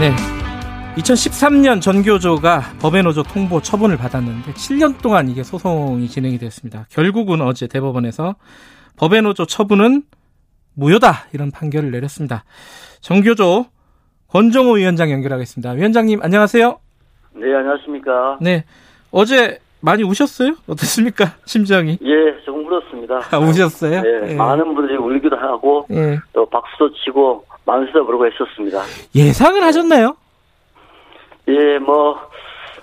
[0.00, 0.16] 네.
[0.96, 6.86] 2013년 전교조가 법의 노조 통보 처분을 받았는데 7년 동안 이게 소송이 진행이 됐습니다.
[6.88, 8.36] 결국은 어제 대법원에서
[8.96, 10.04] 법의 노조 처분은
[10.72, 12.44] 무효다 이런 판결을 내렸습니다.
[13.00, 13.66] 전교조
[14.28, 15.72] 권정호 위원장 연결하겠습니다.
[15.72, 16.78] 위원장님 안녕하세요.
[17.34, 18.38] 네, 안녕하십니까.
[18.40, 18.64] 네.
[19.10, 20.54] 어제 많이 우셨어요?
[20.68, 21.36] 어떻습니까?
[21.46, 21.98] 심정이?
[22.02, 23.20] 예, 조금 울었습니다.
[23.30, 24.02] 아, 우셨어요?
[24.02, 24.34] 네, 예.
[24.34, 26.18] 많은 분들이 울기도 하고, 예.
[26.32, 28.82] 또 박수도 치고, 만수도 부르고 했었습니다.
[29.14, 30.16] 예상을 하셨나요?
[31.48, 32.18] 예, 뭐,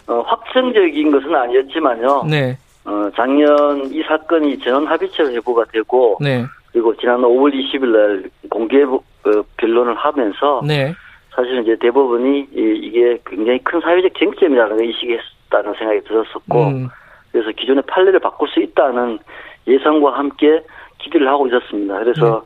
[0.07, 2.23] 어, 확정적인 것은 아니었지만요.
[2.29, 2.57] 네.
[2.85, 6.45] 어, 작년 이 사건이 전원 합의체로 회부가 되고, 네.
[6.71, 8.77] 그리고 지난 5월 20일 날 공개
[9.25, 10.93] 어, 변론을 하면서, 네.
[11.35, 16.87] 사실은 이제 대법원이 이- 이게 굉장히 큰 사회적 쟁점이라는 걸 인식했다는 생각이 들었었고, 음.
[17.31, 19.19] 그래서 기존의 판례를 바꿀 수 있다는
[19.67, 20.61] 예상과 함께
[20.99, 21.99] 기대를 하고 있었습니다.
[21.99, 22.43] 그래서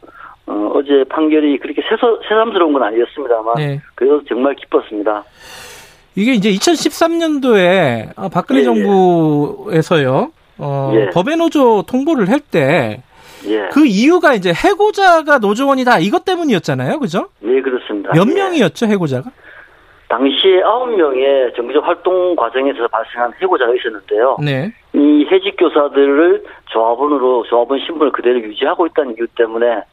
[0.47, 3.79] 어, 어제 판결이 그렇게 새서, 새삼스러운 건 아니었습니다만 네.
[3.93, 5.23] 그래도 정말 기뻤습니다.
[6.15, 8.65] 이게 이제 2013년도에 박근혜 예, 예.
[8.65, 10.31] 정부에서요.
[10.57, 11.09] 어, 예.
[11.11, 13.03] 법의 노조 통보를 할 때
[13.71, 16.99] 그 예, 이유가 이제 해고자가 노조원이다 이것 때문이었잖아요.
[16.99, 17.27] 그죠?
[17.43, 18.11] 예 그렇습니다.
[18.13, 18.33] 몇 예.
[18.33, 19.31] 명이었죠, 해고자가?
[20.09, 24.37] 당시에 아홉 명의 정규적 활동 과정에서 발생한 해고자가 있었는데요.
[24.43, 24.73] 네.
[24.93, 29.83] 이 해직 교사들을 조합원으로 조합원 신분을 그대로 유지하고 있다는 이유 때문에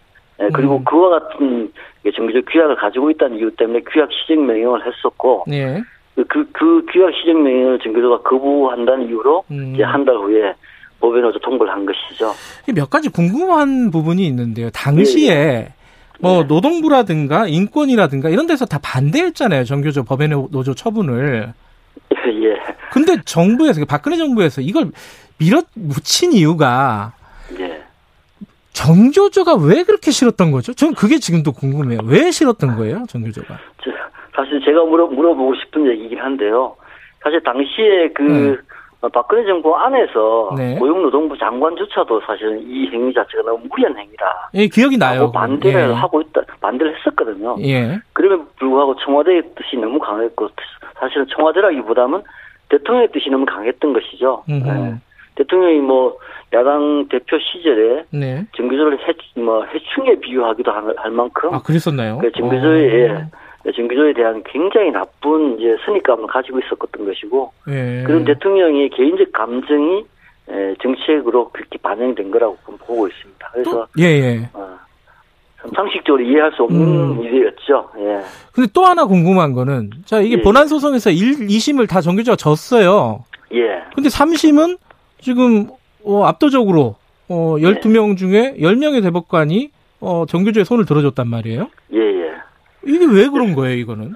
[0.40, 0.84] 예, 그리고 음.
[0.84, 1.70] 그와 같은
[2.14, 5.82] 정규적 규약을 가지고 있다는 이유 때문에 규약 시정 명령을 했었고 네.
[6.28, 9.72] 그, 그 규약 시정 명령을 정교조가 거부한다는 이유로 음.
[9.74, 10.54] 이제 한 달 후에
[11.00, 12.32] 노조 통보를 한 것이죠.
[12.74, 14.70] 몇 가지 궁금한 부분이 있는데요.
[14.70, 15.72] 당시에
[16.20, 19.64] 뭐 노동부라든가 인권이라든가 이런 데서 다 반대했잖아요.
[19.64, 21.52] 정교조 법의 노조 처분을.
[22.26, 22.60] 예,
[22.92, 24.90] 근데 정부에서 박근혜 정부에서 이걸
[25.38, 27.12] 밀어붙인 이유가
[27.58, 27.82] 예.
[28.72, 30.74] 정교조가 왜 그렇게 싫었던 거죠?
[30.74, 32.00] 전 그게 지금도 궁금해요.
[32.04, 33.58] 왜 싫었던 거예요, 정교조가?
[33.82, 33.90] 저,
[34.34, 36.76] 사실 제가 물어, 물어보고 싶은 얘기긴 한데요.
[37.22, 38.75] 사실 당시에 그 어,
[39.12, 40.76] 박근혜 정부 안에서 네.
[40.78, 44.50] 고용노동부 장관조차도 사실은 이 행위 자체가 너무 무리한 행위다.
[44.54, 45.30] 예, 기억이 나요.
[45.30, 45.92] 반대를 예.
[45.92, 47.56] 하고 있다, 반대를 했었거든요.
[47.60, 47.98] 예.
[48.12, 50.48] 그럼에도 불구하고 청와대의 뜻이 너무 강했고,
[50.98, 52.22] 사실은 청와대라기보다는
[52.68, 54.42] 대통령의 뜻이 너무 강했던 것이죠.
[54.48, 54.94] 예.
[55.36, 56.16] 대통령이 뭐
[56.54, 58.44] 야당 대표 시절에 네.
[58.56, 62.18] 정규조를 해, 뭐 해충에 비유하기도 할, 할 만큼 아, 그랬었나요?
[62.18, 63.26] 그 정규조에
[63.66, 63.68] 어.
[63.68, 68.04] 예, 정규조에 대한 굉장히 나쁜 이제 선입감을 가지고 있었던 것이고 예.
[68.06, 70.04] 그런 대통령의 개인적 감정이
[70.50, 73.50] 예, 정책으로 그렇게 반영된 거라고 보고 있습니다.
[73.52, 74.48] 그래서 예, 예.
[74.52, 74.78] 어,
[75.60, 77.22] 참 상식적으로 이해할 수 없는 음.
[77.24, 77.90] 일이었죠.
[77.98, 78.20] 예.
[78.52, 80.42] 근데 또 하나 궁금한 거는 자, 이게 예.
[80.42, 83.24] 본안 소송에서 1, 2심을 다 정교조가 졌어요.
[83.52, 83.82] 예.
[83.94, 84.78] 근데 3심은
[85.20, 85.68] 지금
[86.04, 86.94] 어, 압도적으로
[87.28, 89.70] 어, 12명 중에 10명의 대법관이
[90.00, 91.68] 어, 정교조의 손을 들어줬단 말이에요.
[91.92, 92.25] 예, 예.
[92.86, 94.14] 이게 왜 그런 거예요, 이거는?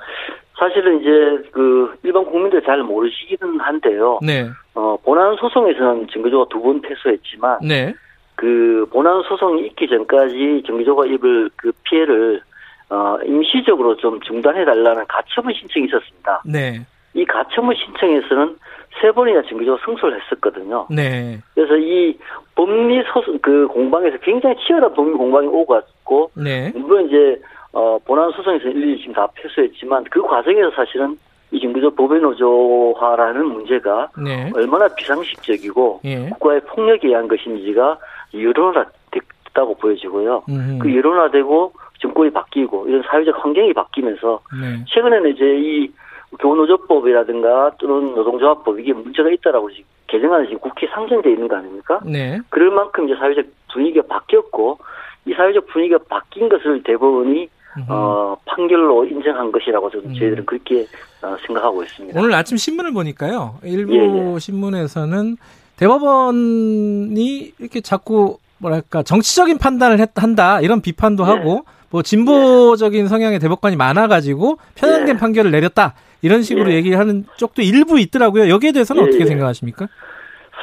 [0.59, 4.19] 사실은 이제 그 일반 국민들 잘 모르시기는 한데요.
[4.23, 4.47] 네.
[4.75, 7.95] 어, 본안 소송에서는 정규조가 두 번 패소했지만 네.
[8.37, 12.43] 그 본안 소송이 있기 전까지 정규조가 입을 그 피해를
[12.91, 16.43] 어, 임시적으로 좀 중단해 달라는 가처분 신청이 있었습니다.
[16.45, 16.81] 네.
[17.15, 18.57] 이 가처분 신청에서는
[19.01, 20.87] 세 번이나 정규조가 승소를 했었거든요.
[20.91, 21.39] 네.
[21.55, 22.19] 그래서 이
[22.55, 26.71] 법리 소송 그 공방에서 굉장히 치열한 법리 공방이 오갔고 네.
[26.75, 27.41] 물론 이제
[27.73, 31.17] 어, 본안 소송에서 일일이 지금 다 패소했지만 그 과정에서 사실은
[31.53, 34.51] 이 정부적 법외노조화라는 문제가 네.
[34.55, 36.29] 얼마나 비상식적이고 예.
[36.31, 37.99] 국가의 폭력에 의한 것인지가
[38.35, 40.45] 여론화됐다고 보여지고요.
[40.49, 40.79] 음흠.
[40.79, 44.85] 그 여론화되고 정권이 바뀌고 이런 사회적 환경이 바뀌면서 네.
[44.89, 45.93] 최근에는 이제 이
[46.39, 52.01] 교노조법이라든가 또는 노동조합법 이게 문제가 있다라고 지금 개정안이 지금 국회에 상정돼 있는 거 아닙니까?
[52.05, 52.39] 네.
[52.49, 54.79] 그럴 만큼 이제 사회적 분위기가 바뀌었고
[55.27, 57.49] 이 사회적 분위기가 바뀐 것을 대법원이
[57.89, 60.87] 어, 판결로 인정한 것이라고 저는 저희들은 그렇게
[61.23, 62.19] 어, 생각하고 있습니다.
[62.19, 63.59] 오늘 아침 신문을 보니까요.
[63.63, 65.37] 일부 예, 신문에서는
[65.77, 71.31] 대법원이 이렇게 자꾸 뭐랄까 정치적인 판단을 했, 한다 이런 비판도 네.
[71.31, 76.77] 하고 뭐 진보적인 성향의 대법관이 많아가지고 편향된 판결을 내렸다 이런 식으로 예.
[76.77, 78.49] 얘기하는 쪽도 일부 있더라고요.
[78.49, 79.27] 여기에 대해서는 예, 어떻게 예.
[79.27, 79.89] 생각하십니까?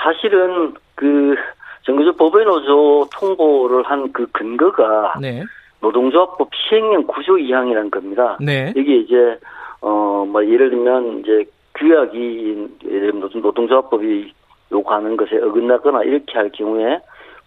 [0.03, 1.35] 사실은 그
[1.83, 5.43] 정규적 법외노조 통보를 한 그 근거가 네.
[5.81, 8.37] 노동조합법 시행령 구조 2항이라는 겁니다.
[8.41, 8.73] 네.
[8.75, 9.37] 여기 이제
[9.81, 11.45] 어 뭐 예를 들면 이제
[11.75, 14.33] 규약이 예를 들면 노동- 노동조합법이
[14.71, 16.99] 요구하는 것에 어긋나거나 이렇게 할 경우에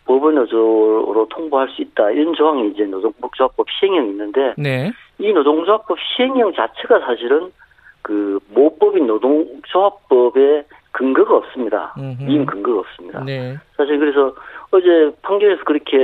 [0.06, 4.90] 법원노조로 통보할 수 있다 이런 조항이 이제 노동조합법 시행령이 있는데 네.
[5.18, 7.50] 이 노동조합법 시행령 자체가 사실은
[8.02, 11.94] 그 모법인 노동조합법에 근거가 없습니다.
[12.28, 13.22] 이임 근거가 없습니다.
[13.24, 13.56] 네.
[13.76, 14.34] 사실 그래서
[14.70, 15.96] 어제 판결에서 그렇게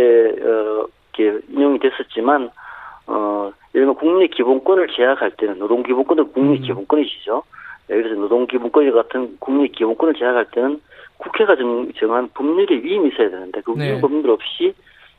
[0.42, 0.86] 어
[1.16, 2.50] 이렇게 인용이 됐었지만
[3.06, 7.42] 어 예를 들면 국민의 기본권을 제약할 때는 노동 기본권은 국민의 기본권이시죠.
[7.90, 10.80] 예, 그래서 노동 기본권 같은 국민의 기본권을 제약할 때는
[11.18, 13.92] 국회가 정, 정한 법률의 위임이 있어야 되는데 그 네.
[13.92, 14.74] 위임 법률 없이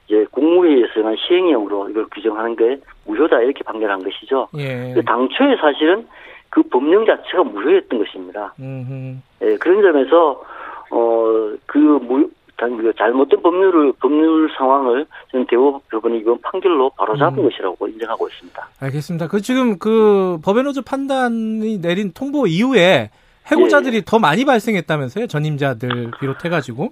[0.07, 4.47] 이제 국무회의에서 정한 시행령으로 이걸 규정하는 게 무효다 이렇게 판결한 것이죠.
[4.57, 4.93] 예.
[4.93, 6.07] 그 당초에 사실은
[6.49, 8.53] 그 법령 자체가 무효였던 것입니다.
[8.59, 9.17] 음흠.
[9.43, 10.41] 예, 그런 점에서
[10.89, 17.49] 어그 무, 단- 그 잘못된 법률을 법률 상황을 저는 대법원이 이번 판결로 바로 잡은 음.
[17.49, 18.67] 것이라고 인정하고 있습니다.
[18.81, 19.27] 알겠습니다.
[19.27, 23.11] 그 지금 그 법외노조 판단이 내린 통보 이후에
[23.51, 25.27] 해고자들이 더 많이 발생했다면서요?
[25.27, 26.91] 전임자들 비롯해가지고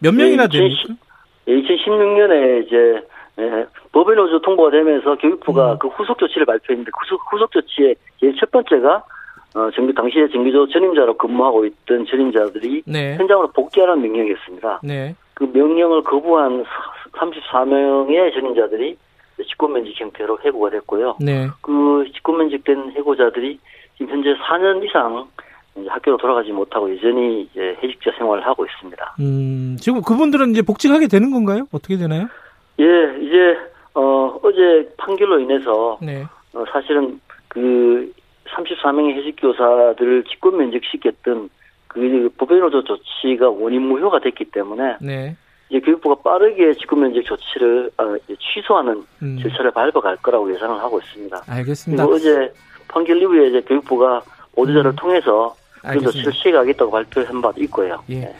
[0.00, 0.94] 몇 명이나 예, 됩니까?
[1.48, 3.06] 2016년에 이제
[3.40, 5.78] 예, 법외노조 통보가 되면서 교육부가 음.
[5.80, 9.02] 그 후속 조치를 발표했는데 후속, 후속 조치의 제일 첫 번째가
[9.54, 13.16] 어, 정규 당시에 정규조 전임자로 근무하고 있던 전임자들이 네.
[13.16, 14.80] 현장으로 복귀하라는 명령이었습니다.
[14.84, 15.14] 네.
[15.34, 16.64] 그 명령을 거부한
[17.12, 18.96] 34명의 전임자들이
[19.48, 21.16] 직권면직 형태로 해고가 됐고요.
[21.20, 21.48] 네.
[21.62, 23.58] 그 직권면직된 해고자들이
[23.96, 25.28] 지금 현재 4년 이상
[25.86, 29.16] 학교로 돌아가지 못하고 여전히 이제 해직자 생활을 하고 있습니다.
[29.20, 31.66] 음, 지금 그분들은 이제 복직하게 되는 건가요?
[31.72, 32.26] 어떻게 되나요?
[32.80, 32.84] 예,
[33.20, 33.56] 이제
[33.94, 36.24] 어 어제 판결로 인해서 네.
[36.52, 38.12] 어, 사실은 그
[38.54, 41.50] 34명의 해직교사들을 직권 면직시켰던
[41.88, 45.36] 그 법외노조 조치가 원인 무효가 됐기 때문에 네.
[45.70, 49.38] 이제 교육부가 빠르게 직권 면직 조치를 어, 이제 취소하는 음.
[49.42, 51.42] 절차를 밟아갈 거라고 예상을 하고 있습니다.
[51.46, 52.06] 알겠습니다.
[52.06, 52.52] 그리고 어제
[52.88, 54.22] 판결 이후에 이제 교육부가
[54.54, 55.54] 보도자를 통해서
[55.84, 55.88] 음.
[55.88, 56.10] 알겠습니다.
[56.10, 58.02] 조치를 시행하겠다고 발표한 바도 있고요.
[58.10, 58.34] 예.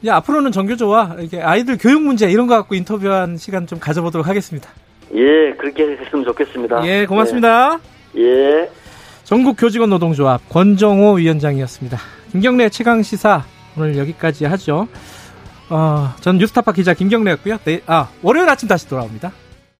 [0.00, 4.68] 이제 앞으로는 정교조와 이렇게 아이들 교육 문제 이런 거 갖고 인터뷰한 시간 좀 가져보도록 하겠습니다.
[5.14, 6.86] 예, 그렇게 했으면 좋겠습니다.
[6.86, 7.78] 예, 고맙습니다.
[8.16, 8.22] 예.
[8.22, 8.70] 예.
[9.32, 11.98] 전국 교직원 노동조합 권정호 위원장이었습니다.
[12.32, 13.42] 김경래 최강 시사
[13.78, 14.88] 오늘 여기까지 하죠.
[15.70, 17.56] 어, 전 뉴스타파 기자 김경래였고요.
[17.64, 19.32] 네, 아 월요일 아침 다시 돌아옵니다.